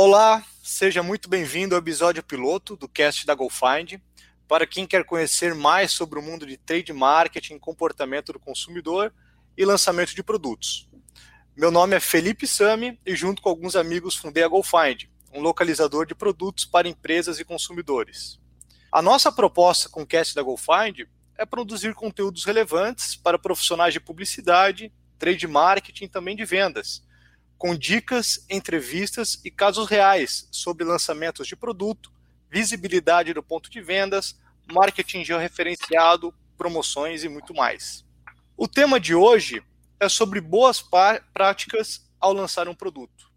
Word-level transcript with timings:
Olá, 0.00 0.44
seja 0.62 1.02
muito 1.02 1.28
bem-vindo 1.28 1.74
ao 1.74 1.80
episódio 1.80 2.22
piloto 2.22 2.76
do 2.76 2.86
cast 2.86 3.26
da 3.26 3.34
GoFind. 3.34 3.94
Para 4.46 4.64
quem 4.64 4.86
quer 4.86 5.02
conhecer 5.02 5.56
mais 5.56 5.90
sobre 5.90 6.20
o 6.20 6.22
mundo 6.22 6.46
de 6.46 6.56
trade 6.56 6.92
marketing, 6.92 7.58
comportamento 7.58 8.32
do 8.32 8.38
consumidor 8.38 9.12
e 9.56 9.64
lançamento 9.64 10.14
de 10.14 10.22
produtos. 10.22 10.88
Meu 11.56 11.72
nome 11.72 11.96
é 11.96 12.00
Felipe 12.00 12.46
Sami 12.46 12.96
e 13.04 13.16
junto 13.16 13.42
com 13.42 13.48
alguns 13.48 13.74
amigos 13.74 14.14
fundei 14.14 14.44
a 14.44 14.48
GoFind, 14.48 15.06
um 15.32 15.40
localizador 15.40 16.06
de 16.06 16.14
produtos 16.14 16.64
para 16.64 16.86
empresas 16.86 17.40
e 17.40 17.44
consumidores. 17.44 18.38
A 18.92 19.02
nossa 19.02 19.32
proposta 19.32 19.88
com 19.88 20.02
o 20.02 20.06
cast 20.06 20.32
da 20.32 20.42
GoFind 20.42 21.08
é 21.36 21.44
produzir 21.44 21.92
conteúdos 21.92 22.44
relevantes 22.44 23.16
para 23.16 23.36
profissionais 23.36 23.94
de 23.94 23.98
publicidade, 23.98 24.92
trade 25.18 25.48
marketing 25.48 26.04
e 26.04 26.08
também 26.08 26.36
de 26.36 26.44
vendas, 26.44 27.02
com 27.58 27.74
dicas, 27.74 28.46
entrevistas 28.48 29.40
e 29.44 29.50
casos 29.50 29.88
reais 29.88 30.48
sobre 30.52 30.84
lançamentos 30.84 31.48
de 31.48 31.56
produto, 31.56 32.12
visibilidade 32.48 33.34
do 33.34 33.42
ponto 33.42 33.68
de 33.68 33.80
vendas, 33.80 34.38
marketing 34.72 35.24
georreferenciado, 35.24 36.32
promoções 36.56 37.24
e 37.24 37.28
muito 37.28 37.52
mais. 37.52 38.04
O 38.56 38.68
tema 38.68 39.00
de 39.00 39.14
hoje 39.14 39.62
é 39.98 40.08
sobre 40.08 40.40
boas 40.40 40.82
práticas 41.32 42.08
ao 42.20 42.32
lançar 42.32 42.68
um 42.68 42.74
produto. 42.74 43.28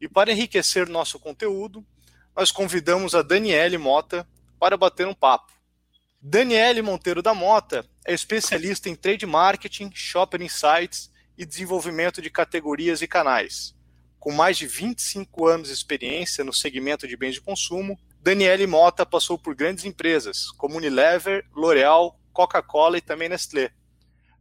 E 0.00 0.08
para 0.08 0.32
enriquecer 0.32 0.88
nosso 0.88 1.20
conteúdo, 1.20 1.86
nós 2.36 2.50
convidamos 2.50 3.14
a 3.14 3.22
Daniele 3.22 3.78
Mota 3.78 4.26
para 4.58 4.76
bater 4.76 5.06
um 5.06 5.14
papo. 5.14 5.52
Daniele 6.20 6.82
Monteiro 6.82 7.22
da 7.22 7.34
Mota 7.34 7.88
é 8.04 8.12
especialista 8.12 8.88
em 8.88 8.96
trade 8.96 9.26
marketing, 9.26 9.90
shopper 9.94 10.42
insights 10.42 11.10
e 11.40 11.46
desenvolvimento 11.46 12.20
de 12.20 12.28
categorias 12.28 13.00
e 13.00 13.08
canais. 13.08 13.74
Com 14.18 14.30
mais 14.30 14.58
de 14.58 14.66
25 14.66 15.46
anos 15.46 15.68
de 15.68 15.74
experiência 15.74 16.44
no 16.44 16.52
segmento 16.52 17.08
de 17.08 17.16
bens 17.16 17.32
de 17.32 17.40
consumo, 17.40 17.98
Daniele 18.20 18.66
Mota 18.66 19.06
passou 19.06 19.38
por 19.38 19.54
grandes 19.54 19.86
empresas 19.86 20.50
como 20.50 20.76
Unilever, 20.76 21.46
L'Oréal, 21.56 22.20
Coca-Cola 22.30 22.98
e 22.98 23.00
também 23.00 23.30
Nestlé. 23.30 23.70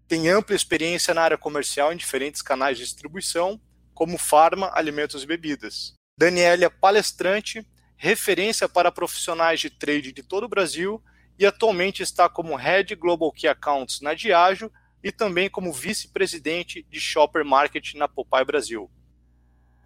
Tem 0.09 0.27
ampla 0.27 0.53
experiência 0.53 1.13
na 1.13 1.21
área 1.21 1.37
comercial 1.37 1.93
em 1.93 1.95
diferentes 1.95 2.41
canais 2.41 2.77
de 2.77 2.83
distribuição, 2.83 3.57
como 3.93 4.17
farma, 4.17 4.69
alimentos 4.73 5.23
e 5.23 5.25
bebidas. 5.25 5.93
Daniele 6.17 6.65
é 6.65 6.69
palestrante, 6.69 7.65
referência 7.95 8.67
para 8.67 8.91
profissionais 8.91 9.61
de 9.61 9.69
trade 9.69 10.11
de 10.11 10.21
todo 10.21 10.43
o 10.43 10.49
Brasil 10.49 11.01
e 11.37 11.45
atualmente 11.45 12.03
está 12.03 12.27
como 12.27 12.57
Head 12.57 12.93
Global 12.95 13.31
Key 13.31 13.47
Accounts 13.47 14.01
na 14.01 14.13
Diageo 14.13 14.69
e 15.03 15.11
também 15.11 15.49
como 15.49 15.73
vice-presidente 15.73 16.85
de 16.89 16.99
Shopper 16.99 17.45
Market 17.45 17.93
na 17.95 18.07
Popeye 18.07 18.45
Brasil. 18.45 18.89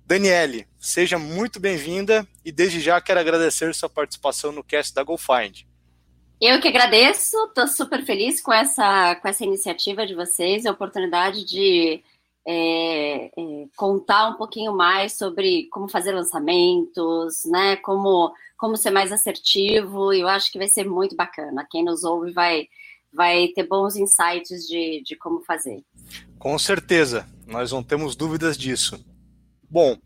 Daniele, 0.05 0.67
seja 0.79 1.17
muito 1.17 1.59
bem-vinda 1.59 2.27
e 2.43 2.51
desde 2.51 2.79
já 2.79 2.99
quero 2.99 3.19
agradecer 3.19 3.73
sua 3.73 3.89
participação 3.89 4.51
no 4.51 4.63
cast 4.63 4.93
da 4.93 5.03
GoFind. 5.03 5.63
Eu 6.41 6.59
que 6.59 6.67
agradeço, 6.67 7.37
estou 7.45 7.67
super 7.67 8.03
feliz 8.03 8.41
com 8.41 8.51
essa, 8.51 9.15
com 9.15 9.27
essa 9.27 9.45
iniciativa 9.45 10.05
de 10.05 10.13
vocês, 10.13 10.65
a 10.65 10.71
oportunidade 10.71 11.45
de 11.45 12.03
é, 12.45 13.27
é, 13.27 13.31
contar 13.77 14.27
um 14.27 14.33
pouquinho 14.33 14.73
mais 14.73 15.13
sobre 15.13 15.69
como 15.71 15.87
fazer 15.87 16.11
lançamentos, 16.11 17.45
né? 17.45 17.77
Como, 17.77 18.33
como 18.57 18.75
ser 18.75 18.91
mais 18.91 19.11
assertivo, 19.11 20.11
eu 20.11 20.27
acho 20.27 20.51
que 20.51 20.57
vai 20.57 20.67
ser 20.67 20.83
muito 20.83 21.15
bacana. 21.15 21.65
Quem 21.71 21.83
nos 21.85 22.03
ouve 22.03 22.31
vai, 22.31 22.67
vai 23.13 23.49
ter 23.49 23.67
bons 23.67 23.95
insights 23.95 24.67
de, 24.67 25.03
de 25.05 25.15
como 25.15 25.43
fazer. 25.43 25.83
Com 26.39 26.57
certeza, 26.57 27.27
nós 27.45 27.71
não 27.71 27.83
temos 27.83 28.15
dúvidas 28.15 28.57
disso. 28.57 29.05
Bom, 29.69 29.97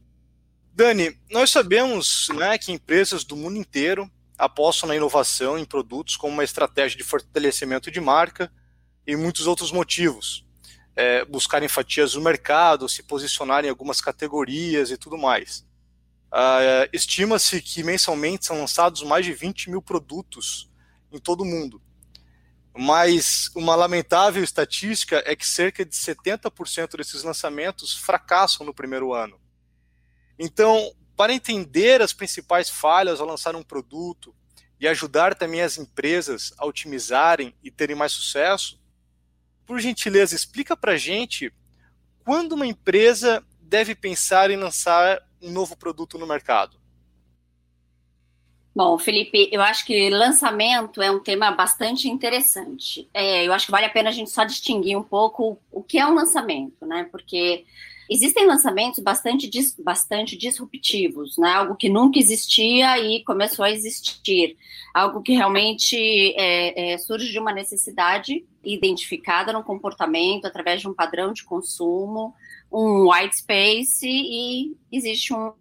Dani, 0.74 1.18
nós 1.32 1.50
sabemos 1.50 2.28
né, 2.36 2.58
que 2.58 2.72
empresas 2.72 3.24
do 3.24 3.36
mundo 3.36 3.58
inteiro 3.58 4.10
apostam 4.38 4.88
na 4.90 4.96
inovação 4.96 5.58
em 5.58 5.66
produtos 5.66 6.16
como 6.16 6.34
uma 6.34 6.44
estratégia 6.44 6.98
de 6.98 7.04
fortalecimento 7.04 7.90
de 7.90 8.00
marca 8.00 8.52
e 9.06 9.16
muitos 9.16 9.48
outros 9.48 9.72
motivos. 9.72 10.46
É, 10.96 11.26
buscarem 11.26 11.68
fatias 11.68 12.14
do 12.14 12.22
mercado, 12.22 12.90
se 12.90 13.04
posicionar 13.04 13.66
em 13.66 13.70
algumas 13.70 14.02
categorias 14.02 14.92
e 14.92 14.98
tudo 14.98 15.18
mais. 15.18 15.66
Uh, 16.28 16.90
Estima-se 16.92 17.62
que 17.62 17.84
mensalmente 17.84 18.46
são 18.46 18.60
lançados 18.60 19.02
mais 19.04 19.26
de 19.26 19.34
20 19.34 19.70
mil 19.70 19.82
produtos 19.82 20.70
em 21.12 21.20
todo 21.20 21.42
o 21.42 21.46
mundo. 21.46 21.82
Mas 22.78 23.50
uma 23.56 23.76
lamentável 23.76 24.44
estatística 24.44 25.24
é 25.26 25.36
que 25.36 25.48
cerca 25.48 25.84
de 25.84 25.96
70% 25.96 26.96
desses 26.96 27.24
lançamentos 27.24 27.96
fracassam 27.96 28.66
no 28.66 28.74
primeiro 28.74 29.14
ano. 29.14 29.40
Então, 30.38 30.94
para 31.16 31.34
entender 31.34 32.02
as 32.02 32.14
principais 32.14 32.70
falhas 32.70 33.20
ao 33.20 33.26
lançar 33.26 33.56
um 33.56 33.64
produto 33.64 34.36
e 34.80 34.88
ajudar 34.88 35.34
também 35.34 35.62
as 35.62 35.78
empresas 35.78 36.54
a 36.58 36.66
otimizarem 36.68 37.56
e 37.64 37.72
terem 37.72 37.96
mais 37.96 38.12
sucesso, 38.12 38.80
por 39.66 39.80
gentileza, 39.80 40.36
explica 40.36 40.78
para 40.78 40.92
a 40.92 40.98
gente 40.98 41.52
quando 42.24 42.54
uma 42.54 42.68
empresa 42.68 43.44
deve 43.60 43.96
pensar 43.96 44.52
em 44.52 44.56
lançar 44.56 45.20
um 45.42 45.52
novo 45.52 45.76
produto 45.76 46.18
no 46.20 46.28
mercado. 46.28 46.77
Bom, 48.78 48.96
Felipe, 49.00 49.50
eu 49.52 49.60
acho 49.60 49.84
que 49.84 50.08
lançamento 50.12 51.02
é 51.02 51.10
um 51.10 51.20
tema 51.20 51.50
bastante 51.50 52.08
interessante. 52.08 53.10
É, 53.12 53.44
eu 53.44 53.52
acho 53.52 53.66
que 53.66 53.72
vale 53.72 53.88
a 53.88 53.90
pena 53.90 54.10
a 54.10 54.12
gente 54.12 54.30
só 54.30 54.44
distinguir 54.44 54.96
um 54.96 55.02
pouco 55.02 55.58
o 55.72 55.82
que 55.82 55.98
é 55.98 56.06
um 56.06 56.14
lançamento, 56.14 56.86
né? 56.86 57.08
Porque 57.12 57.66
Existem 58.10 58.46
lançamentos 58.46 59.04
bastante, 59.04 59.50
bastante 59.80 60.38
disruptivos, 60.38 61.38
né? 61.38 61.50
algo 61.50 61.76
que 61.76 61.90
nunca 61.90 62.18
existia 62.18 62.98
e 63.00 63.22
começou 63.26 63.66
a 63.66 63.72
existir, 63.72 64.56
algo 64.94 65.22
que 65.22 65.34
realmente 65.34 65.98
é, 66.38 66.94
é, 66.94 66.98
surge 66.98 67.30
de 67.30 67.38
uma 67.38 67.52
necessidade 67.52 68.46
identificada 68.64 69.52
no 69.52 69.62
comportamento 69.62 70.46
através 70.46 70.80
de 70.80 70.88
um 70.88 70.94
padrão 70.94 71.34
de 71.34 71.44
consumo, 71.44 72.34
um 72.72 73.12
white 73.12 73.40
space 73.40 74.08
e 74.08 74.74
existe 74.90 75.34
um, 75.34 75.52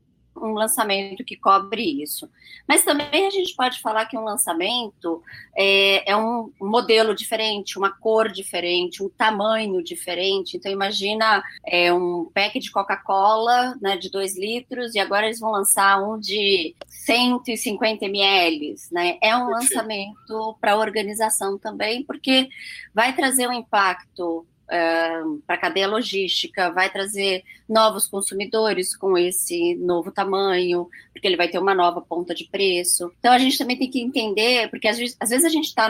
um 0.40 0.52
lançamento 0.52 1.24
que 1.24 1.36
cobre 1.36 2.02
isso. 2.02 2.28
Mas 2.66 2.84
também 2.84 3.26
a 3.26 3.30
gente 3.30 3.54
pode 3.54 3.80
falar 3.80 4.06
que 4.06 4.16
um 4.16 4.24
lançamento 4.24 5.22
é, 5.56 6.10
é, 6.10 6.16
um 6.16 6.50
modelo 6.60 7.14
diferente, 7.14 7.78
uma 7.78 7.90
cor 7.90 8.30
diferente, 8.30 9.02
um 9.02 9.08
tamanho 9.08 9.82
diferente. 9.82 10.56
Então, 10.56 10.70
imagina 10.70 11.42
é, 11.64 11.92
um 11.92 12.30
pack 12.34 12.58
de 12.58 12.70
Coca-Cola 12.70 13.76
né, 13.80 13.96
de 13.96 14.10
2 14.10 14.36
litros 14.36 14.94
e 14.94 14.98
agora 14.98 15.26
eles 15.26 15.40
vão 15.40 15.50
lançar 15.50 16.02
um 16.02 16.18
de 16.18 16.74
150 16.88 18.04
ml. 18.04 18.74
Né? 18.90 19.18
É 19.22 19.36
um 19.36 19.48
lançamento 19.48 20.56
para 20.60 20.72
a 20.72 20.78
organização 20.78 21.58
também, 21.58 22.02
porque 22.04 22.48
vai 22.94 23.14
trazer 23.14 23.48
um 23.48 23.52
impacto 23.52 24.46
para 24.66 25.54
a 25.54 25.58
cadeia 25.58 25.88
logística, 25.88 26.70
vai 26.70 26.90
trazer 26.90 27.44
novos 27.68 28.06
consumidores 28.06 28.96
com 28.96 29.16
esse 29.16 29.74
novo 29.76 30.10
tamanho, 30.10 30.88
porque 31.12 31.26
ele 31.26 31.36
vai 31.36 31.48
ter 31.48 31.58
uma 31.58 31.74
nova 31.74 32.00
ponta 32.00 32.34
de 32.34 32.44
preço. 32.44 33.12
Então 33.18 33.32
a 33.32 33.38
gente 33.38 33.58
também 33.58 33.78
tem 33.78 33.90
que 33.90 34.00
entender, 34.00 34.68
porque 34.70 34.88
às 34.88 34.98
vezes, 34.98 35.16
às 35.20 35.30
vezes 35.30 35.44
a 35.44 35.50
gente 35.50 35.66
está 35.66 35.88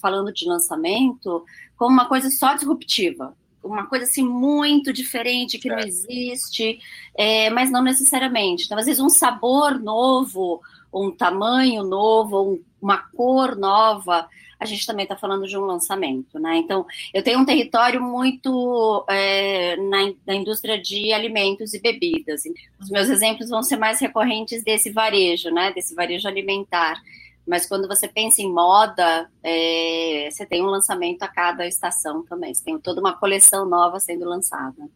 falando 0.00 0.32
de 0.32 0.46
lançamento 0.46 1.44
como 1.76 1.92
uma 1.92 2.06
coisa 2.06 2.30
só 2.30 2.54
disruptiva, 2.54 3.36
uma 3.62 3.86
coisa 3.86 4.04
assim 4.04 4.22
muito 4.22 4.92
diferente 4.92 5.58
que 5.58 5.68
não 5.68 5.78
existe, 5.78 6.78
é, 7.16 7.50
mas 7.50 7.70
não 7.70 7.82
necessariamente. 7.82 8.64
Então, 8.64 8.78
às 8.78 8.86
vezes, 8.86 9.00
um 9.00 9.08
sabor 9.08 9.80
novo, 9.80 10.60
um 10.92 11.10
tamanho 11.10 11.82
novo, 11.82 12.60
uma 12.80 12.98
cor 12.98 13.56
nova, 13.56 14.28
a 14.64 14.68
gente 14.68 14.86
também 14.86 15.04
está 15.04 15.16
falando 15.16 15.46
de 15.46 15.56
um 15.56 15.62
lançamento, 15.62 16.38
né? 16.38 16.56
Então, 16.56 16.86
eu 17.12 17.22
tenho 17.22 17.38
um 17.38 17.44
território 17.44 18.00
muito 18.02 19.04
é, 19.08 19.76
na, 19.76 20.12
na, 20.26 20.34
indústria 20.34 20.80
de 20.80 21.12
alimentos 21.12 21.74
e 21.74 21.80
bebidas. 21.80 22.42
Os 22.80 22.90
meus 22.90 23.08
exemplos 23.08 23.48
vão 23.48 23.62
ser 23.62 23.76
mais 23.76 24.00
recorrentes 24.00 24.64
desse 24.64 24.90
varejo, 24.90 25.50
né? 25.50 25.72
Desse 25.72 25.94
varejo 25.94 26.26
alimentar. 26.26 27.00
Mas 27.46 27.66
quando 27.66 27.86
você 27.86 28.08
pensa 28.08 28.40
em 28.40 28.50
moda, 28.50 29.30
é, 29.42 30.28
você 30.30 30.46
tem 30.46 30.62
um 30.62 30.66
lançamento 30.66 31.22
a 31.22 31.28
cada 31.28 31.66
estação 31.66 32.24
também. 32.24 32.54
Você 32.54 32.64
tem 32.64 32.78
toda 32.78 33.00
uma 33.00 33.16
coleção 33.16 33.68
nova 33.68 34.00
sendo 34.00 34.24
lançada. 34.24 34.88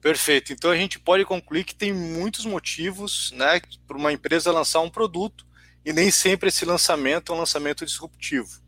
Perfeito. 0.00 0.52
Então 0.52 0.70
a 0.70 0.76
gente 0.76 0.98
pode 0.98 1.24
concluir 1.24 1.64
que 1.64 1.74
tem 1.74 1.92
muitos 1.92 2.44
motivos, 2.44 3.32
né, 3.32 3.60
para 3.86 3.96
uma 3.96 4.12
empresa 4.12 4.52
lançar 4.52 4.80
um 4.80 4.90
produto 4.90 5.46
e 5.84 5.92
nem 5.92 6.10
sempre 6.10 6.48
esse 6.48 6.64
lançamento 6.64 7.32
é 7.32 7.34
um 7.34 7.38
lançamento 7.38 7.84
disruptivo. 7.84 8.63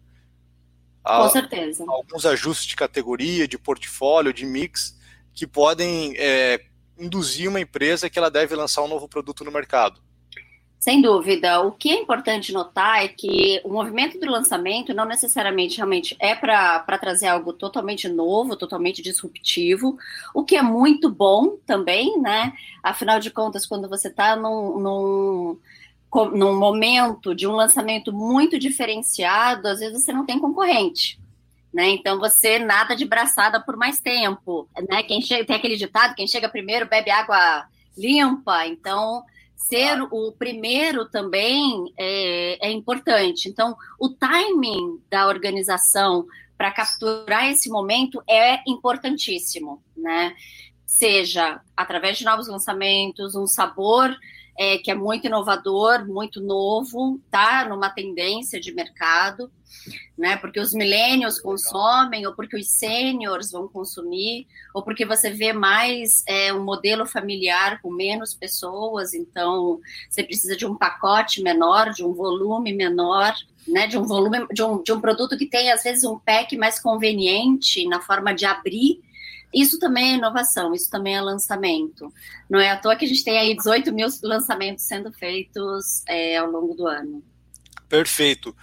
Com 1.07 1.29
certeza. 1.31 1.85
Alguns 1.87 2.27
ajustes 2.27 2.67
de 2.67 2.77
categoria, 2.77 3.47
de 3.47 3.57
portfólio, 3.57 4.33
de 4.33 4.45
mix, 4.45 4.99
que 5.33 5.47
podem 5.47 6.15
é, 6.17 6.61
induzir 6.99 7.49
uma 7.49 7.61
empresa 7.61 8.11
que 8.11 8.19
ela 8.19 8.31
deve 8.31 8.55
lançar 8.55 8.83
um 8.83 8.89
novo 8.89 9.09
produto 9.09 9.45
no 9.45 9.53
mercado. 9.53 10.01
Sem 10.79 11.01
dúvida. 11.03 11.61
O 11.63 11.73
que 11.73 11.91
é 11.91 12.01
importante 12.01 12.53
notar 12.53 13.03
é 13.03 13.09
que 13.09 13.61
o 13.65 13.71
movimento 13.71 14.21
do 14.21 14.31
lançamento 14.31 14.95
não 14.95 15.05
necessariamente 15.05 15.79
realmente 15.79 16.17
é 16.21 16.35
para 16.35 16.99
trazer 16.99 17.27
algo 17.27 17.53
totalmente 17.53 18.09
novo, 18.09 18.57
totalmente 18.57 19.03
disruptivo, 19.03 19.99
o 20.35 20.45
que 20.45 20.55
é 20.55 20.63
muito 20.63 21.11
bom 21.11 21.57
também, 21.67 22.21
né? 22.21 22.53
Afinal 22.83 23.19
de 23.19 23.31
contas, 23.31 23.67
quando 23.67 23.89
você 23.89 24.09
está 24.09 24.37
num, 24.37 24.79
num, 24.79 25.59
num 26.25 26.59
momento 26.59 27.35
de 27.35 27.47
um 27.47 27.53
lançamento 27.53 28.13
muito 28.13 28.59
diferenciado, 28.59 29.69
às 29.69 29.81
vezes 29.81 30.05
você 30.05 30.13
não 30.13 30.25
tem 30.25 30.39
concorrente. 30.39 31.19
Né? 31.73 31.91
Então 31.91 32.19
você 32.19 32.59
nada 32.59 32.97
de 32.97 33.05
braçada 33.05 33.61
por 33.61 33.77
mais 33.77 34.01
tempo, 34.01 34.67
né? 34.89 35.03
Quem 35.03 35.21
chega, 35.21 35.45
tem 35.45 35.57
aquele 35.57 35.77
ditado, 35.77 36.15
quem 36.15 36.27
chega 36.27 36.49
primeiro 36.49 36.89
bebe 36.89 37.11
água 37.11 37.67
limpa. 37.97 38.67
Então 38.67 39.23
ser 39.57 40.01
o 40.11 40.33
primeiro 40.33 41.07
também 41.07 41.93
é, 41.99 42.69
é 42.69 42.71
importante. 42.71 43.49
Então, 43.49 43.77
o 43.99 44.11
timing 44.11 45.01
da 45.11 45.27
organização 45.27 46.27
para 46.57 46.71
capturar 46.71 47.51
esse 47.51 47.69
momento 47.69 48.23
é 48.29 48.61
importantíssimo, 48.67 49.83
né? 49.97 50.35
Seja 50.87 51.61
através 51.77 52.17
de 52.17 52.25
novos 52.25 52.49
lançamentos, 52.49 53.35
um 53.35 53.47
sabor 53.47 54.17
é, 54.59 54.79
que 54.79 54.91
é 54.91 54.95
muito 54.95 55.27
inovador, 55.27 56.07
muito 56.07 56.41
novo, 56.41 57.21
tá? 57.31 57.67
Numa 57.69 57.91
tendência 57.91 58.61
de 58.61 58.73
mercado, 58.73 59.51
né? 60.17 60.37
Porque 60.37 60.59
os 60.59 60.73
millennials 60.73 61.39
consomem, 61.39 62.27
ou 62.27 62.35
porque 62.35 62.57
os 62.57 62.69
seniors 62.69 63.53
vão 63.53 63.69
consumir, 63.69 64.47
ou 64.75 64.83
porque 64.83 65.05
você 65.05 65.31
vê 65.31 65.53
mais 65.53 66.25
é, 66.27 66.53
um 66.53 66.65
modelo 66.65 67.07
familiar 67.07 67.81
com 67.83 67.93
menos 67.93 68.35
pessoas, 68.35 69.15
então 69.15 69.81
você 70.09 70.23
precisa 70.23 70.57
de 70.57 70.67
um 70.67 70.77
pacote 70.77 71.43
menor, 71.43 71.91
de 71.91 72.05
um 72.05 72.13
volume 72.13 72.73
menor, 72.73 73.35
né? 73.69 73.87
De 73.87 73.99
um 73.99 74.05
volume, 74.05 74.47
de 74.53 74.63
um, 74.63 74.83
de 74.83 74.93
um 74.93 75.01
produto 75.01 75.37
que 75.37 75.47
tem 75.47 75.71
às 75.71 75.83
vezes 75.83 76.05
um 76.05 76.19
pack 76.19 76.57
mais 76.57 76.81
conveniente 76.81 77.87
na 77.87 78.01
forma 78.01 78.35
de 78.35 78.47
abrir 78.47 79.06
isso 79.57 79.79
também 79.79 80.13
é 80.13 80.17
inovação, 80.17 80.75
isso 80.75 80.91
também 80.91 81.17
é 81.17 81.21
lançamento. 81.21 82.13
Não 82.49 82.61
é 82.61 82.71
à 82.71 82.77
toa 82.77 82.95
que 82.95 83.07
a 83.07 83.09
gente 83.09 83.25
tem 83.25 83.39
aí 83.39 83.57
18 83.57 83.91
mil 83.93 84.07
lançamentos 84.23 84.85
sendo 84.85 85.11
feitos 85.13 86.03
é, 86.07 86.37
ao 86.37 86.51
longo 86.51 86.75
do 86.75 86.87
ano. 86.87 87.25
Perfeito. 87.89 88.55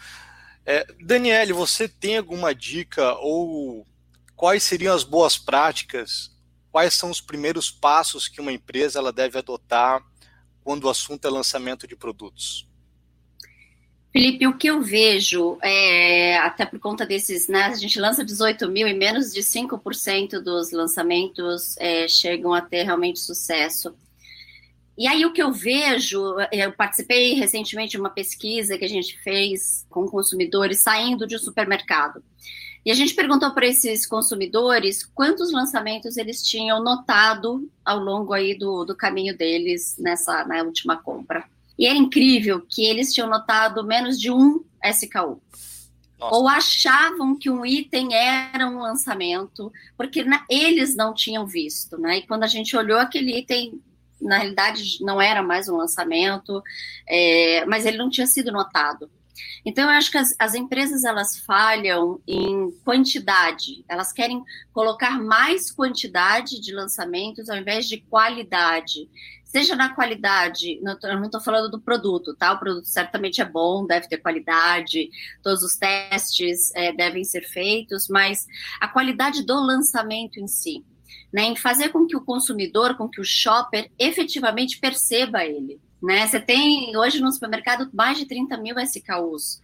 É, 0.64 0.86
Daniele, 1.04 1.52
você 1.52 1.88
tem 1.88 2.18
alguma 2.18 2.54
dica 2.54 3.16
ou 3.16 3.88
quais 4.36 4.64
seriam 4.64 4.96
as 4.96 5.04
boas 5.04 5.36
práticas? 5.36 6.32
Quais 6.72 6.94
são 6.94 7.10
os 7.10 7.20
primeiros 7.20 7.72
passos 7.72 8.28
que 8.28 8.40
uma 8.40 8.52
empresa 8.52 9.00
ela 9.00 9.12
deve 9.12 9.38
adotar 9.38 10.00
quando 10.64 10.86
o 10.86 10.90
assunto 10.90 11.28
é 11.28 11.32
lançamento 11.32 11.88
de 11.88 11.96
produtos? 11.96 12.68
Felipe, 14.14 14.46
o 14.46 14.56
que 14.56 14.68
eu 14.68 14.80
vejo, 14.80 15.58
é, 15.60 16.38
até 16.38 16.68
por 16.68 16.80
conta 16.80 17.04
desses, 17.04 17.48
né, 17.48 17.64
a 17.64 17.74
gente 17.74 18.00
lança 18.00 18.24
18 18.24 18.70
mil 18.70 18.88
e 18.88 18.94
menos 18.94 19.34
de 19.34 19.42
5% 19.42 20.40
dos 20.40 20.72
lançamentos 20.72 21.76
é, 21.78 22.08
chegam 22.08 22.54
a 22.54 22.62
ter 22.62 22.84
realmente 22.84 23.20
sucesso. 23.20 23.96
E 24.96 25.08
aí 25.08 25.26
o 25.26 25.34
que 25.34 25.42
eu 25.42 25.52
vejo, 25.52 26.36
eu 26.52 26.72
participei 26.74 27.34
recentemente 27.34 27.94
de 27.94 28.00
uma 28.00 28.12
pesquisa 28.12 28.78
que 28.78 28.86
a 28.86 28.90
gente 28.90 29.18
fez 29.18 29.84
com 29.90 30.08
consumidores 30.08 30.82
saindo 30.82 31.26
de 31.26 31.36
um 31.36 31.40
supermercado. 31.40 32.24
E 32.86 32.92
a 32.92 32.94
gente 32.94 33.16
perguntou 33.16 33.50
para 33.50 33.66
esses 33.66 34.06
consumidores 34.06 35.04
quantos 35.04 35.52
lançamentos 35.52 36.18
eles 36.18 36.44
tinham 36.44 36.84
notado 36.84 37.68
ao 37.84 37.98
longo 37.98 38.32
aí 38.32 38.56
do, 38.56 38.86
do 38.86 38.96
caminho 38.96 39.36
deles 39.36 39.96
nessa 39.98 40.46
na 40.46 40.62
última 40.62 40.98
compra. 40.98 41.52
E 41.78 41.88
é 41.88 41.94
incrível 41.94 42.62
que 42.62 42.86
eles 42.86 43.14
tinham 43.14 43.30
notado 43.30 43.84
menos 43.84 44.20
de 44.20 44.32
um 44.32 44.64
SKU. 44.84 45.42
Nossa. 46.20 46.36
Ou 46.36 46.48
achavam 46.48 47.38
que 47.38 47.50
um 47.50 47.66
item 47.66 48.14
era 48.14 48.68
um 48.68 48.80
lançamento, 48.80 49.72
porque 49.98 50.24
na, 50.24 50.46
eles 50.50 50.96
não 50.96 51.14
tinham 51.14 51.46
visto, 51.46 51.98
né? 51.98 52.18
E 52.18 52.28
quando 52.28 52.44
a 52.44 52.48
gente 52.48 52.78
olhou 52.78 53.00
aquele 53.00 53.38
item, 53.38 53.82
na 54.22 54.38
realidade 54.38 55.04
não 55.04 55.22
era 55.22 55.44
mais 55.44 55.68
um 55.68 55.76
lançamento, 55.76 56.64
é, 57.08 57.66
mas 57.66 57.86
ele 57.86 57.98
não 57.98 58.10
tinha 58.10 58.28
sido 58.28 58.52
notado. 58.52 59.10
Então, 59.66 59.86
eu 59.86 59.90
acho 59.92 60.12
que 60.12 60.18
as, 60.18 60.36
as, 60.38 60.54
empresas 60.56 61.04
elas 61.04 61.40
falham 61.40 62.22
em 62.28 62.72
quantidade, 62.84 63.84
elas 63.88 64.12
querem 64.12 64.44
colocar 64.72 65.20
mais 65.22 65.72
quantidade 65.72 66.60
de 66.60 66.74
lançamentos 66.74 67.50
ao 67.50 67.58
invés 67.58 67.88
de 67.88 67.98
qualidade 67.98 69.10
seja 69.54 69.76
na 69.76 69.94
qualidade, 69.94 70.80
não 70.82 70.98
eu 71.04 71.18
não 71.18 71.26
estou 71.26 71.40
falando 71.40 71.70
do 71.70 71.80
produto, 71.80 72.34
tá? 72.34 72.54
O 72.54 72.58
produto 72.58 72.86
certamente 72.86 73.40
é 73.40 73.46
bom, 73.46 73.86
deve 73.86 74.08
ter 74.08 74.18
qualidade, 74.18 75.12
todos 75.44 75.62
os 75.62 75.76
testes 75.76 76.74
é, 76.74 76.92
devem 76.92 77.24
ser 77.24 77.42
feitos, 77.42 78.08
mas 78.10 78.48
a 78.82 78.88
qualidade 78.88 79.46
do 79.46 79.54
lançamento 79.54 80.40
em 80.40 80.48
si, 80.48 80.84
né? 81.32 81.44
Em 81.44 81.56
fazer 81.56 81.90
com 81.90 82.08
que 82.08 82.18
o 82.18 82.26
consumidor, 82.26 82.98
com 82.98 83.08
que 83.08 83.22
o 83.22 83.24
shopper 83.24 83.92
efetivamente 84.00 84.80
perceba 84.80 85.46
ele. 85.46 85.80
Né? 86.02 86.26
Você 86.26 86.40
tem 86.40 86.98
hoje 86.98 87.22
no 87.22 87.32
supermercado 87.32 87.88
mais 87.94 88.18
de 88.18 88.26
30 88.26 88.58
mil 88.58 88.76
SKUs. 88.80 89.62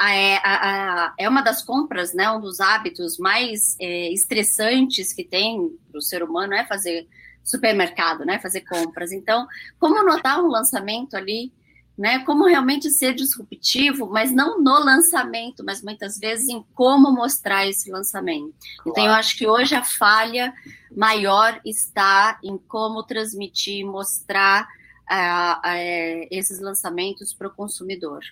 É, 0.00 0.36
a, 0.36 0.42
a, 0.44 1.14
é 1.18 1.28
uma 1.28 1.42
das 1.42 1.62
compras, 1.62 2.14
né, 2.14 2.30
um 2.30 2.40
dos 2.40 2.60
hábitos 2.60 3.18
mais 3.18 3.76
é, 3.80 4.10
estressantes 4.12 5.12
que 5.12 5.22
tem 5.22 5.68
para 5.90 5.98
o 5.98 6.02
ser 6.02 6.22
humano 6.22 6.54
é 6.54 6.64
fazer 6.64 7.06
supermercado, 7.44 8.24
né? 8.24 8.38
Fazer 8.38 8.62
compras. 8.62 9.12
Então, 9.12 9.46
como 9.78 10.02
notar 10.04 10.42
um 10.42 10.48
lançamento 10.48 11.16
ali, 11.16 11.52
né? 11.96 12.20
Como 12.20 12.46
realmente 12.46 12.90
ser 12.90 13.14
disruptivo, 13.14 14.06
mas 14.06 14.32
não 14.32 14.60
no 14.60 14.78
lançamento, 14.84 15.64
mas 15.64 15.82
muitas 15.82 16.18
vezes 16.18 16.48
em 16.48 16.64
como 16.74 17.12
mostrar 17.12 17.66
esse 17.66 17.90
lançamento. 17.90 18.54
Claro. 18.78 18.90
Então, 18.90 19.04
eu 19.06 19.12
acho 19.12 19.36
que 19.36 19.46
hoje 19.46 19.74
a 19.74 19.84
falha 19.84 20.52
maior 20.96 21.60
está 21.64 22.38
em 22.42 22.56
como 22.56 23.02
transmitir, 23.02 23.84
mostrar 23.84 24.66
uh, 25.10 25.58
uh, 25.58 26.28
esses 26.30 26.60
lançamentos 26.60 27.32
para 27.34 27.48
o 27.48 27.54
consumidor 27.54 28.22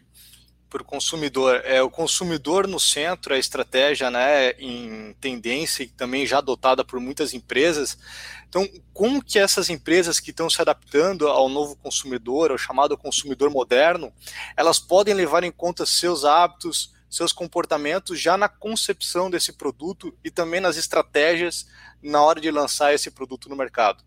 para 0.71 0.83
o 0.83 0.85
consumidor. 0.85 1.61
É 1.65 1.83
o 1.83 1.91
consumidor 1.91 2.67
no 2.67 2.79
centro, 2.79 3.35
a 3.35 3.39
estratégia 3.39 4.11
né, 4.11 4.53
em 4.53 5.15
tendência 5.21 5.83
e 5.83 5.89
também 5.89 6.25
já 6.25 6.39
adotada 6.39 6.85
por 6.85 7.01
muitas 7.01 7.35
empresas. 7.35 7.99
Então, 8.49 8.67
como 8.93 9.23
que 9.23 9.39
essas 9.39 9.69
empresas 9.69 10.21
que 10.21 10.31
estão 10.31 10.49
se 10.49 10.61
adaptando 10.61 11.29
ao 11.29 11.49
novo 11.49 11.77
consumidor, 11.77 12.51
ao 12.51 12.59
chamado 12.59 12.97
consumidor 12.97 13.51
moderno, 13.51 14.13
elas 14.57 14.79
podem 14.79 15.13
levar 15.13 15.45
em 15.45 15.53
conta 15.53 15.85
seus 15.85 16.25
hábitos, 16.25 16.93
seus 17.11 17.33
comportamentos 17.33 18.21
já 18.21 18.37
na 18.37 18.49
concepção 18.49 19.29
desse 19.29 19.53
produto 19.53 20.17
e 20.25 20.31
também 20.31 20.61
nas 20.61 20.77
estratégias 20.77 21.67
na 22.03 22.23
hora 22.23 22.41
de 22.41 22.51
lançar 22.51 22.95
esse 22.95 23.11
produto 23.11 23.49
no 23.49 23.57
mercado? 23.57 24.05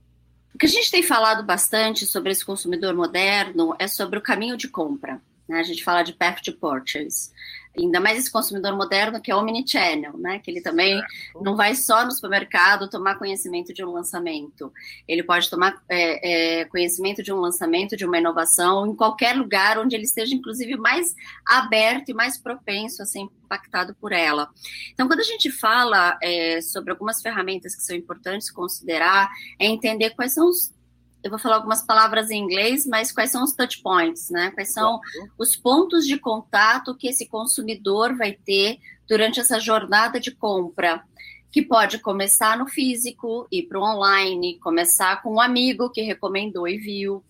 O 0.53 0.57
que 0.57 0.65
a 0.65 0.69
gente 0.69 0.91
tem 0.91 1.01
falado 1.01 1.43
bastante 1.43 2.05
sobre 2.05 2.31
esse 2.31 2.45
consumidor 2.45 2.93
moderno 2.93 3.75
é 3.79 3.87
sobre 3.87 4.19
o 4.19 4.21
caminho 4.21 4.55
de 4.55 4.67
compra. 4.67 5.19
Né? 5.47 5.59
A 5.59 5.63
gente 5.63 5.83
fala 5.83 6.03
de 6.03 6.13
path 6.13 6.41
to 6.41 6.53
purchase. 6.53 7.31
Ainda 7.77 7.99
mais 7.99 8.19
esse 8.19 8.31
consumidor 8.31 8.75
moderno 8.77 9.19
que 9.19 9.31
é 9.31 9.35
omnichannel, 9.35 10.15
né? 10.17 10.37
Que 10.37 10.51
ele 10.51 10.61
também 10.61 11.01
não 11.41 11.55
vai 11.55 11.73
só 11.73 12.05
no 12.05 12.11
supermercado 12.11 12.87
tomar 12.87 13.17
conhecimento 13.17 13.73
de 13.73 13.83
um 13.83 13.91
lançamento. 13.91 14.71
Ele 15.07 15.23
pode 15.23 15.49
tomar 15.49 15.81
é, 15.89 16.59
é, 16.61 16.65
conhecimento 16.65 17.23
de 17.23 17.33
um 17.33 17.39
lançamento, 17.39 17.97
de 17.97 18.05
uma 18.05 18.19
inovação, 18.19 18.85
em 18.85 18.95
qualquer 18.95 19.35
lugar 19.35 19.79
onde 19.79 19.95
ele 19.95 20.03
esteja, 20.03 20.35
inclusive, 20.35 20.77
mais 20.77 21.15
aberto 21.43 22.09
e 22.09 22.13
mais 22.13 22.37
propenso 22.37 23.01
a 23.01 23.05
ser 23.07 23.19
impactado 23.19 23.95
por 23.95 24.11
ela. 24.11 24.49
Então, 24.91 25.07
quando 25.07 25.21
a 25.21 25.23
gente 25.23 25.49
fala 25.49 26.15
é, 26.21 26.61
sobre 26.61 26.91
algumas 26.91 27.23
ferramentas 27.23 27.75
que 27.75 27.81
são 27.81 27.95
importantes 27.95 28.51
considerar, 28.51 29.31
é 29.57 29.65
entender 29.65 30.11
quais 30.11 30.35
são 30.35 30.47
os 30.47 30.71
eu 31.23 31.29
vou 31.29 31.39
falar 31.39 31.55
algumas 31.55 31.81
palavras 31.81 32.29
em 32.29 32.43
inglês, 32.43 32.85
mas 32.85 33.11
quais 33.11 33.31
são 33.31 33.43
os 33.43 33.53
touch 33.53 33.81
points, 33.81 34.29
né? 34.29 34.51
Quais 34.51 34.73
são 34.73 34.99
os 35.37 35.55
pontos 35.55 36.05
de 36.05 36.19
contato 36.19 36.95
que 36.95 37.07
esse 37.07 37.27
consumidor 37.27 38.15
vai 38.17 38.33
ter 38.33 38.77
durante 39.07 39.39
essa 39.39 39.59
jornada 39.59 40.19
de 40.19 40.31
compra? 40.31 41.01
Que 41.49 41.61
pode 41.61 41.99
começar 41.99 42.57
no 42.57 42.67
físico, 42.67 43.47
ir 43.49 43.63
para 43.63 43.79
o 43.79 43.83
online, 43.83 44.59
começar 44.59 45.21
com 45.21 45.35
um 45.35 45.39
amigo 45.39 45.89
que 45.89 46.01
recomendou 46.01 46.67
e 46.67 46.77
viu. 46.77 47.23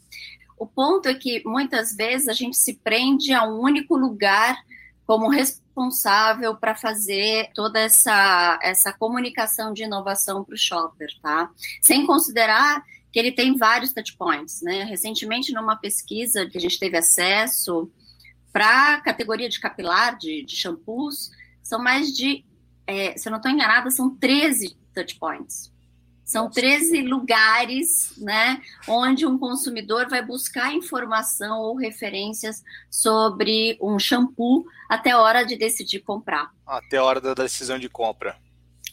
O 0.57 0.65
ponto 0.65 1.07
é 1.07 1.13
que 1.13 1.43
muitas 1.45 1.95
vezes 1.95 2.27
a 2.27 2.33
gente 2.33 2.57
se 2.57 2.75
prende 2.75 3.31
a 3.31 3.43
um 3.43 3.59
único 3.59 3.95
lugar 3.95 4.57
como 5.05 5.29
responsável 5.29 6.55
para 6.55 6.73
fazer 6.73 7.51
toda 7.53 7.79
essa, 7.79 8.57
essa 8.63 8.91
comunicação 8.91 9.71
de 9.73 9.83
inovação 9.83 10.43
para 10.43 10.55
o 10.55 10.57
shopper, 10.57 11.09
tá? 11.21 11.51
Sem 11.81 12.05
considerar 12.07 12.83
que 13.13 13.19
ele 13.19 13.31
tem 13.31 13.55
vários 13.55 13.93
touchpoints, 13.93 14.63
né? 14.63 14.83
Recentemente, 14.85 15.53
numa 15.53 15.75
pesquisa 15.75 16.47
que 16.47 16.57
a 16.57 16.61
gente 16.61 16.79
teve 16.79 16.97
acesso 16.97 17.89
para 18.51 18.95
a 18.95 19.01
categoria 19.01 19.47
de 19.47 19.59
capilar, 19.59 20.17
de, 20.17 20.43
de 20.43 20.55
shampoos, 20.55 21.29
são 21.61 21.81
mais 21.81 22.11
de, 22.11 22.43
é, 22.87 23.15
se 23.15 23.27
eu 23.27 23.31
não 23.31 23.37
estou 23.37 23.51
enganada, 23.51 23.91
são 23.91 24.15
13 24.15 24.75
touchpoints. 24.95 25.71
São 26.25 26.49
13 26.49 27.03
lugares, 27.03 28.13
né, 28.17 28.59
onde 28.87 29.27
um 29.27 29.37
consumidor 29.37 30.09
vai 30.09 30.25
buscar 30.25 30.73
informação 30.73 31.59
ou 31.59 31.75
referências 31.75 32.63
sobre 32.89 33.77
um 33.79 33.99
shampoo 33.99 34.65
até 34.89 35.11
a 35.11 35.19
hora 35.19 35.43
de 35.43 35.55
decidir 35.55 35.99
comprar. 35.99 36.51
Até 36.65 36.97
a 36.97 37.03
hora 37.03 37.21
da 37.21 37.35
decisão 37.35 37.77
de 37.77 37.89
compra. 37.89 38.37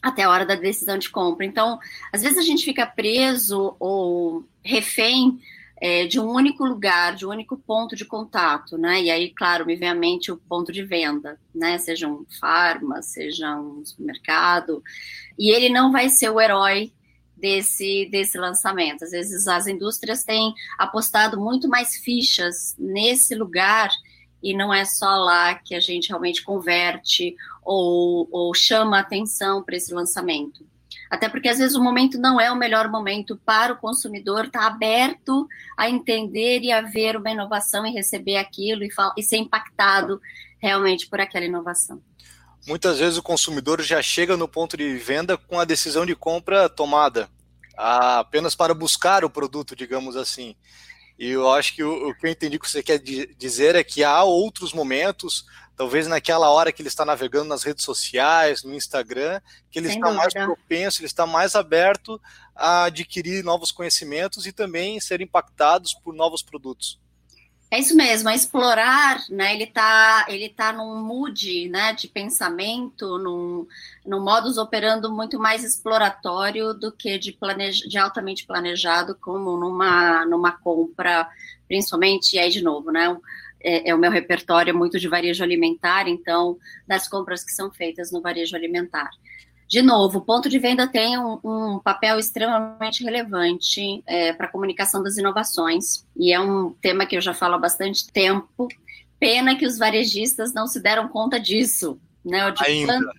Até 0.03 0.23
a 0.23 0.31
hora 0.31 0.47
da 0.47 0.55
decisão 0.55 0.97
de 0.97 1.11
compra. 1.11 1.45
Então, 1.45 1.79
às 2.13 2.23
vezes 2.23 2.39
a 2.39 2.43
gente 2.43 2.65
fica 2.65 2.87
preso 2.87 3.77
ou 3.79 4.45
refém 4.65 5.39
é, 5.81 6.07
de 6.07 6.21
um 6.21 6.29
único 6.29 6.65
lugar, 6.65 7.15
de 7.15 7.27
um 7.27 7.31
único 7.31 7.57
ponto 7.57 7.97
de 7.97 8.05
contato, 8.05 8.77
né? 8.77 9.03
E 9.03 9.11
aí, 9.11 9.31
claro, 9.31 9.65
me 9.65 9.77
vem 9.77 9.89
à 9.89 9.95
mente 9.95 10.31
o 10.31 10.37
ponto 10.37 10.71
de 10.71 10.83
venda, 10.83 11.39
né? 11.55 11.79
Seja 11.79 12.07
um 12.07 12.25
farma, 12.39 13.01
seja 13.03 13.59
um 13.59 13.85
supermercado, 13.85 14.83
e 15.39 15.51
ele 15.51 15.71
não 15.71 15.91
vai 15.91 16.09
ser 16.11 16.29
o 16.29 16.41
herói 16.41 16.93
desse, 17.35 18.07
desse 18.11 18.37
lançamento. 18.37 19.05
Às 19.05 19.11
vezes 19.11 19.49
as 19.49 19.67
indústrias 19.67 20.23
têm 20.23 20.55
apostado 20.79 21.41
muito 21.41 21.67
mais 21.67 21.97
fichas 21.97 22.77
nesse 22.79 23.35
lugar 23.35 23.91
e 24.43 24.55
não 24.55 24.73
é 24.73 24.85
só 24.85 25.17
lá 25.17 25.55
que 25.55 25.75
a 25.75 25.81
gente 25.81 26.09
realmente 26.09 26.43
converte 26.43 27.35
ou, 27.63 28.29
ou 28.31 28.55
chama 28.55 28.99
atenção 28.99 29.63
para 29.63 29.77
esse 29.77 29.93
lançamento. 29.93 30.65
Até 31.11 31.29
porque 31.29 31.49
às 31.49 31.59
vezes 31.59 31.77
o 31.77 31.83
momento 31.83 32.19
não 32.19 32.41
é 32.41 32.53
o 32.53 32.57
melhor 32.57 32.89
momento 32.89 33.37
para 33.45 33.73
o 33.73 33.77
consumidor 33.77 34.47
estar 34.47 34.61
tá 34.61 34.67
aberto 34.67 35.47
a 35.77 35.91
entender 35.91 36.61
e 36.61 36.71
a 36.71 36.81
ver 36.81 37.17
uma 37.17 37.31
inovação 37.31 37.85
e 37.85 37.91
receber 37.91 38.37
aquilo 38.37 38.85
e, 38.85 38.91
e 39.17 39.23
ser 39.23 39.37
impactado 39.37 40.21
realmente 40.59 41.09
por 41.09 41.21
aquela 41.21 41.45
inovação. 41.45 42.01
Muitas 42.67 42.99
vezes 42.99 43.19
o 43.19 43.23
consumidor 43.23 43.81
já 43.83 44.01
chega 44.03 44.37
no 44.37 44.47
ponto 44.47 44.77
de 44.77 44.97
venda 44.99 45.37
com 45.37 45.59
a 45.59 45.65
decisão 45.65 46.05
de 46.05 46.15
compra 46.15 46.69
tomada, 46.69 47.29
apenas 47.77 48.55
para 48.55 48.75
buscar 48.75 49.25
o 49.25 49.31
produto, 49.31 49.75
digamos 49.75 50.15
assim. 50.15 50.55
E 51.21 51.29
eu 51.29 51.53
acho 51.53 51.75
que 51.75 51.85
o, 51.85 52.09
o 52.09 52.15
que 52.15 52.27
eu 52.27 52.31
entendi 52.31 52.59
que 52.59 52.69
você 52.69 52.83
quer 52.83 52.99
dizer 52.99 53.75
é 53.75 53.85
que 53.85 54.03
há 54.03 54.25
outros 54.25 54.73
momentos, 54.73 55.45
talvez 55.77 56.07
naquela 56.07 56.49
hora 56.49 56.73
que 56.73 56.81
ele 56.81 56.89
está 56.89 57.05
navegando 57.05 57.45
nas 57.45 57.63
redes 57.63 57.85
sociais, 57.85 58.65
no 58.65 58.75
Instagram, 58.75 59.39
que 59.71 59.79
ele 59.79 59.89
Sem 59.89 59.99
está 59.99 60.09
dúvida. 60.09 60.23
mais 60.23 60.33
propenso, 60.33 61.01
ele 61.01 61.07
está 61.07 61.27
mais 61.27 61.55
aberto 61.55 62.19
a 62.57 62.85
adquirir 62.85 63.45
novos 63.45 63.71
conhecimentos 63.71 64.47
e 64.47 64.53
também 64.53 64.99
ser 64.99 65.21
impactados 65.21 65.93
por 65.93 66.15
novos 66.15 66.43
produtos. 66.43 66.99
É 67.73 67.79
isso 67.79 67.97
mesmo, 67.97 68.29
é 68.29 68.35
explorar, 68.35 69.21
né? 69.31 69.55
Ele 69.55 69.63
está 69.63 70.27
ele 70.29 70.49
tá 70.49 70.73
num 70.73 70.97
mood, 71.05 71.69
né, 71.69 71.93
de 71.93 72.09
pensamento, 72.09 73.17
num, 73.17 73.65
num 74.05 74.21
modus 74.21 74.59
operando 74.59 75.09
muito 75.13 75.39
mais 75.39 75.63
exploratório 75.63 76.75
do 76.75 76.91
que 76.91 77.17
de, 77.17 77.31
planeja, 77.31 77.87
de 77.89 77.97
altamente 77.97 78.45
planejado, 78.45 79.15
como 79.21 79.57
numa, 79.57 80.27
numa 80.27 80.51
compra, 80.51 81.29
principalmente, 81.69 82.35
e 82.35 82.39
aí 82.41 82.51
de 82.51 82.61
novo, 82.61 82.91
né? 82.91 83.17
É, 83.63 83.91
é, 83.91 83.95
o 83.95 83.99
meu 83.99 84.11
repertório 84.11 84.77
muito 84.77 84.99
de 84.99 85.07
varejo 85.07 85.45
alimentar, 85.45 86.09
então, 86.09 86.59
das 86.89 87.07
compras 87.07 87.45
que 87.45 87.53
são 87.53 87.71
feitas 87.71 88.11
no 88.11 88.21
varejo 88.21 88.57
alimentar. 88.57 89.11
De 89.71 89.83
novo, 89.83 90.19
o 90.19 90.21
ponto 90.21 90.49
de 90.49 90.59
venda 90.59 90.89
tem 90.89 91.17
um, 91.17 91.39
um 91.45 91.79
papel 91.79 92.19
extremamente 92.19 93.05
relevante 93.05 94.03
é, 94.05 94.33
para 94.33 94.47
a 94.47 94.51
comunicação 94.51 95.01
das 95.01 95.17
inovações, 95.17 96.05
e 96.17 96.33
é 96.33 96.41
um 96.41 96.73
tema 96.83 97.07
que 97.07 97.17
eu 97.17 97.21
já 97.21 97.33
falo 97.33 97.55
há 97.55 97.59
bastante 97.59 98.11
tempo. 98.11 98.67
Pena 99.21 99.55
que 99.55 99.65
os 99.65 99.79
varejistas 99.79 100.53
não 100.53 100.67
se 100.67 100.81
deram 100.81 101.07
conta 101.07 101.39
disso, 101.39 102.01
né? 102.25 102.51
De 102.51 102.65
ainda. 102.65 102.95
Quando, 102.95 103.11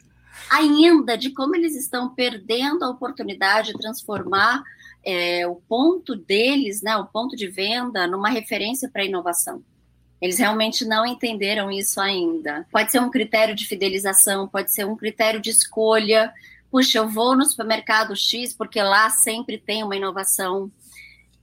ainda, 0.50 1.18
de 1.18 1.30
como 1.30 1.56
eles 1.56 1.74
estão 1.74 2.10
perdendo 2.10 2.84
a 2.84 2.90
oportunidade 2.90 3.72
de 3.72 3.80
transformar 3.80 4.62
é, 5.06 5.48
o 5.48 5.56
ponto 5.56 6.18
deles, 6.18 6.82
né, 6.82 6.98
o 6.98 7.06
ponto 7.06 7.34
de 7.34 7.48
venda, 7.48 8.06
numa 8.08 8.28
referência 8.28 8.90
para 8.92 9.04
a 9.04 9.06
inovação. 9.06 9.64
Eles 10.22 10.38
realmente 10.38 10.86
não 10.86 11.04
entenderam 11.04 11.72
isso 11.72 12.00
ainda. 12.00 12.68
Pode 12.72 12.92
ser 12.92 13.02
um 13.02 13.10
critério 13.10 13.56
de 13.56 13.66
fidelização, 13.66 14.48
pode 14.48 14.72
ser 14.72 14.86
um 14.86 14.96
critério 14.96 15.42
de 15.42 15.50
escolha. 15.50 16.32
Puxa, 16.70 17.00
eu 17.00 17.10
vou 17.10 17.36
no 17.36 17.44
supermercado 17.44 18.16
X 18.16 18.54
porque 18.54 18.82
lá 18.84 19.10
sempre 19.10 19.58
tem 19.58 19.84
uma 19.84 19.96
inovação. 19.96 20.72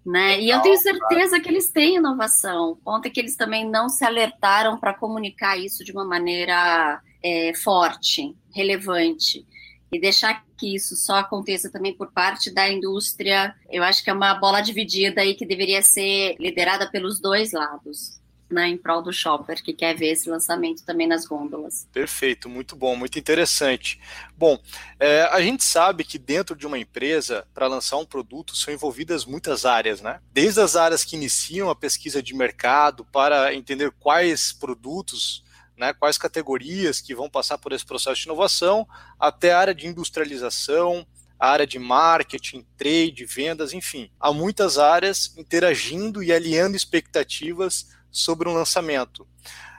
Né? 0.07 0.41
E 0.41 0.49
eu 0.49 0.63
tenho 0.63 0.79
certeza 0.79 1.41
que 1.41 1.49
eles 1.49 1.71
têm 1.71 1.97
inovação. 1.97 2.71
O 2.71 2.77
ponto 2.77 3.07
é 3.07 3.11
que 3.11 3.19
eles 3.19 3.35
também 3.35 3.69
não 3.69 3.89
se 3.89 4.05
alertaram 4.05 4.79
para 4.79 4.95
comunicar 4.95 5.59
isso 5.59 5.85
de 5.85 5.91
uma 5.91 6.05
maneira 6.05 7.03
é, 7.21 7.53
forte, 7.57 8.35
relevante. 8.55 9.45
E 9.91 9.99
deixar 9.99 10.45
que 10.57 10.75
isso 10.75 10.95
só 10.95 11.17
aconteça 11.17 11.69
também 11.69 11.95
por 11.95 12.13
parte 12.13 12.51
da 12.51 12.71
indústria, 12.71 13.55
eu 13.69 13.83
acho 13.83 14.05
que 14.05 14.11
é 14.11 14.13
uma 14.13 14.35
bola 14.35 14.61
dividida 14.61 15.21
aí 15.21 15.35
que 15.35 15.45
deveria 15.45 15.83
ser 15.83 16.37
liderada 16.39 16.89
pelos 16.91 17.21
dois 17.21 17.53
lados 17.53 18.18
né, 18.51 18.69
em 18.69 18.77
prol 18.77 19.03
do 19.03 19.13
shopper 19.13 19.63
que 19.63 19.73
quer 19.73 19.95
ver 19.95 20.13
esse 20.13 20.29
lançamento 20.29 20.85
também 20.85 21.07
nas 21.07 21.27
gôndolas. 21.27 21.87
Perfeito, 21.93 22.49
muito 22.49 22.75
bom, 22.75 22.97
muito 22.97 23.19
interessante. 23.19 24.01
Bom, 24.37 24.59
é, 24.99 25.23
a 25.31 25.41
gente 25.41 25.63
sabe 25.65 26.05
que 26.05 26.19
dentro 26.19 26.57
de 26.57 26.67
uma 26.67 26.79
empresa, 26.79 27.47
para 27.53 27.67
lançar 27.67 27.99
um 27.99 28.07
produto, 28.07 28.57
são 28.57 28.73
envolvidas 28.73 29.25
muitas 29.25 29.65
áreas, 29.65 30.01
né? 30.01 30.21
Desde 30.33 30.61
as 30.61 30.77
áreas 30.77 31.05
que 31.05 31.17
iniciam 31.17 31.69
a 31.69 31.77
pesquisa 31.77 32.23
de 32.23 32.35
mercado 32.35 33.05
para 33.05 33.55
entender 33.55 33.91
quais 33.99 34.53
produtos 34.53 35.45
né, 35.77 35.93
quais 35.93 36.19
categorias 36.19 37.01
que 37.01 37.15
vão 37.15 37.31
passar 37.31 37.57
por 37.57 37.73
esse 37.73 37.87
processo 37.87 38.23
de 38.23 38.27
inovação, 38.27 38.85
até 39.17 39.53
a 39.53 39.61
área 39.61 39.75
de 39.75 39.87
industrialização, 39.87 41.07
a 41.39 41.51
área 41.51 41.67
de 41.67 41.79
marketing, 41.79 42.67
trade, 42.77 43.25
vendas, 43.25 43.73
enfim. 43.73 44.11
Há 44.19 44.33
muitas 44.33 44.77
áreas 44.77 45.33
interagindo 45.37 46.23
e 46.23 46.33
alinhando 46.33 46.77
expectativas 46.77 47.97
sobre 48.11 48.49
um 48.49 48.53
lançamento. 48.53 49.27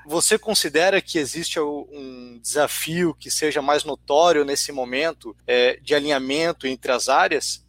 Você 0.06 0.40
considera 0.40 1.02
que 1.02 1.20
existe 1.20 1.60
um 1.60 2.40
desafio 2.42 3.14
que 3.14 3.30
seja 3.30 3.62
mais 3.62 3.84
notório 3.84 4.44
nesse 4.44 4.72
momento 4.72 5.36
é, 5.46 5.80
de 5.82 5.94
alinhamento 5.94 6.66
entre 6.66 6.92
as 6.92 7.08
áreas? 7.08 7.64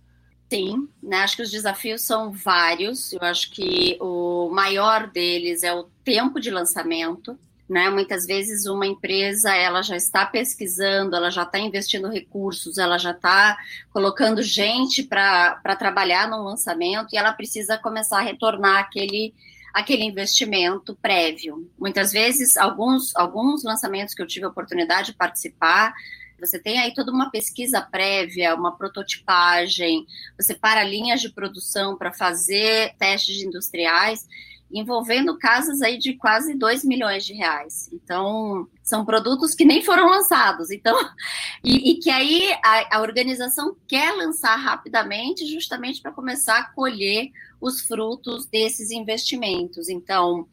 Sim, 0.50 0.88
né? 1.02 1.18
acho 1.18 1.36
que 1.36 1.42
os 1.42 1.50
desafios 1.50 2.02
são 2.02 2.32
vários. 2.32 3.12
Eu 3.12 3.20
acho 3.22 3.50
que 3.50 3.96
o 4.00 4.48
maior 4.50 5.08
deles 5.08 5.62
é 5.62 5.72
o 5.72 5.84
tempo 6.04 6.40
de 6.40 6.50
lançamento. 6.50 7.38
Né? 7.68 7.88
Muitas 7.88 8.26
vezes 8.26 8.66
uma 8.66 8.84
empresa 8.84 9.54
ela 9.54 9.80
já 9.80 9.96
está 9.96 10.26
pesquisando, 10.26 11.14
ela 11.14 11.30
já 11.30 11.44
está 11.44 11.56
investindo 11.60 12.08
recursos, 12.08 12.78
ela 12.78 12.98
já 12.98 13.12
está 13.12 13.56
colocando 13.92 14.42
gente 14.42 15.04
para 15.04 15.76
trabalhar 15.78 16.28
no 16.28 16.42
lançamento 16.42 17.12
e 17.12 17.16
ela 17.16 17.32
precisa 17.32 17.78
começar 17.78 18.18
a 18.18 18.22
retornar 18.22 18.78
aquele 18.78 19.32
aquele 19.72 20.04
investimento 20.04 20.96
prévio. 21.00 21.70
Muitas 21.78 22.12
vezes, 22.12 22.56
alguns, 22.56 23.14
alguns 23.16 23.62
lançamentos 23.62 24.14
que 24.14 24.22
eu 24.22 24.26
tive 24.26 24.46
a 24.46 24.48
oportunidade 24.48 25.12
de 25.12 25.16
participar, 25.16 25.92
você 26.40 26.58
tem 26.58 26.78
aí 26.78 26.94
toda 26.94 27.12
uma 27.12 27.30
pesquisa 27.30 27.82
prévia, 27.82 28.54
uma 28.54 28.76
prototipagem, 28.76 30.06
você 30.38 30.54
para 30.54 30.82
linhas 30.82 31.20
de 31.20 31.28
produção 31.28 31.96
para 31.96 32.12
fazer 32.12 32.94
testes 32.98 33.42
industriais, 33.42 34.26
envolvendo 34.72 35.36
casas 35.36 35.82
aí 35.82 35.98
de 35.98 36.14
quase 36.14 36.54
2 36.54 36.84
milhões 36.84 37.24
de 37.24 37.32
reais. 37.32 37.88
Então, 37.92 38.68
são 38.82 39.04
produtos 39.04 39.54
que 39.54 39.64
nem 39.64 39.82
foram 39.82 40.08
lançados. 40.08 40.70
Então, 40.70 40.96
e, 41.64 41.92
e 41.92 41.94
que 41.98 42.10
aí 42.10 42.52
a, 42.64 42.98
a 42.98 43.00
organização 43.00 43.76
quer 43.88 44.12
lançar 44.12 44.56
rapidamente, 44.56 45.46
justamente 45.46 46.00
para 46.00 46.12
começar 46.12 46.58
a 46.58 46.72
colher 46.72 47.30
os 47.60 47.82
frutos 47.82 48.46
desses 48.46 48.90
investimentos. 48.90 49.88
Então, 49.88 50.46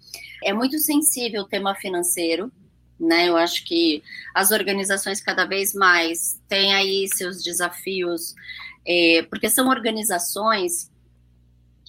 é 0.43 0.51
muito 0.51 0.77
sensível 0.79 1.43
o 1.43 1.47
tema 1.47 1.75
financeiro, 1.75 2.51
né? 3.00 3.29
Eu 3.29 3.38
acho 3.38 3.63
que 3.63 4.03
as 4.33 4.51
organizações 4.51 5.21
cada 5.21 5.45
vez 5.45 5.74
mais 5.74 6.41
têm 6.47 6.74
aí 6.74 7.07
seus 7.13 7.43
desafios, 7.43 8.33
é, 8.86 9.25
porque 9.29 9.50
são 9.50 9.69
organizações, 9.69 10.91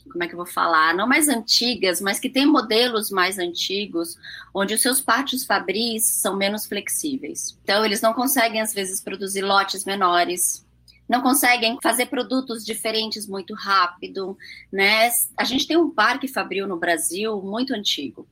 como 0.09 0.25
é 0.25 0.27
que 0.27 0.35
eu 0.35 0.39
vou 0.39 0.47
falar, 0.47 0.95
não 0.95 1.07
mais 1.07 1.29
antigas, 1.29 2.01
mas 2.01 2.19
que 2.19 2.29
têm 2.29 2.47
modelos 2.47 3.11
mais 3.11 3.39
antigos, 3.39 4.17
onde 4.55 4.75
os 4.75 4.83
seus 4.83 5.01
pátios 5.01 5.45
fabris 5.45 6.05
são 6.05 6.37
menos 6.37 6.67
flexíveis. 6.67 7.59
Então, 7.63 7.85
eles 7.85 8.01
não 8.01 8.13
conseguem, 8.13 8.61
às 8.61 8.75
vezes, 8.75 9.01
produzir 9.01 9.43
lotes 9.43 9.85
menores, 9.85 10.67
não 11.09 11.23
conseguem 11.23 11.79
fazer 11.83 12.07
produtos 12.07 12.65
diferentes 12.65 13.27
muito 13.27 13.55
rápido, 13.55 14.37
né? 14.71 15.11
A 15.37 15.45
gente 15.45 15.67
tem 15.67 15.77
um 15.77 15.91
parque 15.91 16.29
fabril 16.29 16.67
no 16.67 16.77
Brasil 16.77 17.41
muito 17.41 17.73
antigo, 17.73 18.29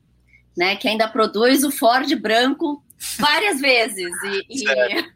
né? 0.57 0.77
Que 0.77 0.89
ainda 0.89 1.09
produz 1.09 1.65
o 1.65 1.71
Ford 1.71 2.15
branco 2.17 2.83
várias 3.19 3.61
vezes 3.61 4.13
e, 4.25 4.65
e, 4.65 5.16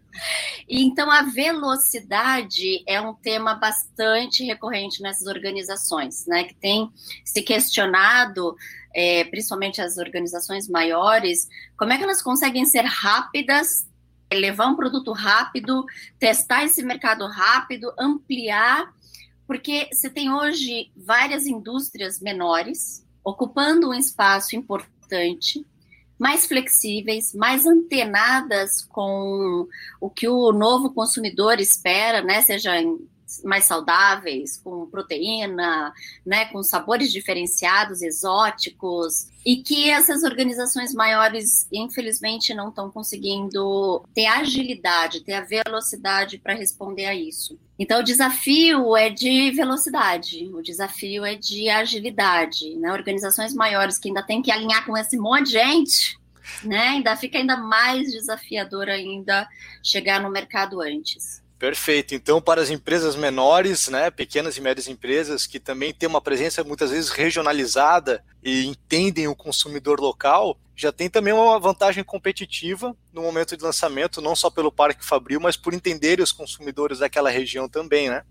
então 0.68 1.10
a 1.10 1.22
velocidade 1.22 2.82
é 2.86 3.00
um 3.00 3.14
tema 3.14 3.54
bastante 3.54 4.44
recorrente 4.44 5.02
nessas 5.02 5.26
organizações, 5.26 6.26
né? 6.26 6.44
Que 6.44 6.54
tem 6.54 6.90
se 7.24 7.42
questionado 7.42 8.54
é, 8.94 9.24
principalmente 9.24 9.80
as 9.80 9.98
organizações 9.98 10.68
maiores, 10.68 11.48
como 11.76 11.92
é 11.92 11.98
que 11.98 12.04
elas 12.04 12.22
conseguem 12.22 12.64
ser 12.64 12.84
rápidas 12.84 13.88
levar 14.32 14.68
um 14.68 14.76
produto 14.76 15.12
rápido, 15.12 15.84
testar 16.18 16.64
esse 16.64 16.84
mercado 16.84 17.26
rápido, 17.26 17.92
ampliar 17.98 18.92
porque 19.50 19.88
você 19.92 20.08
tem 20.08 20.32
hoje 20.32 20.92
várias 20.96 21.44
indústrias 21.44 22.20
menores 22.20 23.04
ocupando 23.24 23.88
um 23.88 23.94
espaço 23.94 24.54
importante, 24.54 25.66
mais 26.20 26.44
flexíveis, 26.44 27.34
mais 27.34 27.64
antenadas 27.64 28.82
com 28.90 29.66
o 29.98 30.10
que 30.10 30.28
o 30.28 30.52
novo 30.52 30.92
consumidor 30.92 31.58
espera, 31.58 32.20
né? 32.20 32.42
Seja 32.42 32.78
em 32.78 32.98
mais 33.44 33.64
saudáveis, 33.64 34.56
com 34.56 34.86
proteína, 34.86 35.92
né, 36.24 36.46
com 36.46 36.62
sabores 36.62 37.12
diferenciados, 37.12 38.02
exóticos, 38.02 39.28
e 39.44 39.62
que 39.62 39.88
essas 39.90 40.22
organizações 40.22 40.92
maiores, 40.92 41.66
infelizmente, 41.72 42.52
não 42.54 42.68
estão 42.68 42.90
conseguindo 42.90 44.04
ter 44.14 44.26
agilidade, 44.26 45.24
ter 45.24 45.34
a 45.34 45.40
velocidade 45.44 46.38
para 46.38 46.54
responder 46.54 47.06
a 47.06 47.14
isso. 47.14 47.58
Então, 47.78 48.00
o 48.00 48.04
desafio 48.04 48.94
é 48.94 49.08
de 49.08 49.50
velocidade, 49.52 50.50
o 50.52 50.60
desafio 50.60 51.24
é 51.24 51.34
de 51.34 51.70
agilidade. 51.70 52.76
Né? 52.76 52.92
Organizações 52.92 53.54
maiores 53.54 53.98
que 53.98 54.08
ainda 54.08 54.22
têm 54.22 54.42
que 54.42 54.50
alinhar 54.50 54.84
com 54.84 54.96
esse 54.96 55.16
monte 55.16 55.46
de 55.46 55.52
gente, 55.52 56.18
né? 56.62 56.88
ainda 56.88 57.16
fica 57.16 57.38
ainda 57.38 57.56
mais 57.56 58.12
desafiador 58.12 58.88
ainda 58.88 59.48
chegar 59.82 60.20
no 60.20 60.30
mercado 60.30 60.82
antes. 60.82 61.42
Perfeito. 61.60 62.14
Então, 62.14 62.40
para 62.40 62.62
as 62.62 62.70
empresas 62.70 63.14
menores, 63.14 63.88
né, 63.88 64.10
pequenas 64.10 64.56
e 64.56 64.62
médias 64.62 64.88
empresas 64.88 65.46
que 65.46 65.60
também 65.60 65.92
têm 65.92 66.08
uma 66.08 66.20
presença 66.22 66.64
muitas 66.64 66.90
vezes 66.90 67.10
regionalizada 67.10 68.24
e 68.42 68.64
entendem 68.64 69.28
o 69.28 69.36
consumidor 69.36 70.00
local, 70.00 70.58
já 70.74 70.90
tem 70.90 71.10
também 71.10 71.34
uma 71.34 71.60
vantagem 71.60 72.02
competitiva 72.02 72.96
no 73.12 73.20
momento 73.20 73.58
de 73.58 73.62
lançamento, 73.62 74.22
não 74.22 74.34
só 74.34 74.48
pelo 74.48 74.72
Parque 74.72 75.04
Fabril, 75.04 75.38
mas 75.38 75.54
por 75.54 75.74
entenderem 75.74 76.24
os 76.24 76.32
consumidores 76.32 77.00
daquela 77.00 77.28
região 77.28 77.68
também, 77.68 78.08
né? 78.08 78.22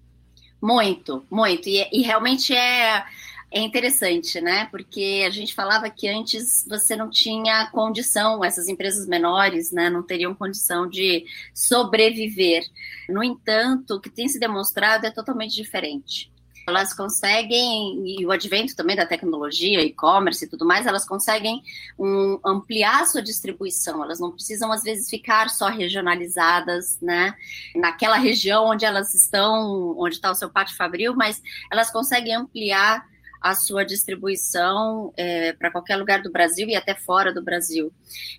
Muito, 0.60 1.24
muito. 1.30 1.70
E, 1.70 1.88
e 1.94 2.02
realmente 2.02 2.52
é 2.56 3.06
é 3.52 3.60
interessante, 3.62 4.40
né? 4.40 4.68
Porque 4.70 5.24
a 5.26 5.30
gente 5.30 5.56
falava 5.56 5.90
que 5.90 6.08
antes 6.08 6.66
você 6.70 6.96
não 6.96 7.10
tinha 7.10 7.70
condição, 7.72 8.44
essas 8.44 8.68
empresas 8.68 9.08
menores, 9.08 9.72
né, 9.72 9.90
não 9.90 10.04
teriam 10.04 10.36
condição 10.36 10.88
de 10.88 11.26
sobreviver. 11.54 12.64
No 13.08 13.24
entanto, 13.24 13.96
o 13.96 14.00
que 14.00 14.10
tem 14.10 14.28
se 14.28 14.40
demonstrado 14.40 15.06
é 15.06 15.12
totalmente 15.12 15.56
diferente. 15.56 16.32
Elas 16.68 16.94
conseguem, 16.94 18.04
e 18.06 18.24
o 18.24 18.32
advento 18.32 18.76
também 18.76 18.96
da 18.96 19.06
tecnologia, 19.06 19.82
e-commerce 19.82 20.46
e 20.46 20.48
tudo 20.48 20.68
mais, 20.68 20.86
elas 20.86 21.04
conseguem 21.04 21.64
um, 21.98 22.40
ampliar 22.46 23.02
a 23.02 23.06
sua 23.08 23.24
distribuição. 23.24 24.04
Elas 24.04 24.20
não 24.20 24.32
precisam, 24.32 24.72
às 24.72 24.84
vezes, 24.84 25.10
ficar 25.10 25.50
só 25.50 25.68
regionalizadas, 25.68 27.00
né? 27.02 27.34
Naquela 27.76 28.18
região 28.18 28.68
onde 28.68 28.86
elas 28.86 29.16
estão, 29.16 29.96
onde 29.98 30.16
está 30.16 30.30
o 30.30 30.36
seu 30.36 30.52
pátio 30.52 30.78
fabril, 30.78 31.16
mas 31.16 31.42
elas 31.72 31.90
conseguem 31.90 32.36
ampliar 32.36 33.04
a 33.42 33.56
sua 33.56 33.86
distribuição 33.86 35.14
é, 35.16 35.54
para 35.54 35.72
qualquer 35.72 35.96
lugar 35.96 36.22
do 36.22 36.32
Brasil 36.32 36.68
e 36.68 36.76
até 36.76 36.94
fora 36.94 37.34
do 37.34 37.44
Brasil. 37.44 37.92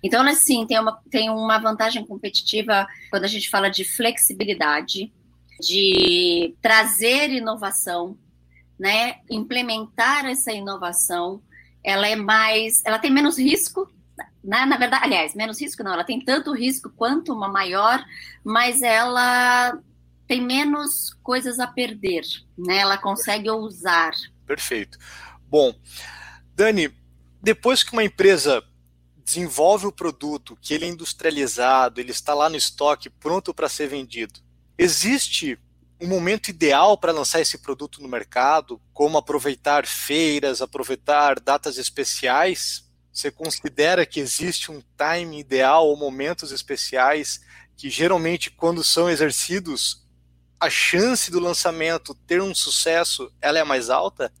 Então, 0.03 0.21
ela 0.21 0.35
sim 0.35 0.65
tem 0.65 0.79
uma, 0.79 1.01
tem 1.09 1.29
uma 1.29 1.57
vantagem 1.57 2.05
competitiva 2.05 2.87
quando 3.09 3.23
a 3.23 3.27
gente 3.27 3.49
fala 3.49 3.69
de 3.69 3.83
flexibilidade, 3.83 5.11
de 5.59 6.55
trazer 6.61 7.31
inovação, 7.31 8.17
né? 8.79 9.17
Implementar 9.29 10.25
essa 10.25 10.51
inovação, 10.51 11.41
ela 11.83 12.07
é 12.07 12.15
mais, 12.15 12.83
ela 12.85 12.99
tem 12.99 13.11
menos 13.11 13.37
risco. 13.37 13.91
Né? 14.43 14.65
Na 14.65 14.77
verdade, 14.77 15.05
aliás, 15.05 15.35
menos 15.35 15.61
risco 15.61 15.83
não, 15.83 15.93
ela 15.93 16.03
tem 16.03 16.19
tanto 16.19 16.53
risco 16.53 16.91
quanto 16.95 17.33
uma 17.33 17.47
maior, 17.47 18.03
mas 18.43 18.81
ela 18.81 19.77
tem 20.27 20.41
menos 20.41 21.13
coisas 21.21 21.59
a 21.59 21.67
perder, 21.67 22.23
né? 22.57 22.77
Ela 22.77 22.97
consegue 22.97 23.49
ousar, 23.49 24.13
Perfeito. 24.51 24.97
Bom, 25.47 25.73
Dani, 26.53 26.93
depois 27.41 27.83
que 27.83 27.93
uma 27.93 28.03
empresa 28.03 28.61
desenvolve 29.23 29.87
o 29.87 29.93
produto, 29.93 30.57
que 30.61 30.73
ele 30.73 30.83
é 30.83 30.89
industrializado, 30.89 32.01
ele 32.01 32.11
está 32.11 32.33
lá 32.33 32.49
no 32.49 32.57
estoque, 32.57 33.09
pronto 33.09 33.53
para 33.53 33.69
ser 33.69 33.87
vendido, 33.87 34.41
existe 34.77 35.57
um 36.01 36.07
momento 36.07 36.49
ideal 36.49 36.97
para 36.97 37.13
lançar 37.13 37.39
esse 37.39 37.59
produto 37.59 38.01
no 38.01 38.09
mercado, 38.09 38.81
como 38.91 39.17
aproveitar 39.17 39.85
feiras, 39.85 40.61
aproveitar 40.61 41.39
datas 41.39 41.77
especiais? 41.77 42.91
Você 43.13 43.31
considera 43.31 44.05
que 44.05 44.19
existe 44.19 44.69
um 44.69 44.83
time 44.97 45.39
ideal 45.39 45.87
ou 45.87 45.95
momentos 45.95 46.51
especiais 46.51 47.39
que 47.77 47.89
geralmente 47.89 48.51
quando 48.51 48.83
são 48.83 49.09
exercidos, 49.09 50.00
a 50.61 50.69
chance 50.69 51.31
do 51.31 51.39
lançamento 51.39 52.13
ter 52.27 52.39
um 52.39 52.53
sucesso, 52.53 53.33
ela 53.41 53.57
é 53.57 53.63
mais 53.63 53.89
alta? 53.89 54.31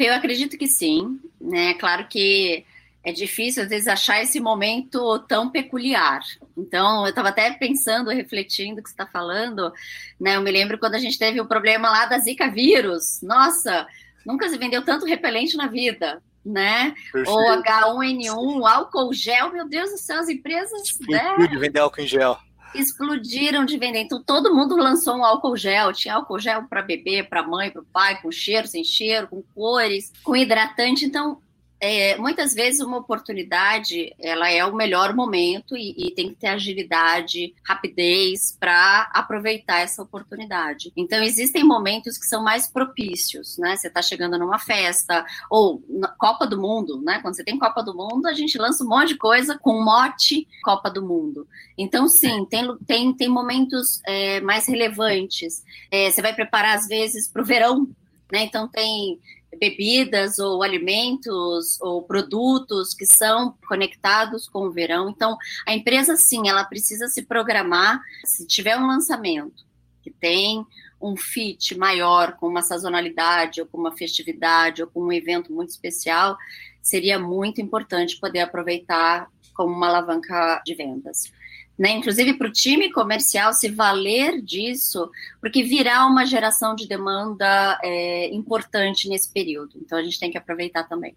Eu 0.00 0.14
acredito 0.14 0.56
que 0.56 0.66
sim, 0.66 1.20
né? 1.38 1.74
Claro 1.74 2.08
que 2.08 2.64
é 3.04 3.12
difícil 3.12 3.62
às 3.62 3.68
vezes 3.68 3.86
achar 3.86 4.22
esse 4.22 4.40
momento 4.40 5.18
tão 5.28 5.50
peculiar. 5.50 6.20
Então, 6.56 7.04
eu 7.04 7.10
estava 7.10 7.28
até 7.28 7.50
pensando, 7.52 8.10
refletindo 8.10 8.80
o 8.80 8.82
que 8.82 8.88
você 8.88 8.94
está 8.94 9.06
falando, 9.06 9.70
né? 10.18 10.36
Eu 10.36 10.40
me 10.40 10.50
lembro 10.50 10.78
quando 10.78 10.94
a 10.94 10.98
gente 10.98 11.18
teve 11.18 11.40
o 11.42 11.46
problema 11.46 11.90
lá 11.90 12.06
da 12.06 12.18
Zika 12.18 12.50
vírus. 12.50 13.20
Nossa, 13.22 13.86
nunca 14.24 14.48
se 14.48 14.56
vendeu 14.56 14.82
tanto 14.82 15.04
repelente 15.04 15.58
na 15.58 15.66
vida, 15.66 16.22
né? 16.44 16.94
Perfeito. 17.12 17.30
Ou 17.30 17.62
H1N1, 17.62 18.66
álcool 18.66 19.12
gel, 19.12 19.52
meu 19.52 19.68
Deus 19.68 19.90
do 19.90 19.98
céu, 19.98 20.20
as 20.20 20.28
empresas. 20.30 20.98
Né? 21.06 21.36
de 21.48 21.58
vender 21.58 21.80
álcool 21.80 22.00
em 22.00 22.06
gel 22.06 22.38
explodiram 22.78 23.64
de 23.64 23.78
vender. 23.78 24.00
Então 24.00 24.22
todo 24.22 24.54
mundo 24.54 24.76
lançou 24.76 25.16
um 25.16 25.24
álcool 25.24 25.56
gel. 25.56 25.92
Tinha 25.92 26.14
álcool 26.14 26.38
gel 26.38 26.64
para 26.64 26.82
bebê, 26.82 27.22
para 27.22 27.46
mãe, 27.46 27.70
para 27.70 27.82
o 27.82 27.86
pai, 27.86 28.20
com 28.20 28.30
cheiro, 28.30 28.66
sem 28.66 28.84
cheiro, 28.84 29.28
com 29.28 29.42
cores, 29.54 30.12
com 30.22 30.36
hidratante. 30.36 31.04
Então 31.04 31.40
é, 31.86 32.16
muitas 32.16 32.52
vezes 32.52 32.80
uma 32.80 32.98
oportunidade 32.98 34.14
ela 34.18 34.50
é 34.50 34.64
o 34.64 34.74
melhor 34.74 35.14
momento 35.14 35.76
e, 35.76 35.94
e 35.96 36.10
tem 36.10 36.28
que 36.30 36.34
ter 36.34 36.48
agilidade, 36.48 37.54
rapidez 37.64 38.56
para 38.58 39.10
aproveitar 39.14 39.80
essa 39.80 40.02
oportunidade. 40.02 40.92
Então 40.96 41.22
existem 41.22 41.62
momentos 41.62 42.18
que 42.18 42.26
são 42.26 42.42
mais 42.42 42.66
propícios, 42.66 43.56
né? 43.58 43.76
Você 43.76 43.88
está 43.88 44.02
chegando 44.02 44.38
numa 44.38 44.58
festa 44.58 45.24
ou 45.50 45.82
Copa 46.18 46.46
do 46.46 46.60
Mundo, 46.60 47.00
né? 47.02 47.20
Quando 47.20 47.36
você 47.36 47.44
tem 47.44 47.58
Copa 47.58 47.82
do 47.82 47.94
Mundo, 47.94 48.26
a 48.26 48.32
gente 48.32 48.58
lança 48.58 48.84
um 48.84 48.88
monte 48.88 49.08
de 49.08 49.16
coisa 49.16 49.58
com 49.58 49.84
mote 49.84 50.48
Copa 50.64 50.90
do 50.90 51.02
Mundo. 51.02 51.46
Então 51.78 52.08
sim, 52.08 52.44
tem, 52.46 52.76
tem, 52.86 53.14
tem 53.14 53.28
momentos 53.28 54.00
é, 54.06 54.40
mais 54.40 54.66
relevantes. 54.66 55.62
É, 55.90 56.10
você 56.10 56.20
vai 56.20 56.34
preparar 56.34 56.76
às 56.76 56.86
vezes 56.88 57.28
para 57.28 57.42
o 57.42 57.44
verão 57.44 57.88
né? 58.30 58.44
Então 58.44 58.68
tem 58.68 59.18
bebidas 59.58 60.38
ou 60.38 60.62
alimentos 60.62 61.80
ou 61.80 62.02
produtos 62.02 62.94
que 62.94 63.06
são 63.06 63.56
conectados 63.68 64.48
com 64.48 64.66
o 64.66 64.70
verão. 64.70 65.08
Então, 65.08 65.36
a 65.66 65.74
empresa 65.74 66.16
sim, 66.16 66.48
ela 66.48 66.64
precisa 66.64 67.08
se 67.08 67.22
programar. 67.22 68.00
Se 68.24 68.46
tiver 68.46 68.76
um 68.76 68.86
lançamento 68.86 69.64
que 70.02 70.10
tem 70.10 70.64
um 71.00 71.16
fit 71.16 71.76
maior 71.76 72.36
com 72.36 72.48
uma 72.48 72.62
sazonalidade 72.62 73.60
ou 73.60 73.66
com 73.66 73.78
uma 73.78 73.96
festividade 73.96 74.82
ou 74.82 74.88
com 74.88 75.02
um 75.02 75.12
evento 75.12 75.52
muito 75.52 75.70
especial, 75.70 76.36
seria 76.82 77.18
muito 77.18 77.60
importante 77.60 78.18
poder 78.18 78.40
aproveitar 78.40 79.28
como 79.54 79.74
uma 79.74 79.88
alavanca 79.88 80.62
de 80.64 80.74
vendas 80.74 81.32
né? 81.78 81.90
Inclusive 81.90 82.34
para 82.34 82.48
o 82.48 82.52
time 82.52 82.90
comercial 82.90 83.52
se 83.52 83.68
valer 83.68 84.40
disso, 84.42 85.10
porque 85.40 85.62
virá 85.62 86.06
uma 86.06 86.24
geração 86.24 86.74
de 86.74 86.88
demanda 86.88 87.78
é, 87.82 88.34
importante 88.34 89.08
nesse 89.08 89.30
período. 89.30 89.72
Então 89.76 89.98
a 89.98 90.02
gente 90.02 90.18
tem 90.18 90.30
que 90.30 90.38
aproveitar 90.38 90.84
também. 90.84 91.14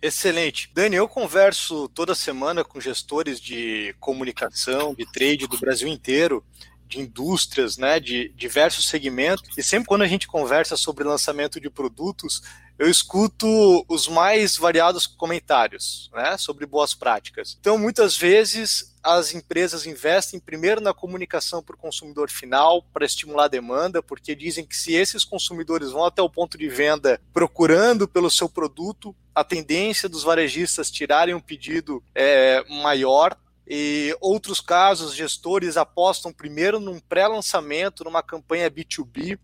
Excelente. 0.00 0.70
Dani, 0.74 0.96
eu 0.96 1.08
converso 1.08 1.88
toda 1.88 2.14
semana 2.14 2.62
com 2.62 2.80
gestores 2.80 3.40
de 3.40 3.94
comunicação, 3.98 4.94
de 4.94 5.10
trade 5.10 5.46
do 5.46 5.58
Brasil 5.58 5.88
inteiro, 5.88 6.44
de 6.86 7.00
indústrias, 7.00 7.76
né, 7.76 7.98
de 7.98 8.28
diversos 8.36 8.86
segmentos, 8.86 9.42
e 9.56 9.62
sempre 9.62 9.88
quando 9.88 10.02
a 10.02 10.06
gente 10.06 10.28
conversa 10.28 10.76
sobre 10.76 11.02
lançamento 11.02 11.60
de 11.60 11.68
produtos, 11.68 12.42
eu 12.78 12.90
escuto 12.90 13.46
os 13.88 14.06
mais 14.08 14.56
variados 14.56 15.06
comentários 15.06 16.10
né, 16.14 16.36
sobre 16.36 16.66
boas 16.66 16.94
práticas. 16.94 17.56
Então, 17.58 17.78
muitas 17.78 18.16
vezes, 18.16 18.94
as 19.02 19.34
empresas 19.34 19.86
investem 19.86 20.38
primeiro 20.38 20.80
na 20.80 20.92
comunicação 20.92 21.62
para 21.62 21.74
o 21.74 21.78
consumidor 21.78 22.30
final, 22.30 22.82
para 22.92 23.06
estimular 23.06 23.44
a 23.44 23.48
demanda, 23.48 24.02
porque 24.02 24.34
dizem 24.34 24.66
que 24.66 24.76
se 24.76 24.92
esses 24.92 25.24
consumidores 25.24 25.90
vão 25.90 26.04
até 26.04 26.20
o 26.20 26.30
ponto 26.30 26.58
de 26.58 26.68
venda 26.68 27.20
procurando 27.32 28.06
pelo 28.06 28.30
seu 28.30 28.48
produto, 28.48 29.14
a 29.34 29.42
tendência 29.42 30.08
dos 30.08 30.22
varejistas 30.22 30.90
tirarem 30.90 31.34
um 31.34 31.40
pedido 31.40 32.02
é 32.14 32.64
maior, 32.68 33.36
e 33.68 34.16
outros 34.20 34.60
casos, 34.60 35.14
gestores 35.14 35.76
apostam 35.76 36.32
primeiro 36.32 36.78
num 36.78 37.00
pré-lançamento, 37.00 38.04
numa 38.04 38.22
campanha 38.22 38.70
B2B, 38.70 39.38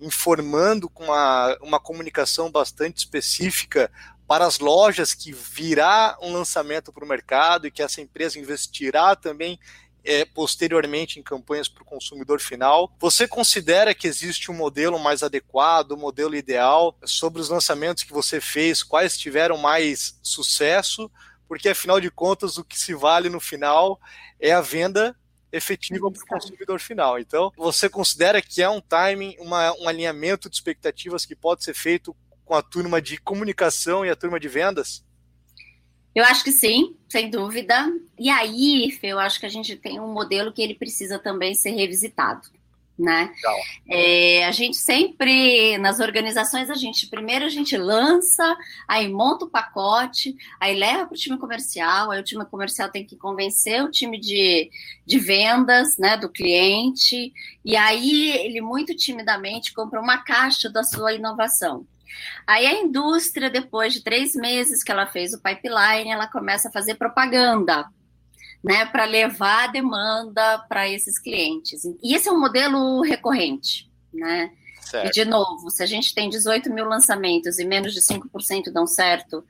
informando 0.00 0.88
com 0.88 1.04
uma, 1.04 1.56
uma 1.62 1.80
comunicação 1.80 2.50
bastante 2.50 2.98
específica 2.98 3.90
para 4.26 4.44
as 4.44 4.58
lojas 4.58 5.14
que 5.14 5.32
virá 5.32 6.16
um 6.20 6.32
lançamento 6.32 6.92
para 6.92 7.04
o 7.04 7.08
mercado 7.08 7.66
e 7.66 7.70
que 7.70 7.82
essa 7.82 8.00
empresa 8.00 8.38
investirá 8.38 9.14
também 9.14 9.58
é, 10.04 10.24
posteriormente 10.24 11.18
em 11.18 11.22
campanhas 11.22 11.68
para 11.68 11.82
o 11.82 11.86
consumidor 11.86 12.40
final. 12.40 12.92
Você 12.98 13.26
considera 13.26 13.94
que 13.94 14.06
existe 14.06 14.50
um 14.50 14.54
modelo 14.54 14.98
mais 14.98 15.22
adequado, 15.22 15.92
um 15.92 15.96
modelo 15.96 16.36
ideal 16.36 16.96
sobre 17.04 17.40
os 17.40 17.48
lançamentos 17.48 18.04
que 18.04 18.12
você 18.12 18.40
fez, 18.40 18.82
quais 18.82 19.18
tiveram 19.18 19.58
mais 19.58 20.18
sucesso? 20.22 21.10
Porque 21.48 21.68
afinal 21.68 22.00
de 22.00 22.10
contas, 22.10 22.56
o 22.56 22.64
que 22.64 22.78
se 22.78 22.94
vale 22.94 23.28
no 23.28 23.40
final 23.40 24.00
é 24.40 24.52
a 24.52 24.60
venda 24.60 25.16
efetiva 25.56 26.10
para 26.10 26.22
o 26.22 26.26
consumidor 26.26 26.80
final. 26.80 27.18
Então, 27.18 27.52
você 27.56 27.88
considera 27.88 28.40
que 28.42 28.62
é 28.62 28.68
um 28.68 28.80
timing, 28.80 29.36
uma, 29.38 29.72
um 29.80 29.88
alinhamento 29.88 30.48
de 30.48 30.56
expectativas 30.56 31.24
que 31.24 31.34
pode 31.34 31.64
ser 31.64 31.74
feito 31.74 32.14
com 32.44 32.54
a 32.54 32.62
turma 32.62 33.00
de 33.00 33.18
comunicação 33.18 34.04
e 34.04 34.10
a 34.10 34.16
turma 34.16 34.38
de 34.38 34.48
vendas? 34.48 35.04
Eu 36.14 36.24
acho 36.24 36.42
que 36.42 36.52
sim, 36.52 36.96
sem 37.08 37.28
dúvida. 37.28 37.92
E 38.18 38.30
aí, 38.30 38.90
Fê, 38.90 39.08
eu 39.08 39.18
acho 39.18 39.38
que 39.38 39.46
a 39.46 39.50
gente 39.50 39.76
tem 39.76 40.00
um 40.00 40.12
modelo 40.12 40.52
que 40.52 40.62
ele 40.62 40.74
precisa 40.74 41.18
também 41.18 41.54
ser 41.54 41.70
revisitado 41.70 42.55
né? 42.98 43.32
É, 43.88 44.46
a 44.46 44.50
gente 44.50 44.76
sempre, 44.76 45.76
nas 45.78 46.00
organizações, 46.00 46.70
a 46.70 46.74
gente 46.74 47.06
primeiro 47.08 47.44
a 47.44 47.48
gente 47.48 47.76
lança, 47.76 48.56
aí 48.88 49.08
monta 49.08 49.44
o 49.44 49.50
pacote, 49.50 50.34
aí 50.58 50.74
leva 50.74 51.06
para 51.06 51.14
o 51.14 51.18
time 51.18 51.38
comercial, 51.38 52.10
aí 52.10 52.20
o 52.20 52.24
time 52.24 52.44
comercial 52.46 52.90
tem 52.90 53.04
que 53.04 53.16
convencer 53.16 53.82
o 53.82 53.90
time 53.90 54.18
de, 54.18 54.70
de 55.04 55.18
vendas, 55.18 55.98
né, 55.98 56.16
do 56.16 56.28
cliente, 56.28 57.32
e 57.64 57.76
aí 57.76 58.30
ele 58.38 58.60
muito 58.60 58.94
timidamente 58.94 59.74
compra 59.74 60.00
uma 60.00 60.18
caixa 60.18 60.70
da 60.70 60.82
sua 60.82 61.12
inovação. 61.12 61.86
Aí 62.46 62.66
a 62.66 62.80
indústria, 62.80 63.50
depois 63.50 63.92
de 63.92 64.02
três 64.02 64.34
meses 64.34 64.82
que 64.82 64.90
ela 64.90 65.06
fez 65.06 65.34
o 65.34 65.42
pipeline, 65.42 66.10
ela 66.10 66.26
começa 66.26 66.68
a 66.68 66.72
fazer 66.72 66.94
propaganda 66.94 67.86
né, 68.66 68.84
para 68.84 69.04
levar 69.04 69.64
a 69.64 69.66
demanda 69.68 70.58
para 70.68 70.88
esses 70.88 71.20
clientes. 71.20 71.84
E 72.02 72.16
esse 72.16 72.28
é 72.28 72.32
um 72.32 72.40
modelo 72.40 73.00
recorrente, 73.00 73.88
né? 74.12 74.50
Certo. 74.80 75.06
E, 75.06 75.10
de 75.12 75.24
novo, 75.24 75.70
se 75.70 75.84
a 75.84 75.86
gente 75.86 76.12
tem 76.12 76.28
18 76.28 76.68
mil 76.72 76.84
lançamentos 76.84 77.60
e 77.60 77.64
menos 77.64 77.94
de 77.94 78.00
5% 78.00 78.72
dão 78.72 78.84
certo, 78.84 79.44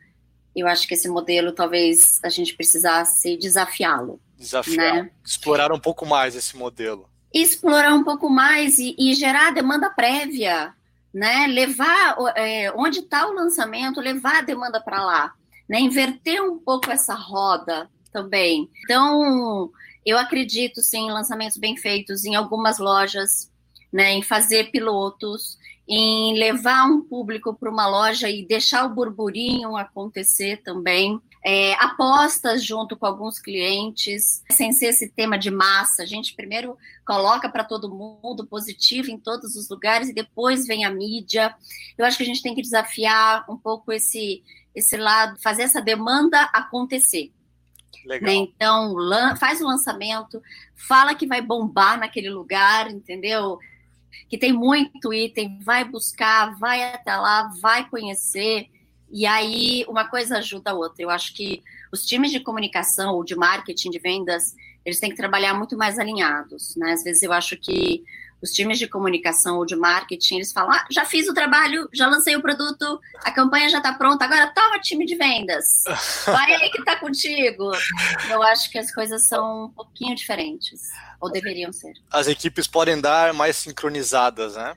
eu 0.54 0.66
acho 0.68 0.86
que 0.86 0.92
esse 0.92 1.08
modelo 1.08 1.52
talvez 1.52 2.20
a 2.22 2.28
gente 2.28 2.54
precisasse 2.54 3.38
desafiá-lo. 3.38 4.20
Desafiar, 4.36 5.04
né? 5.04 5.10
explorar 5.24 5.72
um 5.72 5.80
pouco 5.80 6.04
mais 6.04 6.36
esse 6.36 6.54
modelo. 6.54 7.08
Explorar 7.32 7.94
um 7.94 8.04
pouco 8.04 8.28
mais 8.28 8.78
e, 8.78 8.94
e 8.98 9.14
gerar 9.14 9.50
demanda 9.50 9.88
prévia, 9.88 10.74
né? 11.12 11.46
Levar 11.46 12.16
é, 12.36 12.70
onde 12.72 12.98
está 12.98 13.26
o 13.26 13.32
lançamento, 13.32 13.98
levar 13.98 14.40
a 14.40 14.42
demanda 14.42 14.78
para 14.78 15.02
lá, 15.02 15.32
né? 15.66 15.80
Inverter 15.80 16.42
um 16.42 16.58
pouco 16.58 16.90
essa 16.90 17.14
roda 17.14 17.88
também. 18.16 18.70
Então, 18.84 19.70
eu 20.06 20.16
acredito 20.16 20.80
sim 20.80 21.08
em 21.08 21.12
lançamentos 21.12 21.58
bem 21.58 21.76
feitos 21.76 22.24
em 22.24 22.34
algumas 22.34 22.78
lojas, 22.78 23.52
né, 23.92 24.14
em 24.14 24.22
fazer 24.22 24.70
pilotos, 24.70 25.58
em 25.86 26.38
levar 26.38 26.86
um 26.86 27.02
público 27.02 27.52
para 27.52 27.70
uma 27.70 27.86
loja 27.86 28.30
e 28.30 28.42
deixar 28.42 28.86
o 28.86 28.94
burburinho 28.94 29.76
acontecer 29.76 30.62
também. 30.62 31.20
É, 31.44 31.74
apostas 31.74 32.64
junto 32.64 32.96
com 32.96 33.06
alguns 33.06 33.38
clientes, 33.38 34.42
sem 34.50 34.72
ser 34.72 34.86
esse 34.86 35.10
tema 35.10 35.38
de 35.38 35.50
massa. 35.50 36.02
A 36.02 36.06
gente 36.06 36.34
primeiro 36.34 36.76
coloca 37.06 37.50
para 37.50 37.64
todo 37.64 37.94
mundo 37.94 38.46
positivo 38.46 39.10
em 39.10 39.18
todos 39.18 39.54
os 39.54 39.68
lugares 39.68 40.08
e 40.08 40.14
depois 40.14 40.66
vem 40.66 40.86
a 40.86 40.90
mídia. 40.90 41.54
Eu 41.98 42.06
acho 42.06 42.16
que 42.16 42.22
a 42.22 42.26
gente 42.26 42.42
tem 42.42 42.54
que 42.54 42.62
desafiar 42.62 43.44
um 43.48 43.58
pouco 43.58 43.92
esse, 43.92 44.42
esse 44.74 44.96
lado, 44.96 45.38
fazer 45.40 45.62
essa 45.62 45.82
demanda 45.82 46.40
acontecer. 46.52 47.30
Né? 48.04 48.34
Então, 48.34 48.94
faz 49.38 49.60
o 49.60 49.66
lançamento, 49.66 50.40
fala 50.74 51.14
que 51.14 51.26
vai 51.26 51.40
bombar 51.40 51.98
naquele 51.98 52.30
lugar, 52.30 52.90
entendeu? 52.90 53.58
Que 54.28 54.38
tem 54.38 54.52
muito 54.52 55.12
item, 55.12 55.58
vai 55.60 55.84
buscar, 55.84 56.56
vai 56.58 56.82
até 56.94 57.16
lá, 57.16 57.50
vai 57.60 57.88
conhecer. 57.88 58.68
E 59.10 59.26
aí, 59.26 59.84
uma 59.88 60.08
coisa 60.08 60.38
ajuda 60.38 60.70
a 60.70 60.74
outra. 60.74 61.02
Eu 61.02 61.10
acho 61.10 61.34
que 61.34 61.62
os 61.92 62.04
times 62.06 62.30
de 62.30 62.40
comunicação 62.40 63.14
ou 63.14 63.24
de 63.24 63.34
marketing, 63.34 63.90
de 63.90 63.98
vendas, 63.98 64.54
eles 64.84 65.00
têm 65.00 65.10
que 65.10 65.16
trabalhar 65.16 65.54
muito 65.54 65.76
mais 65.76 65.98
alinhados. 65.98 66.76
Né? 66.76 66.92
Às 66.92 67.02
vezes 67.02 67.22
eu 67.22 67.32
acho 67.32 67.56
que 67.56 68.04
os 68.42 68.50
times 68.50 68.78
de 68.78 68.86
comunicação 68.86 69.58
ou 69.58 69.66
de 69.66 69.76
marketing, 69.76 70.36
eles 70.36 70.52
falam: 70.52 70.72
ah, 70.72 70.86
já 70.90 71.04
fiz 71.04 71.28
o 71.28 71.34
trabalho, 71.34 71.88
já 71.92 72.06
lancei 72.06 72.36
o 72.36 72.42
produto, 72.42 73.00
a 73.24 73.30
campanha 73.30 73.68
já 73.68 73.78
está 73.78 73.92
pronta, 73.92 74.24
agora 74.24 74.52
toma 74.54 74.78
time 74.80 75.06
de 75.06 75.16
vendas. 75.16 75.84
Vai 76.26 76.54
aí 76.54 76.70
que 76.70 76.78
está 76.78 76.96
contigo. 76.96 77.72
Eu 78.30 78.42
acho 78.42 78.70
que 78.70 78.78
as 78.78 78.92
coisas 78.92 79.26
são 79.26 79.64
um 79.64 79.70
pouquinho 79.70 80.14
diferentes, 80.14 80.82
ou 81.20 81.30
deveriam 81.30 81.72
ser. 81.72 81.94
As 82.10 82.28
equipes 82.28 82.66
podem 82.66 83.00
dar 83.00 83.32
mais 83.32 83.56
sincronizadas, 83.56 84.54
né? 84.56 84.76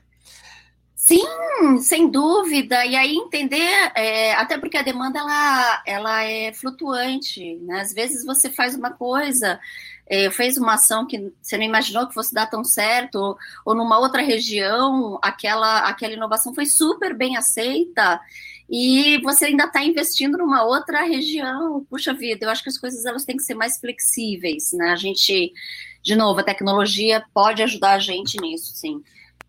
Sim, 1.02 1.78
sem 1.80 2.10
dúvida. 2.10 2.84
E 2.84 2.94
aí 2.94 3.16
entender, 3.16 3.90
é, 3.94 4.34
até 4.34 4.58
porque 4.58 4.76
a 4.76 4.82
demanda 4.82 5.18
ela, 5.18 5.82
ela 5.86 6.24
é 6.24 6.52
flutuante. 6.52 7.56
Né? 7.62 7.80
Às 7.80 7.94
vezes 7.94 8.24
você 8.24 8.50
faz 8.50 8.74
uma 8.74 8.90
coisa, 8.90 9.58
é, 10.10 10.30
fez 10.30 10.56
uma 10.56 10.74
ação 10.74 11.06
que 11.06 11.32
você 11.40 11.56
não 11.56 11.64
imaginou 11.64 12.06
que 12.06 12.14
fosse 12.14 12.34
dar 12.34 12.46
tão 12.46 12.64
certo, 12.64 13.38
ou, 13.64 13.74
numa 13.74 13.98
outra 13.98 14.20
região, 14.20 15.18
aquela, 15.22 15.88
aquela 15.88 16.12
inovação 16.12 16.52
foi 16.52 16.66
super 16.66 17.16
bem 17.16 17.36
aceita 17.36 18.20
e 18.68 19.20
você 19.22 19.46
ainda 19.46 19.64
está 19.64 19.82
investindo 19.82 20.36
numa 20.36 20.64
outra 20.64 21.02
região. 21.02 21.86
Puxa 21.88 22.12
vida, 22.12 22.44
eu 22.44 22.50
acho 22.50 22.62
que 22.62 22.68
as 22.68 22.78
coisas 22.78 23.04
elas 23.04 23.24
têm 23.24 23.36
que 23.36 23.42
ser 23.42 23.54
mais 23.54 23.78
flexíveis, 23.78 24.72
né? 24.72 24.90
A 24.90 24.96
gente, 24.96 25.52
de 26.02 26.16
novo, 26.16 26.40
a 26.40 26.44
tecnologia 26.44 27.24
pode 27.32 27.62
ajudar 27.62 27.92
a 27.92 27.98
gente 27.98 28.40
nisso, 28.40 28.72
sim 28.74 29.00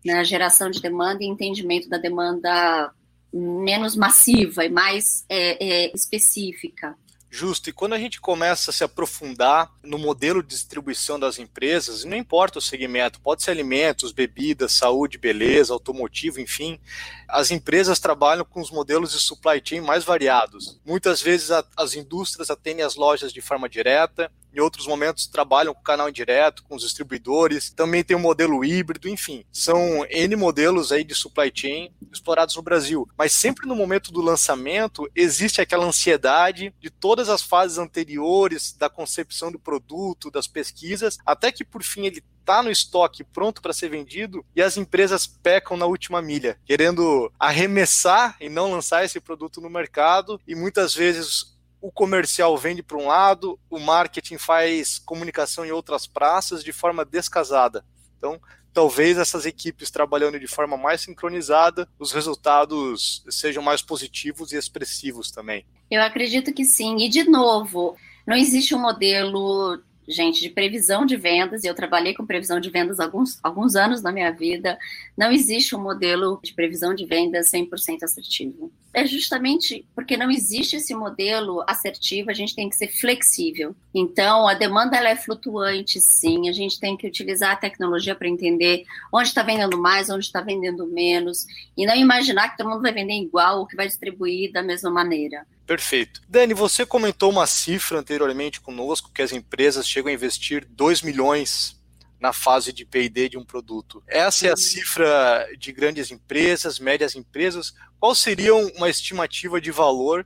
na 0.04 0.14
né, 0.14 0.24
geração 0.24 0.70
de 0.70 0.80
demanda 0.80 1.22
e 1.22 1.26
entendimento 1.26 1.88
da 1.88 1.96
demanda 1.96 2.92
menos 3.32 3.96
massiva 3.96 4.64
e 4.64 4.68
mais 4.68 5.24
é, 5.28 5.64
é, 5.64 5.92
específica. 5.94 6.96
Justo, 7.34 7.70
e 7.70 7.72
quando 7.72 7.94
a 7.94 7.98
gente 7.98 8.20
começa 8.20 8.70
a 8.70 8.74
se 8.74 8.84
aprofundar 8.84 9.72
no 9.82 9.96
modelo 9.96 10.42
de 10.42 10.50
distribuição 10.50 11.18
das 11.18 11.38
empresas, 11.38 12.04
não 12.04 12.14
importa 12.14 12.58
o 12.58 12.62
segmento, 12.62 13.22
pode 13.22 13.42
ser 13.42 13.52
alimentos, 13.52 14.12
bebidas, 14.12 14.74
saúde, 14.74 15.16
beleza, 15.16 15.72
automotivo, 15.72 16.42
enfim, 16.42 16.78
as 17.26 17.50
empresas 17.50 17.98
trabalham 17.98 18.44
com 18.44 18.60
os 18.60 18.70
modelos 18.70 19.12
de 19.12 19.18
supply 19.18 19.62
chain 19.64 19.80
mais 19.80 20.04
variados. 20.04 20.78
Muitas 20.84 21.22
vezes 21.22 21.48
as 21.74 21.94
indústrias 21.94 22.50
atendem 22.50 22.84
as 22.84 22.96
lojas 22.96 23.32
de 23.32 23.40
forma 23.40 23.66
direta, 23.66 24.30
em 24.54 24.60
outros 24.60 24.86
momentos 24.86 25.26
trabalham 25.26 25.74
com 25.74 25.82
canal 25.82 26.08
indireto, 26.08 26.62
com 26.64 26.74
os 26.74 26.82
distribuidores, 26.82 27.70
também 27.70 28.04
tem 28.04 28.16
o 28.16 28.18
um 28.18 28.22
modelo 28.22 28.64
híbrido, 28.64 29.08
enfim, 29.08 29.44
são 29.52 30.04
N 30.08 30.36
modelos 30.36 30.92
aí 30.92 31.04
de 31.04 31.14
supply 31.14 31.50
chain 31.54 31.92
explorados 32.12 32.56
no 32.56 32.62
Brasil. 32.62 33.08
Mas 33.16 33.32
sempre 33.32 33.66
no 33.66 33.74
momento 33.74 34.12
do 34.12 34.20
lançamento 34.20 35.08
existe 35.14 35.60
aquela 35.60 35.86
ansiedade 35.86 36.74
de 36.80 36.90
todas 36.90 37.28
as 37.28 37.42
fases 37.42 37.78
anteriores 37.78 38.74
da 38.78 38.88
concepção 38.88 39.50
do 39.50 39.58
produto, 39.58 40.30
das 40.30 40.46
pesquisas, 40.46 41.18
até 41.24 41.50
que 41.50 41.64
por 41.64 41.82
fim 41.82 42.06
ele 42.06 42.22
está 42.42 42.62
no 42.62 42.70
estoque 42.70 43.24
pronto 43.24 43.62
para 43.62 43.72
ser 43.72 43.88
vendido 43.88 44.44
e 44.54 44.60
as 44.60 44.76
empresas 44.76 45.26
pecam 45.26 45.76
na 45.76 45.86
última 45.86 46.20
milha, 46.20 46.58
querendo 46.64 47.32
arremessar 47.38 48.36
e 48.40 48.48
não 48.48 48.70
lançar 48.70 49.04
esse 49.04 49.20
produto 49.20 49.60
no 49.60 49.70
mercado 49.70 50.40
e 50.46 50.54
muitas 50.54 50.94
vezes 50.94 51.51
o 51.82 51.90
comercial 51.90 52.56
vende 52.56 52.80
para 52.80 52.96
um 52.96 53.08
lado, 53.08 53.58
o 53.68 53.80
marketing 53.80 54.38
faz 54.38 55.00
comunicação 55.00 55.66
em 55.66 55.72
outras 55.72 56.06
praças 56.06 56.62
de 56.62 56.72
forma 56.72 57.04
descasada. 57.04 57.84
Então, 58.16 58.40
talvez 58.72 59.18
essas 59.18 59.44
equipes 59.44 59.90
trabalhando 59.90 60.38
de 60.38 60.46
forma 60.46 60.76
mais 60.76 61.00
sincronizada, 61.00 61.88
os 61.98 62.12
resultados 62.12 63.24
sejam 63.28 63.62
mais 63.62 63.82
positivos 63.82 64.52
e 64.52 64.56
expressivos 64.56 65.32
também. 65.32 65.66
Eu 65.90 66.00
acredito 66.00 66.54
que 66.54 66.64
sim. 66.64 66.96
E, 66.98 67.08
de 67.08 67.24
novo, 67.24 67.96
não 68.24 68.36
existe 68.36 68.76
um 68.76 68.80
modelo 68.80 69.82
gente, 70.06 70.40
de 70.40 70.48
previsão 70.48 71.06
de 71.06 71.16
vendas, 71.16 71.64
e 71.64 71.66
eu 71.66 71.74
trabalhei 71.74 72.14
com 72.14 72.26
previsão 72.26 72.58
de 72.58 72.70
vendas 72.70 72.98
alguns, 72.98 73.38
alguns 73.42 73.76
anos 73.76 74.02
na 74.02 74.12
minha 74.12 74.30
vida, 74.30 74.78
não 75.16 75.30
existe 75.30 75.74
um 75.76 75.82
modelo 75.82 76.40
de 76.42 76.52
previsão 76.52 76.94
de 76.94 77.04
vendas 77.06 77.50
100% 77.50 78.02
assertivo. 78.02 78.72
É 78.94 79.06
justamente 79.06 79.86
porque 79.94 80.16
não 80.16 80.30
existe 80.30 80.76
esse 80.76 80.94
modelo 80.94 81.64
assertivo, 81.66 82.30
a 82.30 82.34
gente 82.34 82.54
tem 82.54 82.68
que 82.68 82.76
ser 82.76 82.88
flexível. 82.88 83.74
Então, 83.94 84.46
a 84.46 84.54
demanda 84.54 84.96
ela 84.96 85.08
é 85.08 85.16
flutuante, 85.16 85.98
sim, 86.00 86.48
a 86.48 86.52
gente 86.52 86.78
tem 86.78 86.96
que 86.96 87.06
utilizar 87.06 87.52
a 87.52 87.56
tecnologia 87.56 88.14
para 88.14 88.28
entender 88.28 88.84
onde 89.12 89.28
está 89.28 89.42
vendendo 89.42 89.78
mais, 89.78 90.10
onde 90.10 90.26
está 90.26 90.40
vendendo 90.42 90.86
menos, 90.86 91.46
e 91.76 91.86
não 91.86 91.96
imaginar 91.96 92.50
que 92.50 92.58
todo 92.58 92.68
mundo 92.68 92.82
vai 92.82 92.92
vender 92.92 93.14
igual 93.14 93.60
ou 93.60 93.66
que 93.66 93.76
vai 93.76 93.86
distribuir 93.86 94.52
da 94.52 94.62
mesma 94.62 94.90
maneira. 94.90 95.46
Perfeito. 95.66 96.20
Dani, 96.28 96.54
você 96.54 96.84
comentou 96.84 97.30
uma 97.30 97.46
cifra 97.46 97.98
anteriormente 97.98 98.60
conosco 98.60 99.10
que 99.12 99.22
as 99.22 99.32
empresas 99.32 99.86
chegam 99.86 100.10
a 100.10 100.14
investir 100.14 100.66
2 100.68 101.02
milhões 101.02 101.80
na 102.20 102.32
fase 102.32 102.72
de 102.72 102.84
P&D 102.84 103.30
de 103.30 103.38
um 103.38 103.44
produto. 103.44 104.02
Essa 104.06 104.46
é 104.46 104.52
a 104.52 104.56
cifra 104.56 105.46
de 105.58 105.72
grandes 105.72 106.10
empresas, 106.10 106.78
médias 106.78 107.16
empresas. 107.16 107.74
Qual 107.98 108.14
seria 108.14 108.54
uma 108.54 108.88
estimativa 108.88 109.60
de 109.60 109.72
valor 109.72 110.24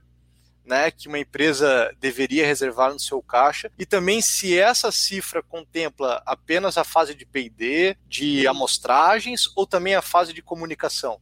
né, 0.67 0.91
que 0.91 1.07
uma 1.07 1.17
empresa 1.17 1.91
deveria 1.99 2.45
reservar 2.45 2.91
no 2.91 2.99
seu 2.99 3.21
caixa 3.21 3.71
e 3.79 3.85
também 3.85 4.21
se 4.21 4.59
essa 4.59 4.91
cifra 4.91 5.41
contempla 5.41 6.21
apenas 6.25 6.77
a 6.77 6.83
fase 6.83 7.15
de 7.15 7.25
P&D, 7.25 7.95
de 8.05 8.45
amostragens 8.45 9.49
ou 9.55 9.65
também 9.65 9.95
a 9.95 10.01
fase 10.01 10.33
de 10.33 10.41
comunicação. 10.41 11.19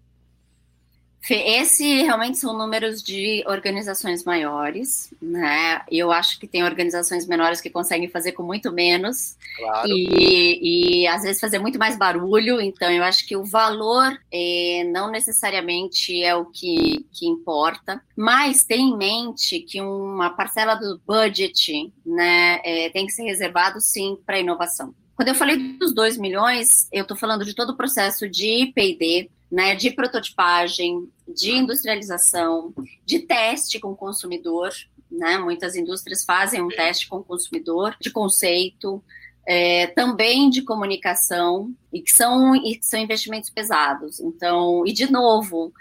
Esse 1.29 2.03
realmente 2.03 2.37
são 2.37 2.55
números 2.55 3.01
de 3.01 3.43
organizações 3.47 4.23
maiores, 4.23 5.11
né? 5.21 5.81
Eu 5.89 6.11
acho 6.11 6.39
que 6.39 6.47
tem 6.47 6.63
organizações 6.63 7.27
menores 7.27 7.59
que 7.59 7.69
conseguem 7.69 8.07
fazer 8.07 8.33
com 8.33 8.43
muito 8.43 8.71
menos 8.71 9.35
claro. 9.57 9.87
e, 9.89 11.01
e 11.01 11.07
às 11.07 11.23
vezes 11.23 11.39
fazer 11.39 11.57
muito 11.59 11.79
mais 11.79 11.97
barulho. 11.97 12.61
Então, 12.61 12.91
eu 12.91 13.03
acho 13.03 13.25
que 13.27 13.35
o 13.35 13.43
valor 13.43 14.17
é, 14.31 14.83
não 14.91 15.09
necessariamente 15.09 16.23
é 16.23 16.35
o 16.35 16.45
que, 16.45 17.05
que 17.11 17.27
importa, 17.27 18.01
mas 18.15 18.63
tem 18.63 18.89
em 18.89 18.97
mente 18.97 19.59
que 19.61 19.81
uma 19.81 20.29
parcela 20.29 20.75
do 20.75 21.01
budget, 21.07 21.91
né, 22.05 22.59
é, 22.63 22.89
tem 22.89 23.05
que 23.05 23.11
ser 23.11 23.23
reservado 23.23 23.81
sim 23.81 24.17
para 24.25 24.39
inovação. 24.39 24.93
Quando 25.15 25.29
eu 25.29 25.35
falei 25.35 25.57
dos 25.77 25.93
2 25.93 26.17
milhões, 26.17 26.89
eu 26.91 27.03
estou 27.03 27.15
falando 27.15 27.45
de 27.45 27.55
todo 27.55 27.69
o 27.69 27.77
processo 27.77 28.29
de 28.29 28.71
P&D, 28.75 29.31
né, 29.55 29.73
de 29.73 29.89
prototipagem, 29.89 31.09
de 31.25 31.53
industrialização, 31.53 32.73
de 33.05 33.19
teste 33.19 33.79
com 33.79 33.91
o 33.91 33.95
consumidor. 33.95 34.69
Né? 35.09 35.37
Muitas 35.37 35.77
indústrias 35.77 36.25
fazem 36.25 36.61
um 36.61 36.67
teste 36.67 37.07
com 37.07 37.19
o 37.19 37.23
consumidor, 37.23 37.95
de 38.01 38.11
conceito, 38.11 39.01
é, 39.47 39.87
também 39.87 40.49
de 40.49 40.61
comunicação, 40.61 41.73
e 41.93 42.01
que 42.01 42.11
são, 42.11 42.53
e 42.53 42.75
que 42.75 42.85
são 42.85 42.99
investimentos 42.99 43.49
pesados. 43.49 44.19
Então, 44.19 44.85
e 44.85 44.91
de 44.91 45.09
novo, 45.09 45.71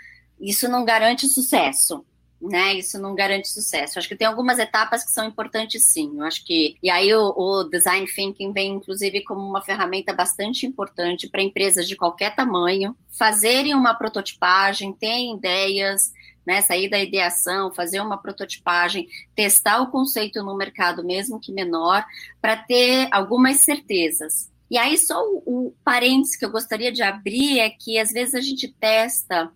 isso 0.41 0.69
não 0.69 0.85
garante 0.85 1.27
sucesso 1.27 2.07
né? 2.49 2.75
Isso 2.75 2.99
não 2.99 3.15
garante 3.15 3.49
sucesso. 3.49 3.99
acho 3.99 4.09
que 4.09 4.17
tem 4.17 4.27
algumas 4.27 4.59
etapas 4.59 5.05
que 5.05 5.11
são 5.11 5.27
importantes, 5.27 5.85
sim. 5.85 6.13
Eu 6.17 6.25
acho 6.25 6.45
que 6.45 6.77
e 6.83 6.91
aí 6.91 7.15
o, 7.15 7.35
o 7.37 7.65
design 7.65 8.07
thinking 8.07 8.53
vem 8.53 8.75
inclusive 8.75 9.23
como 9.23 9.41
uma 9.41 9.63
ferramenta 9.63 10.13
bastante 10.13 10.67
importante 10.67 11.29
para 11.29 11.43
empresas 11.43 11.87
de 11.87 11.97
qualquer 11.97 12.35
tamanho 12.35 12.97
fazerem 13.11 13.75
uma 13.75 13.95
prototipagem, 13.95 14.93
terem 14.93 15.37
ideias, 15.37 16.13
né, 16.47 16.61
sair 16.61 16.91
da 16.91 16.99
ideação, 16.99 17.73
fazer 17.73 18.01
uma 18.01 18.19
prototipagem, 18.19 19.09
testar 19.35 19.81
o 19.81 19.91
conceito 19.91 20.43
no 20.43 20.57
mercado, 20.57 21.03
mesmo 21.05 21.41
que 21.41 21.53
menor, 21.53 22.05
para 22.41 22.57
ter 22.57 23.09
algumas 23.11 23.61
certezas. 23.61 24.53
E 24.71 24.77
aí, 24.77 24.99
só 24.99 25.23
o, 25.23 25.43
o 25.47 25.75
parênteses 25.85 26.37
que 26.37 26.45
eu 26.45 26.51
gostaria 26.51 26.91
de 26.91 27.03
abrir 27.03 27.61
é 27.61 27.71
que 27.71 27.99
às 27.99 28.11
vezes 28.13 28.35
a 28.35 28.41
gente 28.41 28.69
testa 28.69 29.51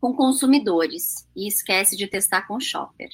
com 0.00 0.14
consumidores 0.14 1.26
e 1.34 1.48
esquece 1.48 1.96
de 1.96 2.06
testar 2.06 2.42
com 2.42 2.60
shopper. 2.60 3.08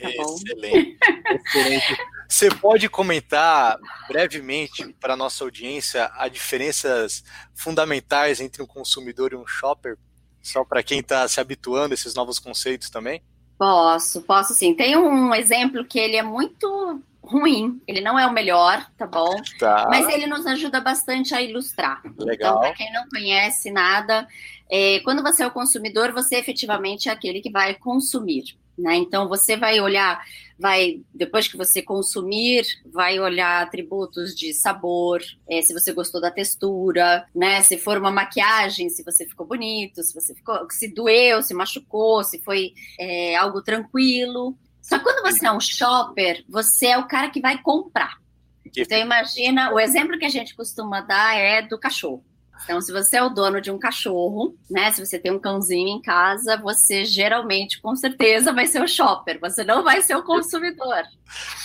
Tá 0.00 0.10
Excelente. 0.10 0.98
Excelente. 1.46 1.96
Você 2.28 2.50
pode 2.50 2.88
comentar 2.88 3.78
brevemente 4.08 4.92
para 5.00 5.14
a 5.14 5.16
nossa 5.16 5.44
audiência 5.44 6.06
as 6.16 6.30
diferenças 6.30 7.24
fundamentais 7.54 8.40
entre 8.40 8.62
um 8.62 8.66
consumidor 8.66 9.32
e 9.32 9.36
um 9.36 9.46
shopper? 9.46 9.96
Só 10.42 10.64
para 10.64 10.82
quem 10.82 11.00
está 11.00 11.26
se 11.26 11.40
habituando 11.40 11.92
a 11.92 11.94
esses 11.94 12.14
novos 12.14 12.38
conceitos 12.38 12.90
também? 12.90 13.22
Posso, 13.58 14.20
posso 14.22 14.52
sim. 14.54 14.74
Tem 14.74 14.96
um 14.96 15.34
exemplo 15.34 15.84
que 15.84 15.98
ele 15.98 16.16
é 16.16 16.22
muito 16.22 17.00
ruim, 17.26 17.80
ele 17.86 18.00
não 18.00 18.18
é 18.18 18.26
o 18.26 18.32
melhor, 18.32 18.86
tá 18.96 19.06
bom? 19.06 19.34
Tá. 19.58 19.86
Mas 19.90 20.08
ele 20.08 20.26
nos 20.26 20.46
ajuda 20.46 20.80
bastante 20.80 21.34
a 21.34 21.42
ilustrar. 21.42 22.00
Legal. 22.18 22.34
Então, 22.34 22.60
para 22.60 22.72
quem 22.74 22.92
não 22.92 23.08
conhece 23.08 23.70
nada, 23.70 24.26
é, 24.70 25.00
quando 25.00 25.22
você 25.22 25.42
é 25.42 25.46
o 25.46 25.50
consumidor, 25.50 26.12
você 26.12 26.36
efetivamente 26.36 27.08
é 27.08 27.12
aquele 27.12 27.40
que 27.40 27.50
vai 27.50 27.74
consumir. 27.74 28.56
Né? 28.78 28.96
Então 28.96 29.26
você 29.26 29.56
vai 29.56 29.80
olhar, 29.80 30.22
vai 30.58 31.00
depois 31.14 31.48
que 31.48 31.56
você 31.56 31.80
consumir, 31.80 32.66
vai 32.92 33.18
olhar 33.18 33.62
atributos 33.62 34.34
de 34.34 34.52
sabor, 34.52 35.22
é, 35.48 35.62
se 35.62 35.72
você 35.72 35.94
gostou 35.94 36.20
da 36.20 36.30
textura, 36.30 37.26
né? 37.34 37.62
Se 37.62 37.78
for 37.78 37.96
uma 37.96 38.10
maquiagem, 38.10 38.90
se 38.90 39.02
você 39.02 39.24
ficou 39.24 39.46
bonito, 39.46 40.02
se 40.02 40.12
você 40.12 40.34
ficou, 40.34 40.70
se 40.70 40.88
doeu, 40.88 41.42
se 41.42 41.54
machucou, 41.54 42.22
se 42.22 42.38
foi 42.40 42.74
é, 43.00 43.34
algo 43.36 43.62
tranquilo. 43.62 44.54
Só 44.86 45.00
quando 45.00 45.20
você 45.20 45.44
é 45.44 45.50
um 45.50 45.58
shopper, 45.58 46.44
você 46.48 46.86
é 46.86 46.98
o 46.98 47.08
cara 47.08 47.28
que 47.28 47.40
vai 47.40 47.60
comprar. 47.60 48.18
Então 48.64 48.96
imagina, 48.96 49.72
o 49.72 49.80
exemplo 49.80 50.16
que 50.16 50.24
a 50.24 50.28
gente 50.28 50.54
costuma 50.54 51.00
dar 51.00 51.36
é 51.36 51.60
do 51.60 51.76
cachorro. 51.76 52.24
Então, 52.64 52.80
se 52.80 52.92
você 52.92 53.16
é 53.16 53.22
o 53.22 53.28
dono 53.28 53.60
de 53.60 53.70
um 53.70 53.78
cachorro, 53.78 54.56
né? 54.70 54.90
Se 54.92 55.04
você 55.04 55.18
tem 55.18 55.32
um 55.32 55.38
cãozinho 55.38 55.88
em 55.88 56.02
casa, 56.02 56.56
você 56.56 57.04
geralmente, 57.04 57.80
com 57.80 57.94
certeza, 57.94 58.52
vai 58.52 58.66
ser 58.66 58.82
o 58.82 58.88
shopper, 58.88 59.38
você 59.40 59.64
não 59.64 59.82
vai 59.82 60.02
ser 60.02 60.16
o 60.16 60.22
consumidor. 60.22 61.04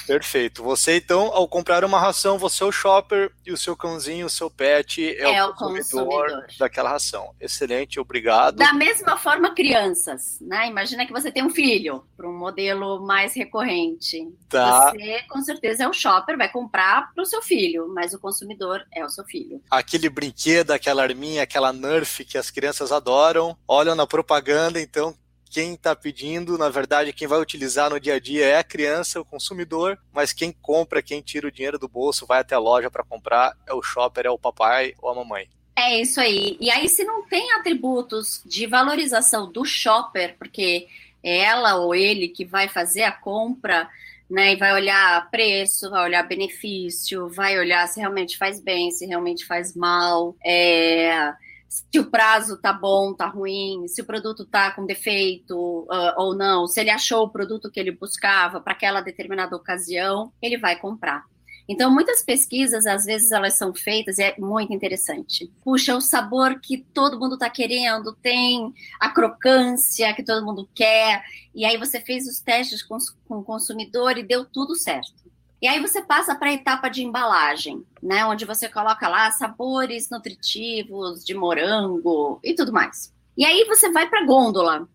Perfeito. 0.08 0.63
Você, 0.63 0.97
então, 0.97 1.32
ao 1.34 1.47
comprar 1.47 1.84
uma 1.86 1.99
ração, 1.99 2.38
você 2.38 2.63
é 2.63 2.65
o 2.65 2.71
shopper 2.71 3.32
e 3.45 3.51
o 3.51 3.58
seu 3.58 3.75
cãozinho, 3.75 4.25
o 4.25 4.30
seu 4.30 4.49
pet 4.49 5.15
é, 5.17 5.36
é 5.36 5.45
o, 5.45 5.54
consumidor, 5.54 6.23
consumidor, 6.23 6.45
daquela 6.60 6.89
ração. 6.89 7.34
Excelente, 7.39 7.99
obrigado. 7.99 8.56
Da 8.56 8.73
mesma 8.73 9.17
forma, 9.17 9.54
crianças, 9.54 10.39
né? 10.41 10.67
Imagina 10.67 11.06
que 11.06 11.13
você 11.13 11.32
tem 11.32 11.43
um 11.43 11.49
filho, 11.49 12.04
para 12.17 12.27
um 12.27 12.38
modelo 12.38 13.06
mais 13.06 13.36
recorrente. 13.36 14.27
Tá. 14.49 14.91
Você, 14.91 15.23
com 15.30 15.41
certeza, 15.41 15.84
é 15.84 15.88
o 15.88 15.93
shopper, 15.93 16.38
vai 16.38 16.49
comprar 16.49 17.13
para 17.13 17.21
o 17.21 17.25
seu 17.25 17.41
filho, 17.41 17.88
mas 17.93 18.13
o 18.13 18.19
consumidor 18.19 18.86
é 18.93 19.06
o 19.06 19.10
seu 19.10 19.23
filho. 19.25 19.62
Aquele 19.69 20.10
brinquedo, 20.10 20.71
aquela 20.82 21.04
arminha, 21.04 21.44
aquela 21.44 21.72
Nerf 21.72 22.26
que 22.26 22.38
as 22.38 22.50
crianças 22.50 22.91
adoram, 22.91 23.56
olham 23.67 23.94
na 23.94 24.08
propaganda, 24.08 24.82
então 24.82 25.15
quem 25.50 25.74
está 25.74 25.96
pedindo, 25.96 26.58
na 26.58 26.70
verdade, 26.70 27.13
quem 27.13 27.28
vai 27.28 27.39
utilizar 27.39 27.89
no 27.89 28.00
dia 28.00 28.15
a 28.15 28.20
dia 28.20 28.46
é 28.46 28.58
a 28.58 28.63
criança, 28.63 29.20
o 29.22 29.26
consumidor, 29.26 30.00
mas 30.12 30.34
quem 30.34 30.52
compra, 30.52 31.04
quem 31.04 31.22
tira 31.22 31.48
o 31.48 31.52
dinheiro 31.52 31.78
do 31.78 31.88
bolso, 31.88 32.26
vai 32.26 32.39
até 32.39 32.56
a 32.56 32.60
loja 32.60 32.89
para 32.89 33.04
comprar, 33.04 33.56
é 33.67 33.74
o 33.74 33.82
shopper, 33.82 34.26
é 34.26 34.30
o 34.30 34.39
papai 34.39 34.96
ou 35.00 35.10
a 35.10 35.15
mamãe. 35.15 35.48
É 35.76 36.02
isso 36.02 36.20
aí. 36.20 36.58
E 36.60 36.72
aí, 36.72 36.88
se 36.89 37.04
não 37.04 37.24
tem 37.28 37.52
atributos 37.54 38.41
de 38.46 38.65
valorização 38.65 39.52
do 39.52 39.63
shopper, 39.65 40.36
porque 40.38 40.88
é 41.24 41.39
ela 41.39 41.76
ou 41.76 41.94
ele 41.94 42.30
que 42.30 42.46
vai 42.46 42.67
fazer 42.67 43.04
a 43.04 43.12
compra, 43.12 43.89
né, 44.32 44.54
e 44.54 44.56
vai 44.56 44.74
olhar 44.74 45.30
preço, 45.30 45.89
vai 45.89 46.06
olhar 46.06 46.26
benefício, 46.26 47.28
vai 47.28 47.60
olhar 47.60 47.86
se 47.88 48.00
realmente 48.00 48.38
faz 48.38 48.62
bem, 48.62 48.89
se 48.89 49.06
realmente 49.06 49.46
faz 49.46 49.76
mal, 49.76 50.38
é, 50.44 51.34
se 51.67 52.00
o 52.00 52.10
prazo 52.10 52.58
tá 52.58 52.72
bom, 52.72 53.13
tá 53.13 53.28
ruim, 53.28 53.88
se 53.89 54.02
o 54.02 54.06
produto 54.06 54.46
tá 54.46 54.72
com 54.72 54.86
defeito 54.86 55.56
uh, 55.56 56.13
ou 56.17 56.34
não, 56.34 56.65
se 56.65 56.80
ele 56.80 56.89
achou 56.89 57.24
o 57.26 57.30
produto 57.30 57.70
que 57.70 57.80
ele 57.80 57.91
buscava 57.91 58.62
para 58.62 58.72
aquela 58.72 59.02
determinada 59.02 59.54
ocasião, 59.56 60.32
ele 60.41 60.58
vai 60.58 60.78
comprar. 60.78 61.26
Então, 61.67 61.91
muitas 61.91 62.24
pesquisas, 62.24 62.86
às 62.86 63.06
vezes, 63.06 63.32
elas 63.32 63.58
são 63.58 63.74
feitas 63.74 64.17
e 64.17 64.24
é 64.24 64.36
muito 64.38 64.74
interessante. 64.74 65.52
Puxa, 65.63 65.95
o 65.95 66.02
sabor 66.02 66.60
que 66.60 66.78
todo 66.78 67.19
mundo 67.19 67.36
está 67.36 67.50
querendo, 67.50 68.13
tem 68.13 68.74
a 69.00 69.10
crocância 69.10 70.13
que 70.13 70.24
todo 70.24 70.45
mundo 70.45 70.69
quer, 70.74 71.24
e 71.54 71.65
aí 71.65 71.78
você 71.78 72.00
fez 72.00 72.28
os 72.28 72.39
testes 72.39 72.82
com, 72.84 72.97
com 73.28 73.39
o 73.39 73.43
consumidor 73.43 74.17
e 74.17 74.24
deu 74.24 74.45
tudo 74.45 74.76
certo. 74.76 75.21
E 75.62 75.67
aí 75.67 75.80
você 75.80 76.02
passa 76.02 76.34
para 76.34 76.50
a 76.50 76.54
etapa 76.54 76.89
de 76.89 77.04
embalagem, 77.04 77.86
né? 78.02 78.26
Onde 78.26 78.45
você 78.45 78.67
coloca 78.67 79.08
lá 79.08 79.30
sabores 79.32 80.10
nutritivos 80.10 81.24
de 81.24 81.36
morango 81.36 82.39
e 82.43 82.56
tudo 82.56 82.74
mais. 82.74 83.13
E 83.38 83.45
aí 83.45 83.63
você 83.65 83.91
vai 83.91 84.10
para 84.10 84.21
a 84.21 84.26
gôndola, 84.26 84.89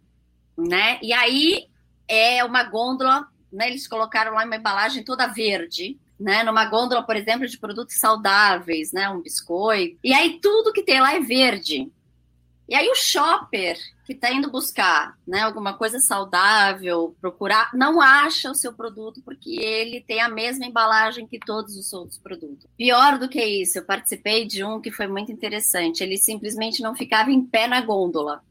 né? 0.59 0.99
E 1.01 1.13
aí 1.13 1.69
é 2.09 2.45
uma 2.45 2.65
gôndola, 2.65 3.29
né? 3.53 3.69
Eles 3.69 3.87
colocaram 3.87 4.35
lá 4.35 4.45
uma 4.45 4.57
embalagem 4.57 5.05
toda 5.05 5.29
verde, 5.29 5.97
né? 6.19 6.43
Numa 6.43 6.65
gôndola, 6.65 7.03
por 7.03 7.17
exemplo, 7.17 7.47
de 7.47 7.59
produtos 7.59 7.99
saudáveis, 7.99 8.93
né? 8.93 9.09
Um 9.09 9.21
biscoito. 9.21 9.99
E 10.03 10.13
aí 10.13 10.39
tudo 10.41 10.73
que 10.73 10.83
tem 10.83 11.01
lá 11.01 11.15
é 11.15 11.21
verde. 11.21 11.91
E 12.69 12.75
aí 12.75 12.89
o 12.89 12.97
shopper 12.97 13.79
que 14.05 14.13
está 14.13 14.33
indo 14.33 14.51
buscar 14.51 15.17
né, 15.27 15.41
alguma 15.41 15.75
coisa 15.75 15.99
saudável, 15.99 17.17
procurar, 17.21 17.71
não 17.75 18.01
acha 18.01 18.51
o 18.51 18.55
seu 18.55 18.73
produto 18.73 19.21
porque 19.25 19.57
ele 19.61 20.01
tem 20.01 20.21
a 20.21 20.29
mesma 20.29 20.65
embalagem 20.65 21.27
que 21.27 21.39
todos 21.39 21.77
os 21.77 21.93
outros 21.93 22.19
produtos. 22.19 22.67
Pior 22.77 23.19
do 23.19 23.29
que 23.29 23.45
isso, 23.45 23.79
eu 23.79 23.85
participei 23.85 24.45
de 24.45 24.65
um 24.65 24.81
que 24.81 24.93
foi 24.93 25.09
muito 25.09 25.31
interessante. 25.33 26.03
Ele 26.03 26.17
simplesmente 26.17 26.83
não 26.83 26.95
ficava 26.95 27.31
em 27.31 27.45
pé 27.45 27.67
na 27.67 27.81
gôndola. 27.81 28.43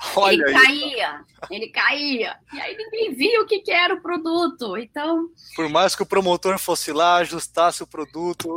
Olha 0.16 0.34
ele 0.34 0.52
caía, 0.52 1.24
ele 1.50 1.68
caía. 1.68 2.36
E 2.52 2.60
aí 2.60 2.76
ninguém 2.76 3.14
via 3.14 3.42
o 3.42 3.46
que, 3.46 3.60
que 3.60 3.70
era 3.70 3.94
o 3.94 4.00
produto. 4.00 4.76
Então. 4.76 5.28
Por 5.54 5.68
mais 5.68 5.94
que 5.94 6.02
o 6.02 6.06
promotor 6.06 6.58
fosse 6.58 6.92
lá, 6.92 7.16
ajustasse 7.16 7.82
o 7.82 7.86
produto, 7.86 8.48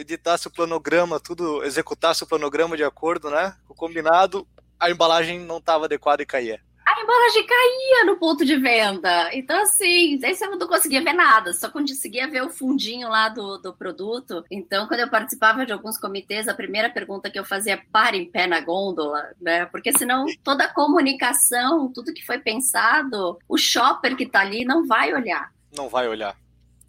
editasse 0.00 0.48
o 0.48 0.50
planograma, 0.50 1.20
tudo, 1.20 1.62
executasse 1.64 2.22
o 2.22 2.26
planograma 2.26 2.76
de 2.76 2.84
acordo, 2.84 3.30
né? 3.30 3.54
O 3.68 3.74
combinado, 3.74 4.46
a 4.80 4.90
embalagem 4.90 5.38
não 5.40 5.58
estava 5.58 5.84
adequada 5.84 6.22
e 6.22 6.26
caía. 6.26 6.60
A 6.86 7.02
embalagem 7.02 7.44
caía 7.44 8.04
no 8.04 8.16
ponto 8.16 8.44
de 8.44 8.56
venda. 8.56 9.34
Então, 9.34 9.60
assim, 9.60 10.20
aí 10.22 10.34
você 10.34 10.46
não 10.46 10.56
conseguia 10.68 11.02
ver 11.02 11.12
nada, 11.12 11.52
só 11.52 11.68
conseguia 11.68 12.28
ver 12.28 12.42
o 12.42 12.48
fundinho 12.48 13.08
lá 13.08 13.28
do, 13.28 13.58
do 13.58 13.74
produto. 13.74 14.44
Então, 14.48 14.86
quando 14.86 15.00
eu 15.00 15.10
participava 15.10 15.66
de 15.66 15.72
alguns 15.72 15.98
comitês, 15.98 16.46
a 16.46 16.54
primeira 16.54 16.88
pergunta 16.88 17.28
que 17.28 17.38
eu 17.38 17.44
fazia 17.44 17.74
é 17.74 17.82
para 17.90 18.16
em 18.16 18.30
pé 18.30 18.46
na 18.46 18.60
gôndola, 18.60 19.30
né? 19.40 19.66
Porque 19.66 19.92
senão 19.98 20.26
toda 20.44 20.64
a 20.64 20.72
comunicação, 20.72 21.90
tudo 21.92 22.14
que 22.14 22.24
foi 22.24 22.38
pensado, 22.38 23.36
o 23.48 23.58
shopper 23.58 24.16
que 24.16 24.22
está 24.22 24.40
ali 24.40 24.64
não 24.64 24.86
vai 24.86 25.12
olhar. 25.12 25.52
Não 25.76 25.88
vai 25.88 26.08
olhar. 26.08 26.36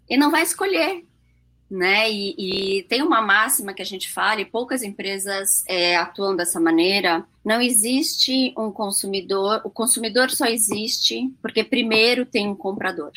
E 0.08 0.16
não 0.16 0.30
vai 0.30 0.42
escolher 0.42 1.04
né? 1.70 2.10
E, 2.10 2.34
e, 2.78 2.82
tem 2.84 3.02
uma 3.02 3.20
máxima 3.20 3.74
que 3.74 3.82
a 3.82 3.86
gente 3.86 4.10
fala, 4.10 4.40
e 4.40 4.44
poucas 4.44 4.82
empresas 4.82 5.64
é, 5.66 5.96
atuam 5.96 6.34
dessa 6.34 6.58
maneira. 6.58 7.24
Não 7.44 7.60
existe 7.60 8.54
um 8.56 8.70
consumidor, 8.70 9.60
o 9.64 9.70
consumidor 9.70 10.30
só 10.30 10.46
existe 10.46 11.30
porque 11.42 11.62
primeiro 11.62 12.24
tem 12.24 12.48
um 12.48 12.54
comprador. 12.54 13.12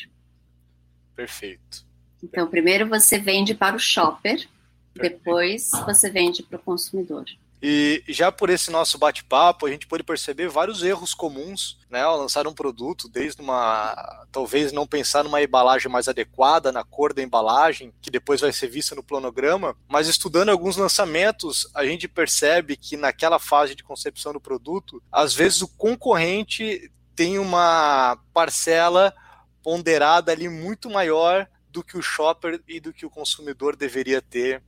Perfeito. 1.14 1.84
Então, 2.22 2.46
primeiro 2.46 2.88
você 2.88 3.18
vende 3.18 3.54
para 3.54 3.76
o 3.76 3.80
shopper, 3.80 4.46
Perfeito. 4.94 5.16
depois 5.16 5.70
você 5.86 6.10
vende 6.10 6.42
para 6.42 6.56
o 6.56 6.62
consumidor. 6.62 7.24
E 7.62 8.02
já 8.08 8.32
por 8.32 8.50
esse 8.50 8.72
nosso 8.72 8.98
bate-papo, 8.98 9.66
a 9.66 9.70
gente 9.70 9.86
pode 9.86 10.02
perceber 10.02 10.48
vários 10.48 10.82
erros 10.82 11.14
comuns, 11.14 11.78
né, 11.88 12.02
ao 12.02 12.18
lançar 12.18 12.44
um 12.48 12.52
produto, 12.52 13.08
desde 13.08 13.40
uma, 13.40 14.26
talvez 14.32 14.72
não 14.72 14.84
pensar 14.84 15.22
numa 15.22 15.40
embalagem 15.40 15.90
mais 15.90 16.08
adequada, 16.08 16.72
na 16.72 16.82
cor 16.82 17.14
da 17.14 17.22
embalagem, 17.22 17.94
que 18.02 18.10
depois 18.10 18.40
vai 18.40 18.52
ser 18.52 18.66
vista 18.66 18.96
no 18.96 19.02
planograma, 19.02 19.76
mas 19.86 20.08
estudando 20.08 20.48
alguns 20.48 20.76
lançamentos, 20.76 21.70
a 21.72 21.86
gente 21.86 22.08
percebe 22.08 22.76
que 22.76 22.96
naquela 22.96 23.38
fase 23.38 23.76
de 23.76 23.84
concepção 23.84 24.32
do 24.32 24.40
produto, 24.40 25.00
às 25.12 25.32
vezes 25.32 25.62
o 25.62 25.68
concorrente 25.68 26.90
tem 27.14 27.38
uma 27.38 28.18
parcela 28.34 29.14
ponderada 29.62 30.32
ali 30.32 30.48
muito 30.48 30.90
maior 30.90 31.46
do 31.70 31.84
que 31.84 31.96
o 31.96 32.02
shopper 32.02 32.60
e 32.66 32.80
do 32.80 32.92
que 32.92 33.06
o 33.06 33.10
consumidor 33.10 33.76
deveria 33.76 34.20
ter 34.20 34.62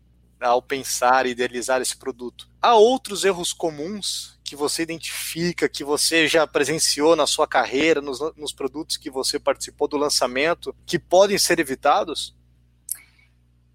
ao 0.48 0.62
pensar 0.62 1.26
e 1.26 1.30
idealizar 1.30 1.80
esse 1.80 1.96
produto. 1.96 2.48
Há 2.61 2.74
outros 2.74 3.24
erros 3.24 3.52
comuns 3.52 4.38
que 4.44 4.54
você 4.54 4.83
identifica, 4.83 5.68
que 5.68 5.83
você 5.83 6.28
já 6.28 6.46
presenciou 6.46 7.16
na 7.16 7.26
sua 7.26 7.46
carreira, 7.46 8.00
nos, 8.00 8.20
nos 8.37 8.52
produtos 8.52 8.96
que 8.96 9.11
você 9.11 9.38
participou 9.38 9.88
do 9.88 9.96
lançamento, 9.96 10.74
que 10.87 10.98
podem 10.98 11.38
ser 11.38 11.59
evitados? 11.59 12.35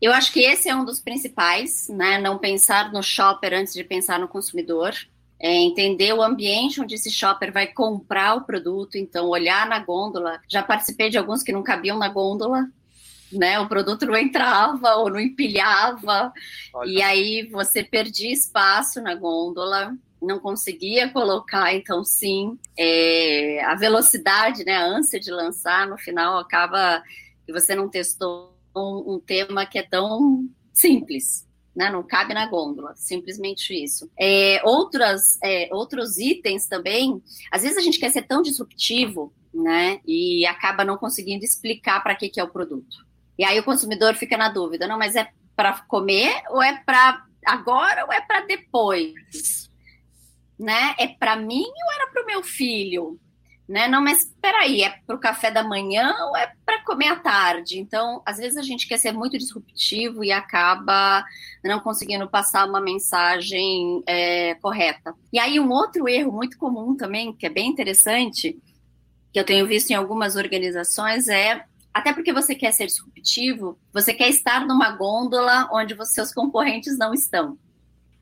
Eu 0.02 0.14
acho 0.14 0.32
que 0.32 0.40
esse 0.42 0.70
é 0.70 0.76
um 0.76 0.86
dos 0.86 1.02
principais, 1.02 1.90
né? 1.90 2.18
Não 2.20 2.38
pensar 2.38 2.92
no 2.94 3.04
shopper 3.04 3.54
antes 3.54 3.74
de 3.74 3.84
pensar 3.84 4.20
no 4.20 4.28
consumidor. 4.28 4.96
É 5.42 5.54
entender 5.54 6.14
o 6.14 6.22
ambiente 6.22 6.82
onde 6.82 6.96
esse 6.96 7.10
shopper 7.10 7.52
vai 7.52 7.68
comprar 7.68 8.36
o 8.36 8.42
produto, 8.42 8.98
então 8.98 9.28
olhar 9.28 9.68
na 9.68 9.80
gôndola. 9.80 10.42
Já 10.48 10.62
participei 10.62 11.10
de 11.10 11.18
alguns 11.18 11.44
que 11.44 11.52
não 11.52 11.64
cabiam 11.64 11.98
na 11.98 12.10
gôndola, 12.10 12.70
né? 13.32 13.60
O 13.60 13.68
produto 13.68 14.06
não 14.06 14.16
entrava 14.16 14.96
ou 14.96 15.10
não 15.10 15.20
empilhava, 15.20 16.32
Olha. 16.74 16.90
e 16.90 17.02
aí 17.02 17.48
você 17.52 17.84
perdia 17.84 18.32
espaço 18.32 19.02
na 19.02 19.16
gôndola, 19.16 19.96
não 20.22 20.40
conseguia 20.40 21.10
colocar, 21.10 21.74
então 21.74 22.04
sim, 22.04 22.58
é, 22.78 23.64
a 23.64 23.76
velocidade, 23.76 24.66
né? 24.66 24.76
A 24.76 24.86
ânsia 24.86 25.20
de 25.20 25.32
lançar 25.32 25.88
no 25.88 25.98
final 25.98 26.38
acaba 26.38 27.02
que 27.46 27.54
você 27.54 27.74
não 27.74 27.90
testou 27.90 28.54
um, 28.76 29.16
um 29.16 29.20
tema 29.20 29.66
que 29.66 29.80
é 29.80 29.84
tão 29.84 30.48
simples. 30.74 31.48
Né, 31.76 31.90
não 31.90 32.04
cabe 32.04 32.34
na 32.34 32.46
gôndola, 32.48 32.94
simplesmente 32.96 33.74
isso. 33.74 34.10
É, 34.20 34.60
outras, 34.66 35.38
é, 35.42 35.70
outros 35.72 36.18
itens 36.18 36.68
também, 36.68 37.22
às 37.50 37.62
vezes 37.62 37.78
a 37.78 37.82
gente 37.82 38.00
quer 38.00 38.10
ser 38.10 38.24
tão 38.24 38.42
disruptivo, 38.42 39.32
né, 39.54 40.02
e 40.06 40.46
acaba 40.46 40.84
não 40.84 40.98
conseguindo 40.98 41.46
explicar 41.46 42.02
para 42.02 42.16
que, 42.16 42.28
que 42.28 42.40
é 42.40 42.44
o 42.44 42.50
produto. 42.50 43.08
E 43.40 43.46
aí 43.46 43.58
o 43.58 43.64
consumidor 43.64 44.16
fica 44.16 44.36
na 44.36 44.50
dúvida, 44.50 44.86
não, 44.86 44.98
mas 44.98 45.16
é 45.16 45.30
para 45.56 45.72
comer 45.88 46.44
ou 46.50 46.62
é 46.62 46.84
para 46.86 47.24
agora 47.46 48.04
ou 48.04 48.12
é 48.12 48.20
para 48.20 48.42
depois? 48.42 49.14
Né? 50.60 50.94
É 51.00 51.08
para 51.08 51.38
mim 51.38 51.64
ou 51.64 51.94
era 51.94 52.12
para 52.12 52.22
o 52.22 52.26
meu 52.26 52.44
filho? 52.44 53.18
Né? 53.66 53.88
Não, 53.88 54.02
mas 54.02 54.26
espera 54.26 54.64
aí, 54.64 54.84
é 54.84 54.90
para 55.08 55.16
o 55.16 55.20
café 55.20 55.50
da 55.50 55.64
manhã 55.64 56.14
ou 56.28 56.36
é 56.36 56.52
para 56.66 56.84
comer 56.84 57.08
à 57.08 57.16
tarde? 57.16 57.80
Então, 57.80 58.22
às 58.26 58.40
vezes 58.40 58.58
a 58.58 58.62
gente 58.62 58.86
quer 58.86 58.98
ser 58.98 59.14
muito 59.14 59.38
disruptivo 59.38 60.22
e 60.22 60.34
acaba 60.34 61.24
não 61.64 61.80
conseguindo 61.80 62.30
passar 62.30 62.68
uma 62.68 62.82
mensagem 62.82 64.04
é, 64.06 64.56
correta. 64.56 65.14
E 65.32 65.40
aí 65.40 65.62
um 65.62 65.72
outro 65.72 66.10
erro 66.10 66.34
muito 66.34 66.58
comum 66.58 66.94
também, 66.94 67.32
que 67.32 67.46
é 67.46 67.50
bem 67.50 67.70
interessante, 67.70 68.58
que 69.32 69.40
eu 69.40 69.46
tenho 69.46 69.66
visto 69.66 69.92
em 69.92 69.94
algumas 69.94 70.36
organizações, 70.36 71.30
é 71.30 71.64
até 71.94 72.14
porque 72.14 72.32
você 72.32 72.56
quer 72.56 72.72
ser 72.72 72.86
disruptivo, 72.88 73.78
você 73.92 74.14
quer 74.14 74.30
estar 74.30 74.66
numa 74.66 74.92
gôndola 74.92 75.70
onde 75.72 75.94
os 75.94 76.12
seus 76.12 76.34
concorrentes 76.34 76.98
não 76.98 77.14
estão. 77.14 77.58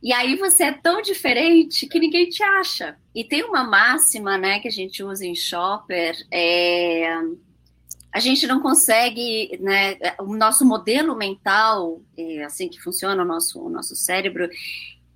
E 0.02 0.14
aí 0.14 0.36
você 0.36 0.66
é 0.66 0.72
tão 0.72 1.02
diferente 1.02 1.88
que 1.88 2.00
ninguém 2.00 2.30
te 2.30 2.44
acha. 2.44 2.98
E 3.14 3.24
tem 3.24 3.44
uma 3.44 3.64
máxima, 3.64 4.38
né, 4.38 4.60
que 4.60 4.68
a 4.68 4.72
gente 4.72 5.04
usa 5.04 5.26
em 5.26 5.36
shopper, 5.36 6.16
é... 6.32 7.08
a 8.12 8.20
gente 8.20 8.46
não 8.48 8.62
consegue, 8.62 9.58
né, 9.60 9.98
o 10.20 10.36
nosso 10.36 10.64
modelo 10.64 11.16
mental, 11.16 12.02
é 12.16 12.44
assim 12.44 12.70
que 12.70 12.82
funciona 12.82 13.22
o 13.22 13.26
nosso, 13.26 13.60
o 13.60 13.70
nosso 13.70 13.96
cérebro, 13.96 14.48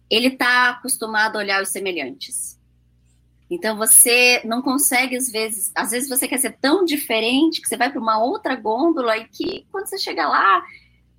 ele 0.09 0.27
está 0.27 0.71
acostumado 0.71 1.37
a 1.37 1.39
olhar 1.39 1.61
os 1.61 1.69
semelhantes. 1.69 2.59
Então 3.51 3.75
você 3.75 4.41
não 4.45 4.61
consegue 4.61 5.17
às 5.17 5.29
vezes, 5.29 5.73
às 5.75 5.91
vezes 5.91 6.07
você 6.07 6.25
quer 6.25 6.37
ser 6.37 6.57
tão 6.61 6.85
diferente 6.85 7.61
que 7.61 7.67
você 7.67 7.75
vai 7.75 7.91
para 7.91 7.99
uma 7.99 8.23
outra 8.23 8.55
gôndola 8.55 9.17
e 9.17 9.27
que 9.27 9.67
quando 9.69 9.87
você 9.87 9.97
chega 9.97 10.25
lá, 10.25 10.63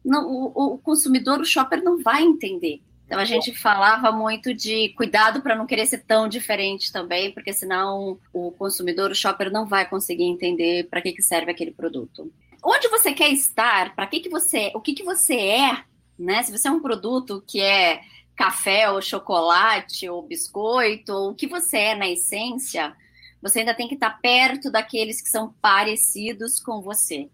não, 0.02 0.26
o, 0.26 0.74
o, 0.74 0.78
consumidor, 0.78 1.40
o 1.40 1.44
shopper 1.44 1.84
não 1.84 2.02
vai 2.02 2.22
entender. 2.22 2.80
Então 3.04 3.18
a 3.18 3.26
gente 3.26 3.54
falava 3.54 4.10
muito 4.10 4.54
de 4.54 4.88
cuidado 4.96 5.42
para 5.42 5.54
não 5.54 5.66
querer 5.66 5.84
ser 5.84 6.04
tão 6.04 6.26
diferente 6.26 6.90
também, 6.90 7.30
porque 7.30 7.52
senão 7.52 8.18
o 8.32 8.50
consumidor, 8.52 9.10
o 9.10 9.14
shopper 9.14 9.52
não 9.52 9.66
vai 9.66 9.86
conseguir 9.86 10.24
entender 10.24 10.88
para 10.88 11.02
que, 11.02 11.12
que 11.12 11.20
serve 11.20 11.50
aquele 11.50 11.72
produto. 11.72 12.32
Onde 12.64 12.88
você 12.88 13.12
quer 13.12 13.28
estar? 13.28 13.94
Para 13.94 14.06
que 14.06 14.20
que 14.20 14.30
você, 14.30 14.72
o 14.74 14.80
que 14.80 14.94
que 14.94 15.04
você 15.04 15.34
é, 15.34 15.84
né? 16.18 16.42
Se 16.42 16.50
você 16.50 16.68
é 16.68 16.70
um 16.70 16.80
produto 16.80 17.44
que 17.46 17.60
é 17.60 18.00
café 18.36 18.90
ou 18.90 19.00
chocolate 19.00 20.08
ou 20.08 20.22
biscoito, 20.22 21.12
ou 21.12 21.30
o 21.30 21.34
que 21.34 21.46
você 21.46 21.78
é 21.78 21.94
na 21.94 22.08
essência, 22.08 22.94
você 23.40 23.60
ainda 23.60 23.74
tem 23.74 23.88
que 23.88 23.94
estar 23.94 24.20
perto 24.20 24.70
daqueles 24.70 25.20
que 25.20 25.28
são 25.28 25.52
parecidos 25.60 26.60
com 26.60 26.80
você. 26.80 27.28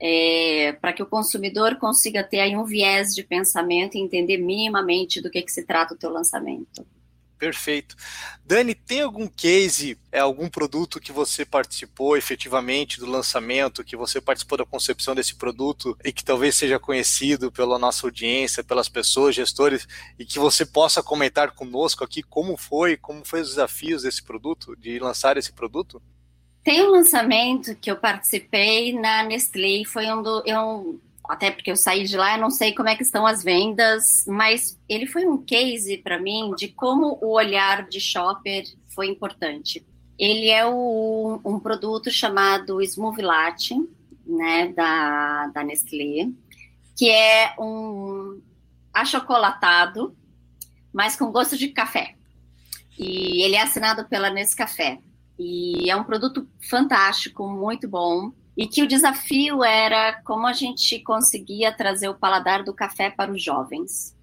É, 0.00 0.76
para 0.80 0.92
que 0.92 1.02
o 1.02 1.06
consumidor 1.06 1.76
consiga 1.76 2.22
ter 2.22 2.38
aí 2.38 2.56
um 2.56 2.64
viés 2.64 3.12
de 3.14 3.24
pensamento 3.24 3.96
e 3.96 4.00
entender 4.00 4.38
minimamente 4.38 5.20
do 5.20 5.28
que, 5.28 5.42
que 5.42 5.50
se 5.50 5.64
trata 5.64 5.94
o 5.94 5.96
teu 5.96 6.10
lançamento. 6.10 6.86
Perfeito. 7.38 7.94
Dani, 8.44 8.74
tem 8.74 9.02
algum 9.02 9.28
case, 9.28 9.96
é, 10.10 10.18
algum 10.18 10.48
produto 10.48 10.98
que 10.98 11.12
você 11.12 11.44
participou 11.44 12.16
efetivamente 12.16 12.98
do 12.98 13.06
lançamento, 13.06 13.84
que 13.84 13.96
você 13.96 14.20
participou 14.20 14.58
da 14.58 14.66
concepção 14.66 15.14
desse 15.14 15.36
produto 15.36 15.96
e 16.04 16.12
que 16.12 16.24
talvez 16.24 16.56
seja 16.56 16.80
conhecido 16.80 17.52
pela 17.52 17.78
nossa 17.78 18.06
audiência, 18.06 18.64
pelas 18.64 18.88
pessoas, 18.88 19.36
gestores, 19.36 19.86
e 20.18 20.24
que 20.24 20.38
você 20.38 20.66
possa 20.66 21.00
comentar 21.00 21.52
conosco 21.52 22.02
aqui 22.02 22.22
como 22.24 22.56
foi, 22.56 22.96
como 22.96 23.24
foi 23.24 23.40
os 23.40 23.50
desafios 23.50 24.02
desse 24.02 24.22
produto, 24.22 24.74
de 24.76 24.98
lançar 24.98 25.36
esse 25.36 25.52
produto? 25.52 26.02
Tem 26.64 26.82
um 26.82 26.90
lançamento 26.90 27.74
que 27.76 27.90
eu 27.90 27.96
participei 27.96 28.92
na 28.92 29.22
Nestlé, 29.22 29.84
foi 29.86 30.10
um 30.12 30.22
do, 30.22 30.42
eu 30.44 31.00
até 31.28 31.50
porque 31.50 31.70
eu 31.70 31.76
saí 31.76 32.04
de 32.04 32.16
lá, 32.16 32.34
eu 32.34 32.40
não 32.40 32.50
sei 32.50 32.74
como 32.74 32.88
é 32.88 32.96
que 32.96 33.02
estão 33.02 33.26
as 33.26 33.44
vendas, 33.44 34.24
mas 34.26 34.78
ele 34.88 35.06
foi 35.06 35.26
um 35.26 35.36
case 35.36 35.98
para 35.98 36.18
mim 36.18 36.54
de 36.56 36.68
como 36.68 37.18
o 37.20 37.32
olhar 37.32 37.86
de 37.86 38.00
shopper 38.00 38.64
foi 38.94 39.08
importante. 39.08 39.84
Ele 40.18 40.48
é 40.48 40.66
o, 40.66 41.38
um 41.44 41.60
produto 41.60 42.10
chamado 42.10 42.80
Smooth 42.82 43.20
Latte, 43.20 43.74
né, 44.26 44.68
da, 44.68 45.48
da 45.48 45.62
Nestlé, 45.62 46.30
que 46.96 47.10
é 47.10 47.54
um 47.58 48.40
achocolatado, 48.92 50.16
mas 50.92 51.14
com 51.14 51.30
gosto 51.30 51.56
de 51.56 51.68
café. 51.68 52.14
E 52.98 53.42
ele 53.44 53.54
é 53.54 53.62
assinado 53.62 54.08
pela 54.08 54.30
Nescafé. 54.30 54.98
E 55.38 55.88
é 55.88 55.94
um 55.94 56.02
produto 56.02 56.48
fantástico, 56.68 57.48
muito 57.48 57.86
bom 57.86 58.32
e 58.58 58.66
que 58.66 58.82
o 58.82 58.88
desafio 58.88 59.62
era 59.62 60.20
como 60.24 60.44
a 60.44 60.52
gente 60.52 60.98
conseguia 60.98 61.70
trazer 61.70 62.08
o 62.08 62.14
paladar 62.14 62.64
do 62.64 62.74
café 62.74 63.08
para 63.08 63.30
os 63.30 63.40
jovens. 63.40 64.18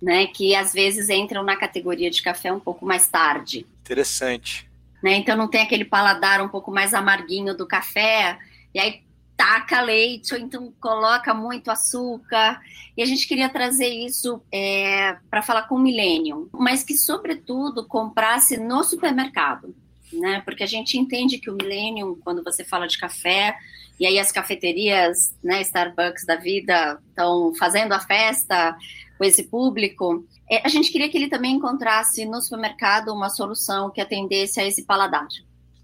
Né, 0.00 0.28
que 0.28 0.54
às 0.54 0.72
vezes 0.72 1.10
entram 1.10 1.42
na 1.42 1.56
categoria 1.56 2.10
de 2.10 2.22
café 2.22 2.50
um 2.50 2.60
pouco 2.60 2.86
mais 2.86 3.06
tarde. 3.06 3.66
Interessante. 3.82 4.70
Né, 5.02 5.16
então 5.16 5.36
não 5.36 5.48
tem 5.48 5.60
aquele 5.60 5.84
paladar 5.84 6.40
um 6.40 6.48
pouco 6.48 6.70
mais 6.70 6.94
amarguinho 6.94 7.54
do 7.54 7.66
café, 7.66 8.38
e 8.72 8.78
aí 8.78 9.02
taca 9.36 9.82
leite, 9.82 10.32
ou 10.32 10.40
então 10.40 10.72
coloca 10.80 11.34
muito 11.34 11.70
açúcar. 11.70 12.62
E 12.96 13.02
a 13.02 13.06
gente 13.06 13.26
queria 13.26 13.50
trazer 13.50 13.88
isso 13.88 14.40
é, 14.50 15.18
para 15.28 15.42
falar 15.42 15.62
com 15.64 15.74
o 15.74 15.78
Millennium, 15.78 16.48
mas 16.52 16.82
que, 16.82 16.96
sobretudo, 16.96 17.86
comprasse 17.86 18.56
no 18.56 18.82
supermercado 18.82 19.74
né? 20.12 20.42
Porque 20.44 20.62
a 20.62 20.66
gente 20.66 20.98
entende 20.98 21.38
que 21.38 21.50
o 21.50 21.54
Millennium, 21.54 22.18
quando 22.22 22.42
você 22.42 22.64
fala 22.64 22.86
de 22.86 22.98
café, 22.98 23.56
e 23.98 24.06
aí 24.06 24.18
as 24.18 24.32
cafeterias, 24.32 25.34
né, 25.42 25.60
Starbucks 25.60 26.24
da 26.24 26.36
vida, 26.36 26.98
estão 27.08 27.52
fazendo 27.54 27.92
a 27.92 28.00
festa 28.00 28.76
com 29.18 29.24
esse 29.24 29.44
público, 29.44 30.24
é, 30.50 30.64
a 30.64 30.68
gente 30.68 30.90
queria 30.90 31.08
que 31.08 31.18
ele 31.18 31.28
também 31.28 31.56
encontrasse 31.56 32.24
no 32.24 32.40
supermercado 32.40 33.12
uma 33.12 33.28
solução 33.28 33.90
que 33.90 34.00
atendesse 34.00 34.58
a 34.58 34.66
esse 34.66 34.84
paladar. 34.84 35.28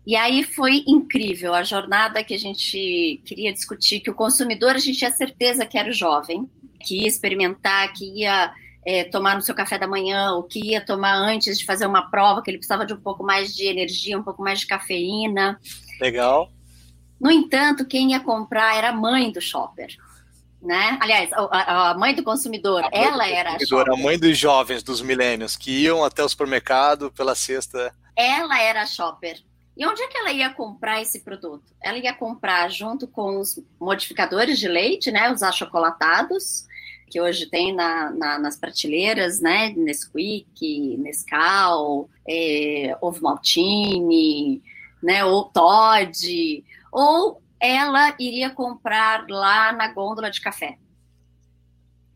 E 0.06 0.16
aí 0.16 0.42
foi 0.42 0.84
incrível 0.86 1.52
a 1.52 1.62
jornada 1.62 2.24
que 2.24 2.32
a 2.32 2.38
gente 2.38 3.20
queria 3.24 3.52
discutir, 3.52 4.00
que 4.00 4.10
o 4.10 4.14
consumidor, 4.14 4.76
a 4.76 4.78
gente 4.78 4.98
tinha 4.98 5.10
certeza 5.10 5.66
que 5.66 5.76
era 5.76 5.90
o 5.90 5.92
jovem, 5.92 6.48
que 6.80 7.02
ia 7.02 7.08
experimentar, 7.08 7.92
que 7.92 8.22
ia 8.22 8.52
é, 8.86 9.02
tomar 9.02 9.34
no 9.34 9.42
seu 9.42 9.54
café 9.54 9.76
da 9.76 9.88
manhã, 9.88 10.32
ou 10.34 10.44
que 10.44 10.60
ia 10.60 10.80
tomar 10.80 11.14
antes 11.14 11.58
de 11.58 11.64
fazer 11.64 11.86
uma 11.86 12.08
prova, 12.08 12.40
que 12.40 12.48
ele 12.48 12.58
precisava 12.58 12.86
de 12.86 12.94
um 12.94 13.00
pouco 13.00 13.24
mais 13.24 13.52
de 13.52 13.66
energia, 13.66 14.16
um 14.16 14.22
pouco 14.22 14.40
mais 14.40 14.60
de 14.60 14.66
cafeína. 14.68 15.58
Legal. 16.00 16.48
No 17.20 17.30
entanto, 17.30 17.84
quem 17.84 18.12
ia 18.12 18.20
comprar 18.20 18.76
era 18.76 18.90
a 18.90 18.92
mãe 18.92 19.32
do 19.32 19.40
shopper. 19.40 19.88
Né? 20.62 20.98
Aliás, 21.00 21.30
a, 21.32 21.90
a 21.90 21.98
mãe 21.98 22.14
do 22.14 22.22
consumidor, 22.22 22.82
mãe 22.82 22.90
ela 22.92 23.24
do 23.24 23.32
era 23.32 23.52
consumidor, 23.52 23.90
a, 23.90 23.94
a 23.94 23.96
mãe 23.96 24.18
dos 24.18 24.38
jovens, 24.38 24.82
dos 24.84 25.02
milênios, 25.02 25.56
que 25.56 25.82
iam 25.82 26.04
até 26.04 26.22
o 26.22 26.28
supermercado 26.28 27.10
pela 27.10 27.34
cesta. 27.34 27.92
Ela 28.14 28.60
era 28.60 28.82
a 28.82 28.86
shopper. 28.86 29.42
E 29.76 29.84
onde 29.84 30.00
é 30.00 30.06
que 30.06 30.16
ela 30.16 30.32
ia 30.32 30.50
comprar 30.50 31.02
esse 31.02 31.20
produto? 31.20 31.74
Ela 31.82 31.98
ia 31.98 32.14
comprar 32.14 32.70
junto 32.70 33.06
com 33.06 33.38
os 33.38 33.60
modificadores 33.78 34.58
de 34.58 34.68
leite, 34.68 35.10
né, 35.10 35.30
os 35.30 35.42
achocolatados, 35.42 36.66
que 37.06 37.20
hoje 37.20 37.46
tem 37.46 37.74
na, 37.74 38.10
na, 38.10 38.38
nas 38.38 38.56
prateleiras, 38.56 39.40
né? 39.40 39.72
Nesquik, 39.76 40.96
Nescau, 40.98 42.08
é, 42.28 42.96
Ovo 43.00 43.22
Maltine, 43.22 44.62
né? 45.02 45.24
Ou 45.24 45.44
Todd, 45.44 46.64
ou 46.92 47.40
ela 47.60 48.14
iria 48.18 48.50
comprar 48.50 49.26
lá 49.28 49.72
na 49.72 49.92
gôndola 49.92 50.30
de 50.30 50.40
café. 50.40 50.78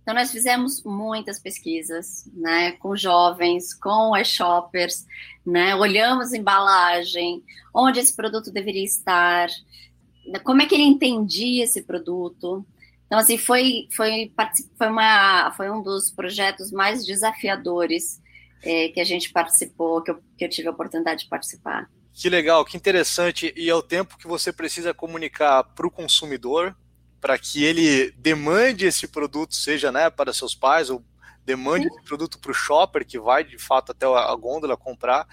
Então, 0.03 0.14
nós 0.14 0.32
fizemos 0.32 0.82
muitas 0.82 1.38
pesquisas, 1.38 2.28
né, 2.34 2.72
com 2.72 2.97
jovens, 2.97 3.72
com 3.72 4.14
as 4.14 4.26
shoppers, 4.26 5.07
né, 5.47 5.74
olhamos 5.76 6.32
embalagem, 6.32 7.45
onde 7.72 8.01
esse 8.01 8.16
produto 8.16 8.51
deveria 8.51 8.84
estar, 8.84 9.49
como 10.43 10.62
é 10.62 10.66
que 10.66 10.74
ele 10.74 10.84
entendia 10.84 11.64
esse 11.64 11.82
produto, 11.82 12.64
então, 13.11 13.18
assim, 13.18 13.36
foi, 13.36 13.88
foi, 13.90 14.32
foi, 14.78 14.86
uma, 14.86 15.50
foi 15.56 15.68
um 15.68 15.82
dos 15.82 16.12
projetos 16.12 16.70
mais 16.70 17.04
desafiadores 17.04 18.22
é, 18.62 18.90
que 18.90 19.00
a 19.00 19.04
gente 19.04 19.32
participou, 19.32 20.00
que 20.00 20.12
eu, 20.12 20.22
que 20.38 20.44
eu 20.44 20.48
tive 20.48 20.68
a 20.68 20.70
oportunidade 20.70 21.24
de 21.24 21.28
participar. 21.28 21.90
Que 22.12 22.30
legal, 22.30 22.64
que 22.64 22.76
interessante. 22.76 23.52
E 23.56 23.68
é 23.68 23.74
o 23.74 23.82
tempo 23.82 24.16
que 24.16 24.28
você 24.28 24.52
precisa 24.52 24.94
comunicar 24.94 25.64
para 25.64 25.88
o 25.88 25.90
consumidor, 25.90 26.72
para 27.20 27.36
que 27.36 27.64
ele 27.64 28.12
demande 28.12 28.86
esse 28.86 29.08
produto, 29.08 29.56
seja 29.56 29.90
né, 29.90 30.08
para 30.08 30.32
seus 30.32 30.54
pais, 30.54 30.88
ou 30.88 31.04
demande 31.44 31.88
Sim. 31.88 31.96
esse 31.96 32.04
produto 32.04 32.38
para 32.38 32.52
o 32.52 32.54
shopper, 32.54 33.04
que 33.04 33.18
vai 33.18 33.42
de 33.42 33.58
fato 33.58 33.90
até 33.90 34.06
a 34.06 34.36
gôndola 34.36 34.76
comprar. 34.76 35.26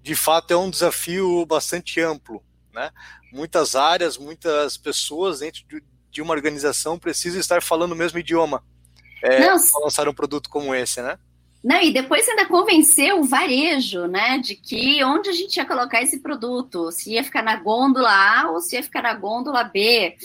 De 0.00 0.14
fato, 0.14 0.50
é 0.50 0.56
um 0.56 0.70
desafio 0.70 1.44
bastante 1.44 2.00
amplo. 2.00 2.42
Né? 2.72 2.90
Muitas 3.30 3.76
áreas, 3.76 4.16
muitas 4.16 4.78
pessoas 4.78 5.40
dentro 5.40 5.62
de, 5.68 5.82
de 6.18 6.22
uma 6.22 6.34
organização 6.34 6.98
precisa 6.98 7.38
estar 7.38 7.62
falando 7.62 7.92
o 7.92 7.96
mesmo 7.96 8.18
idioma. 8.18 8.60
É, 9.22 9.38
para 9.38 9.80
lançar 9.84 10.08
um 10.08 10.14
produto 10.14 10.50
como 10.50 10.74
esse, 10.74 11.00
né? 11.00 11.16
Não, 11.62 11.80
e 11.80 11.92
depois 11.92 12.28
ainda 12.28 12.44
convenceu 12.46 13.20
o 13.20 13.24
varejo, 13.24 14.06
né, 14.06 14.38
de 14.38 14.56
que 14.56 15.02
onde 15.04 15.28
a 15.28 15.32
gente 15.32 15.56
ia 15.56 15.64
colocar 15.64 16.02
esse 16.02 16.20
produto, 16.20 16.90
se 16.90 17.12
ia 17.12 17.22
ficar 17.22 17.42
na 17.42 17.54
gôndola 17.54 18.10
A 18.10 18.50
ou 18.50 18.60
se 18.60 18.74
ia 18.74 18.82
ficar 18.82 19.02
na 19.02 19.14
gôndola 19.14 19.62
B. 19.62 20.16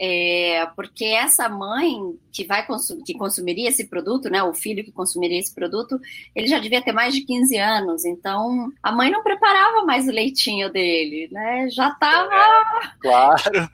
É, 0.00 0.66
porque 0.74 1.04
essa 1.04 1.48
mãe 1.48 1.94
que 2.32 2.44
vai 2.44 2.66
consumir, 2.66 3.04
que 3.04 3.14
consumiria 3.14 3.68
esse 3.68 3.86
produto, 3.86 4.30
né, 4.30 4.42
o 4.42 4.54
filho 4.54 4.82
que 4.82 4.90
consumiria 4.90 5.38
esse 5.38 5.54
produto, 5.54 6.00
ele 6.34 6.48
já 6.48 6.58
devia 6.58 6.82
ter 6.82 6.92
mais 6.92 7.14
de 7.14 7.20
15 7.20 7.56
anos, 7.58 8.04
então 8.04 8.72
a 8.82 8.90
mãe 8.90 9.10
não 9.10 9.22
preparava 9.22 9.84
mais 9.84 10.08
o 10.08 10.10
leitinho 10.10 10.72
dele, 10.72 11.28
né, 11.30 11.68
já 11.70 11.90
estava... 11.90 12.34
É, 12.34 12.90
claro, 12.98 13.70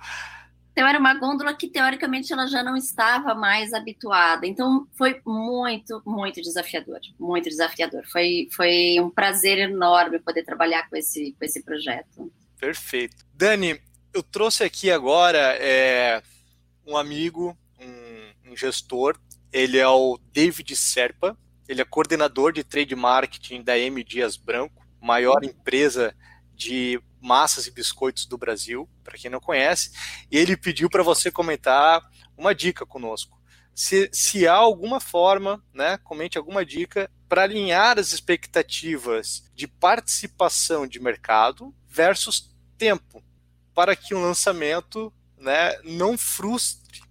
então 0.73 0.87
era 0.87 0.99
uma 0.99 1.14
gôndola 1.14 1.53
que 1.53 1.68
teoricamente 1.68 2.33
ela 2.33 2.47
já 2.47 2.62
não 2.62 2.77
estava 2.77 3.35
mais 3.35 3.73
habituada. 3.73 4.47
Então 4.47 4.87
foi 4.97 5.21
muito, 5.27 6.01
muito 6.07 6.41
desafiador, 6.41 7.01
muito 7.18 7.49
desafiador. 7.49 8.03
Foi, 8.11 8.49
foi 8.53 8.99
um 9.01 9.11
prazer 9.11 9.59
enorme 9.59 10.21
poder 10.21 10.45
trabalhar 10.45 10.89
com 10.89 10.97
esse, 10.97 11.35
com 11.39 11.45
esse 11.45 11.62
projeto. 11.62 12.33
Perfeito. 12.59 13.16
Dani, 13.35 13.81
eu 14.14 14.23
trouxe 14.23 14.62
aqui 14.62 14.91
agora 14.91 15.57
é, 15.61 16.23
um 16.87 16.97
amigo, 16.97 17.57
um, 17.79 18.53
um 18.53 18.57
gestor. 18.57 19.18
Ele 19.53 19.77
é 19.77 19.89
o 19.89 20.18
David 20.33 20.75
Serpa. 20.77 21.37
Ele 21.68 21.81
é 21.81 21.85
coordenador 21.85 22.53
de 22.53 22.62
trade 22.64 22.95
marketing 22.95 23.62
da 23.62 23.79
M 23.79 24.03
Dias 24.03 24.37
Branco, 24.37 24.85
maior 25.01 25.45
empresa 25.45 26.14
de 26.55 27.01
massas 27.21 27.66
e 27.66 27.71
biscoitos 27.71 28.27
do 28.27 28.39
Brasil, 28.39 28.89
para 29.05 29.18
quem 29.18 29.31
não 29.31 29.41
conhece, 29.41 29.91
e 30.31 30.39
ele 30.39 30.57
pediu 30.57 30.89
para 30.89 31.03
você 31.03 31.31
comentar 31.31 32.03
uma 32.37 32.55
dica 32.55 32.87
conosco. 32.87 33.41
Se, 33.75 34.11
se 34.12 34.47
há 34.47 34.55
alguma 34.55 35.01
forma, 35.01 35.62
né, 35.73 35.99
comente 35.99 36.37
alguma 36.37 36.64
dica 36.64 37.11
para 37.29 37.43
alinhar 37.43 37.99
as 37.99 38.12
expectativas 38.12 39.45
de 39.55 39.68
participação 39.68 40.87
de 40.87 41.01
mercado 41.01 41.75
versus 41.89 42.55
tempo, 42.77 43.23
para 43.75 43.95
que 43.95 44.14
o 44.14 44.21
lançamento 44.21 45.12
né, 45.39 45.79
não 45.85 46.18
frustre 46.18 47.03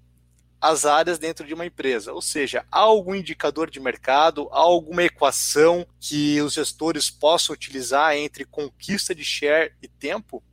as 0.61 0.85
áreas 0.85 1.17
dentro 1.17 1.45
de 1.45 1.53
uma 1.53 1.65
empresa. 1.65 2.13
Ou 2.13 2.21
seja, 2.21 2.65
há 2.71 2.79
algum 2.79 3.15
indicador 3.15 3.69
de 3.69 3.79
mercado, 3.79 4.49
há 4.51 4.59
alguma 4.59 5.03
equação 5.03 5.85
que 5.99 6.41
os 6.41 6.53
gestores 6.53 7.09
possam 7.09 7.53
utilizar 7.53 8.15
entre 8.15 8.45
conquista 8.45 9.15
de 9.15 9.23
share 9.23 9.73
e 9.81 9.87
tempo? 9.87 10.43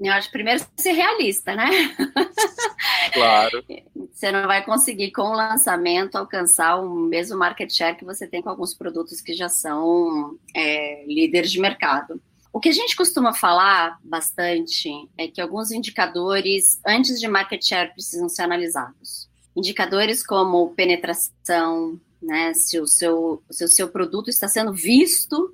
Eu 0.00 0.12
acho 0.12 0.30
primeiro 0.30 0.64
ser 0.76 0.92
realista, 0.92 1.54
né? 1.54 1.70
Claro. 3.12 3.64
Você 4.12 4.32
não 4.32 4.46
vai 4.46 4.64
conseguir 4.64 5.12
com 5.12 5.22
o 5.22 5.36
lançamento 5.36 6.16
alcançar 6.16 6.76
o 6.76 6.94
mesmo 6.94 7.38
market 7.38 7.72
share 7.72 7.96
que 7.96 8.04
você 8.04 8.26
tem 8.26 8.42
com 8.42 8.50
alguns 8.50 8.74
produtos 8.74 9.20
que 9.20 9.34
já 9.34 9.48
são 9.48 10.36
é, 10.54 11.04
líderes 11.06 11.52
de 11.52 11.60
mercado. 11.60 12.20
O 12.54 12.60
que 12.60 12.68
a 12.68 12.72
gente 12.72 12.94
costuma 12.94 13.34
falar 13.34 13.98
bastante 14.04 14.88
é 15.18 15.26
que 15.26 15.40
alguns 15.40 15.72
indicadores, 15.72 16.78
antes 16.86 17.18
de 17.18 17.26
market 17.26 17.60
share, 17.60 17.92
precisam 17.92 18.28
ser 18.28 18.42
analisados. 18.42 19.28
Indicadores 19.56 20.24
como 20.24 20.70
penetração, 20.70 22.00
né, 22.22 22.54
se 22.54 22.78
o 22.78 22.86
seu, 22.86 23.42
se 23.50 23.64
o 23.64 23.68
seu 23.68 23.88
produto 23.88 24.30
está 24.30 24.46
sendo 24.46 24.72
visto 24.72 25.52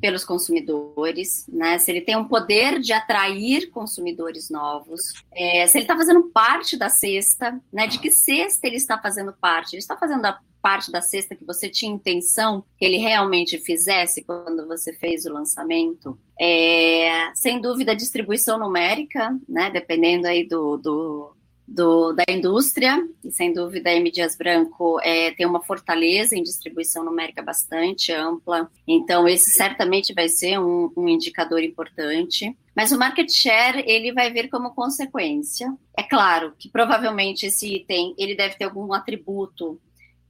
pelos 0.00 0.24
consumidores, 0.24 1.46
né? 1.48 1.78
Se 1.78 1.90
ele 1.90 2.00
tem 2.00 2.16
um 2.16 2.26
poder 2.26 2.80
de 2.80 2.92
atrair 2.92 3.70
consumidores 3.70 4.48
novos, 4.50 5.00
é, 5.32 5.66
se 5.66 5.78
ele 5.78 5.84
está 5.84 5.96
fazendo 5.96 6.30
parte 6.30 6.76
da 6.76 6.88
cesta, 6.88 7.60
né? 7.72 7.86
De 7.86 7.98
que 7.98 8.10
cesta 8.10 8.66
ele 8.66 8.76
está 8.76 8.98
fazendo 8.98 9.32
parte? 9.32 9.74
Ele 9.74 9.80
está 9.80 9.96
fazendo 9.96 10.24
a 10.24 10.38
parte 10.60 10.90
da 10.90 11.00
cesta 11.00 11.36
que 11.36 11.44
você 11.44 11.68
tinha 11.68 11.92
intenção 11.92 12.64
que 12.76 12.84
ele 12.84 12.98
realmente 12.98 13.58
fizesse 13.58 14.24
quando 14.24 14.66
você 14.66 14.92
fez 14.92 15.24
o 15.24 15.32
lançamento. 15.32 16.18
É, 16.38 17.32
sem 17.34 17.60
dúvida, 17.60 17.94
distribuição 17.94 18.58
numérica, 18.58 19.36
né? 19.48 19.70
Dependendo 19.70 20.26
aí 20.26 20.46
do, 20.46 20.76
do, 20.76 21.36
do, 21.68 22.14
da 22.14 22.24
indústria, 22.28 22.96
e 23.22 23.30
sem 23.30 23.52
dúvida 23.52 23.90
a 23.90 23.94
M. 23.94 24.10
Dias 24.10 24.34
Branco 24.34 24.98
é, 25.02 25.32
tem 25.32 25.46
uma 25.46 25.62
fortaleza 25.62 26.34
em 26.34 26.42
distribuição 26.42 27.04
numérica 27.04 27.42
bastante 27.42 28.10
ampla, 28.10 28.70
então 28.86 29.28
esse 29.28 29.50
certamente 29.50 30.14
vai 30.14 30.28
ser 30.28 30.58
um, 30.58 30.90
um 30.96 31.06
indicador 31.06 31.62
importante. 31.62 32.56
Mas 32.74 32.90
o 32.90 32.98
market 32.98 33.28
share 33.30 33.84
ele 33.86 34.12
vai 34.12 34.32
vir 34.32 34.48
como 34.48 34.74
consequência. 34.74 35.72
É 35.96 36.02
claro 36.02 36.54
que 36.58 36.70
provavelmente 36.70 37.46
esse 37.46 37.74
item 37.74 38.14
ele 38.16 38.34
deve 38.34 38.54
ter 38.54 38.64
algum 38.64 38.92
atributo 38.94 39.78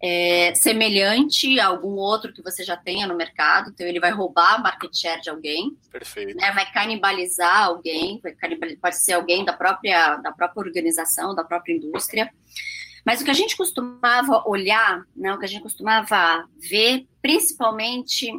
é, 0.00 0.54
semelhante 0.54 1.58
a 1.58 1.66
algum 1.66 1.94
outro 1.96 2.32
que 2.32 2.42
você 2.42 2.62
já 2.62 2.76
tenha 2.76 3.06
no 3.06 3.16
mercado, 3.16 3.70
então 3.70 3.86
ele 3.86 3.98
vai 3.98 4.10
roubar 4.10 4.54
a 4.54 4.58
market 4.58 4.94
share 4.96 5.20
de 5.20 5.30
alguém. 5.30 5.76
Né, 6.34 6.52
vai 6.52 6.70
canibalizar 6.72 7.64
alguém, 7.64 8.20
vai 8.22 8.32
canibalizar, 8.32 8.80
pode 8.80 8.96
ser 8.96 9.14
alguém 9.14 9.44
da 9.44 9.52
própria, 9.52 10.16
da 10.16 10.32
própria 10.32 10.62
organização, 10.62 11.34
da 11.34 11.44
própria 11.44 11.74
indústria. 11.74 12.32
Mas 13.04 13.20
o 13.20 13.24
que 13.24 13.30
a 13.30 13.34
gente 13.34 13.56
costumava 13.56 14.44
olhar, 14.46 15.02
né, 15.16 15.32
o 15.32 15.38
que 15.38 15.44
a 15.44 15.48
gente 15.48 15.62
costumava 15.62 16.46
ver, 16.58 17.06
principalmente, 17.20 18.30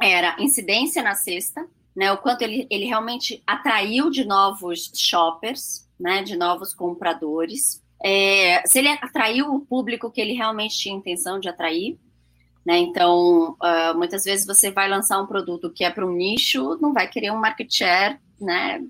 era 0.00 0.36
incidência 0.40 1.02
na 1.02 1.14
cesta, 1.14 1.64
né, 1.94 2.10
o 2.10 2.18
quanto 2.18 2.42
ele, 2.42 2.66
ele 2.68 2.86
realmente 2.86 3.42
atraiu 3.46 4.10
de 4.10 4.24
novos 4.24 4.90
shoppers, 4.94 5.88
né, 6.00 6.22
de 6.22 6.36
novos 6.36 6.74
compradores, 6.74 7.83
é, 8.06 8.62
se 8.66 8.80
ele 8.80 8.88
atraiu 8.88 9.54
o 9.54 9.60
público 9.60 10.10
que 10.10 10.20
ele 10.20 10.34
realmente 10.34 10.76
tinha 10.78 10.94
intenção 10.94 11.40
de 11.40 11.48
atrair, 11.48 11.98
Né? 12.64 12.78
Então, 12.78 13.56
uh, 13.62 13.96
muitas 13.96 14.24
vezes 14.24 14.46
você 14.46 14.70
vai 14.70 14.88
lançar 14.88 15.20
um 15.20 15.26
produto 15.26 15.70
que 15.70 15.84
é 15.84 15.90
para 15.90 16.06
um 16.06 16.12
nicho, 16.12 16.78
não 16.80 16.92
vai 16.92 17.08
querer 17.08 17.30
um 17.30 17.40
market 17.40 17.70
share 17.70 18.18
né, 18.40 18.82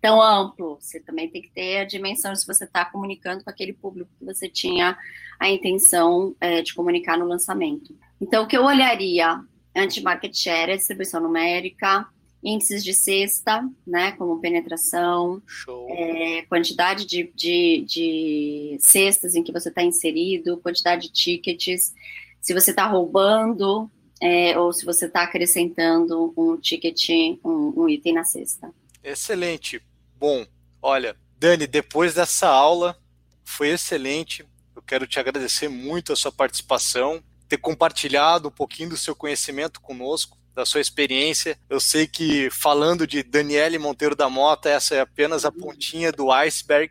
tão 0.00 0.20
amplo. 0.20 0.76
Você 0.80 1.00
também 1.00 1.28
tem 1.28 1.42
que 1.42 1.50
ter 1.50 1.78
a 1.78 1.84
dimensão 1.84 2.34
se 2.34 2.46
você 2.46 2.64
está 2.64 2.84
comunicando 2.84 3.44
com 3.44 3.50
aquele 3.50 3.72
público 3.72 4.10
que 4.18 4.24
você 4.24 4.48
tinha 4.48 4.96
a 5.40 5.48
intenção 5.48 6.34
é, 6.40 6.62
de 6.62 6.74
comunicar 6.74 7.16
no 7.16 7.26
lançamento. 7.26 7.96
Então, 8.20 8.44
o 8.44 8.46
que 8.46 8.56
eu 8.56 8.64
olharia 8.64 9.40
anti-market 9.74 10.34
share 10.34 10.72
é 10.72 10.76
distribuição 10.76 11.20
numérica, 11.20 12.06
índices 12.46 12.84
de 12.84 12.94
cesta, 12.94 13.68
né, 13.84 14.12
como 14.12 14.40
penetração, 14.40 15.42
é, 15.90 16.42
quantidade 16.42 17.04
de, 17.04 17.32
de, 17.34 17.84
de, 17.84 18.76
cestas 18.80 19.34
em 19.34 19.42
que 19.42 19.52
você 19.52 19.68
está 19.68 19.82
inserido, 19.82 20.58
quantidade 20.58 21.08
de 21.08 21.12
tickets, 21.12 21.92
se 22.40 22.54
você 22.54 22.70
está 22.70 22.86
roubando 22.86 23.90
é, 24.22 24.56
ou 24.56 24.72
se 24.72 24.84
você 24.84 25.06
está 25.06 25.24
acrescentando 25.24 26.32
um 26.36 26.56
ticket, 26.56 27.08
um, 27.44 27.72
um 27.76 27.88
item 27.88 28.14
na 28.14 28.24
cesta. 28.24 28.72
Excelente. 29.02 29.82
Bom, 30.16 30.46
olha, 30.80 31.16
Dani, 31.38 31.66
depois 31.66 32.14
dessa 32.14 32.48
aula, 32.48 32.96
foi 33.44 33.70
excelente. 33.70 34.44
Eu 34.74 34.82
quero 34.82 35.06
te 35.06 35.18
agradecer 35.18 35.68
muito 35.68 36.12
a 36.12 36.16
sua 36.16 36.30
participação, 36.30 37.20
ter 37.48 37.58
compartilhado 37.58 38.48
um 38.48 38.52
pouquinho 38.52 38.90
do 38.90 38.96
seu 38.96 39.16
conhecimento 39.16 39.80
conosco, 39.80 40.38
da 40.56 40.64
sua 40.64 40.80
experiência. 40.80 41.58
Eu 41.68 41.78
sei 41.78 42.06
que 42.06 42.48
falando 42.50 43.06
de 43.06 43.22
Daniele 43.22 43.78
Monteiro 43.78 44.16
da 44.16 44.30
Mota, 44.30 44.70
essa 44.70 44.94
é 44.94 45.00
apenas 45.00 45.44
a 45.44 45.52
pontinha 45.52 46.10
do 46.10 46.32
iceberg. 46.32 46.90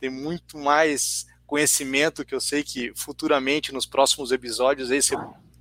Tem 0.00 0.10
muito 0.10 0.58
mais 0.58 1.24
conhecimento 1.46 2.24
que 2.24 2.34
eu 2.34 2.40
sei 2.40 2.64
que 2.64 2.92
futuramente 2.96 3.72
nos 3.72 3.86
próximos 3.86 4.32
episódios 4.32 4.90
aí 4.90 5.00
você 5.00 5.14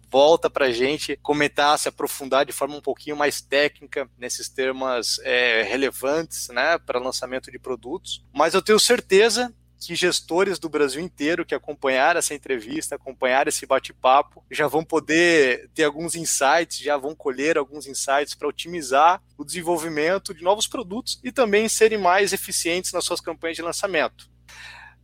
volta 0.09 0.49
para 0.49 0.65
a 0.65 0.71
gente 0.71 1.17
comentar, 1.21 1.77
se 1.77 1.87
aprofundar 1.87 2.43
de 2.43 2.51
forma 2.51 2.75
um 2.75 2.81
pouquinho 2.81 3.15
mais 3.15 3.39
técnica 3.39 4.09
nesses 4.17 4.49
temas 4.49 5.19
é, 5.23 5.61
relevantes 5.61 6.49
né, 6.49 6.79
para 6.79 6.99
lançamento 6.99 7.51
de 7.51 7.59
produtos. 7.59 8.25
Mas 8.33 8.55
eu 8.55 8.63
tenho 8.63 8.79
certeza 8.79 9.53
que 9.85 9.95
gestores 9.95 10.59
do 10.59 10.69
Brasil 10.69 11.01
inteiro 11.01 11.45
que 11.45 11.55
acompanharam 11.55 12.19
essa 12.19 12.33
entrevista, 12.33 12.95
acompanharam 12.95 13.49
esse 13.49 13.65
bate-papo, 13.65 14.43
já 14.49 14.67
vão 14.67 14.83
poder 14.83 15.69
ter 15.73 15.83
alguns 15.83 16.15
insights, 16.15 16.79
já 16.79 16.97
vão 16.97 17.15
colher 17.15 17.57
alguns 17.57 17.87
insights 17.87 18.35
para 18.35 18.47
otimizar 18.47 19.21
o 19.37 19.43
desenvolvimento 19.43 20.33
de 20.33 20.43
novos 20.43 20.67
produtos 20.67 21.19
e 21.23 21.31
também 21.31 21.67
serem 21.67 21.97
mais 21.97 22.33
eficientes 22.33 22.91
nas 22.91 23.05
suas 23.05 23.21
campanhas 23.21 23.55
de 23.55 23.61
lançamento. 23.61 24.29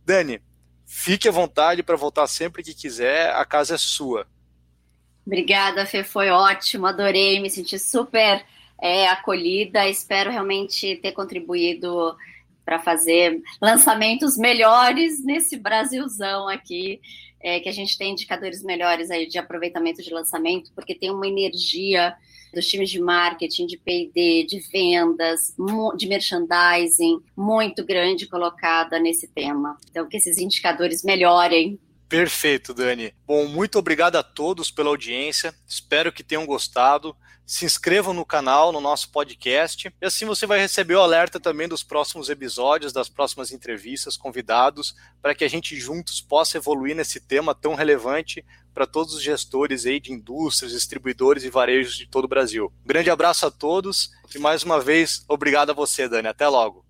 Dani, 0.04 0.40
fique 0.86 1.28
à 1.28 1.32
vontade 1.32 1.82
para 1.82 1.96
voltar 1.96 2.26
sempre 2.26 2.62
que 2.62 2.74
quiser, 2.74 3.34
a 3.34 3.44
casa 3.44 3.74
é 3.74 3.78
sua. 3.78 4.26
Obrigada, 5.26 5.86
Fê, 5.86 6.02
foi 6.02 6.30
ótimo, 6.30 6.86
adorei, 6.86 7.40
me 7.40 7.50
senti 7.50 7.78
super 7.78 8.44
é, 8.80 9.08
acolhida, 9.08 9.88
espero 9.88 10.30
realmente 10.30 10.96
ter 10.96 11.12
contribuído 11.12 12.16
para 12.70 12.78
fazer 12.78 13.42
lançamentos 13.60 14.36
melhores 14.36 15.24
nesse 15.24 15.56
Brasilzão 15.56 16.46
aqui, 16.46 17.00
é, 17.42 17.58
que 17.58 17.68
a 17.68 17.72
gente 17.72 17.98
tem 17.98 18.12
indicadores 18.12 18.62
melhores 18.62 19.10
aí 19.10 19.26
de 19.26 19.38
aproveitamento 19.38 20.00
de 20.00 20.14
lançamento, 20.14 20.70
porque 20.72 20.94
tem 20.94 21.10
uma 21.10 21.26
energia 21.26 22.14
dos 22.54 22.68
times 22.68 22.88
de 22.88 23.00
marketing, 23.00 23.66
de 23.66 23.76
P&D, 23.76 24.46
de 24.48 24.60
vendas, 24.70 25.52
de 25.96 26.06
merchandising 26.06 27.18
muito 27.36 27.84
grande 27.84 28.28
colocada 28.28 29.00
nesse 29.00 29.26
tema. 29.26 29.76
Então, 29.90 30.08
que 30.08 30.16
esses 30.16 30.38
indicadores 30.38 31.02
melhorem 31.02 31.76
Perfeito, 32.08 32.74
Dani. 32.74 33.14
Bom, 33.24 33.46
muito 33.46 33.78
obrigado 33.78 34.16
a 34.16 34.22
todos 34.22 34.68
pela 34.68 34.88
audiência. 34.88 35.54
Espero 35.64 36.12
que 36.12 36.24
tenham 36.24 36.44
gostado. 36.44 37.16
Se 37.50 37.64
inscrevam 37.64 38.14
no 38.14 38.24
canal, 38.24 38.70
no 38.70 38.80
nosso 38.80 39.10
podcast, 39.10 39.92
e 40.00 40.06
assim 40.06 40.24
você 40.24 40.46
vai 40.46 40.60
receber 40.60 40.94
o 40.94 41.00
alerta 41.00 41.40
também 41.40 41.66
dos 41.66 41.82
próximos 41.82 42.30
episódios, 42.30 42.92
das 42.92 43.08
próximas 43.08 43.50
entrevistas, 43.50 44.16
convidados, 44.16 44.94
para 45.20 45.34
que 45.34 45.42
a 45.42 45.50
gente 45.50 45.74
juntos 45.74 46.20
possa 46.20 46.58
evoluir 46.58 46.94
nesse 46.94 47.18
tema 47.18 47.52
tão 47.52 47.74
relevante 47.74 48.44
para 48.72 48.86
todos 48.86 49.14
os 49.14 49.22
gestores 49.22 49.84
aí 49.84 49.98
de 49.98 50.12
indústrias, 50.12 50.70
distribuidores 50.70 51.42
e 51.42 51.50
varejos 51.50 51.96
de 51.96 52.06
todo 52.06 52.26
o 52.26 52.28
Brasil. 52.28 52.72
Um 52.84 52.86
grande 52.86 53.10
abraço 53.10 53.44
a 53.44 53.50
todos 53.50 54.12
e 54.32 54.38
mais 54.38 54.62
uma 54.62 54.80
vez, 54.80 55.24
obrigado 55.26 55.70
a 55.70 55.74
você, 55.74 56.08
Dani. 56.08 56.28
Até 56.28 56.46
logo. 56.46 56.88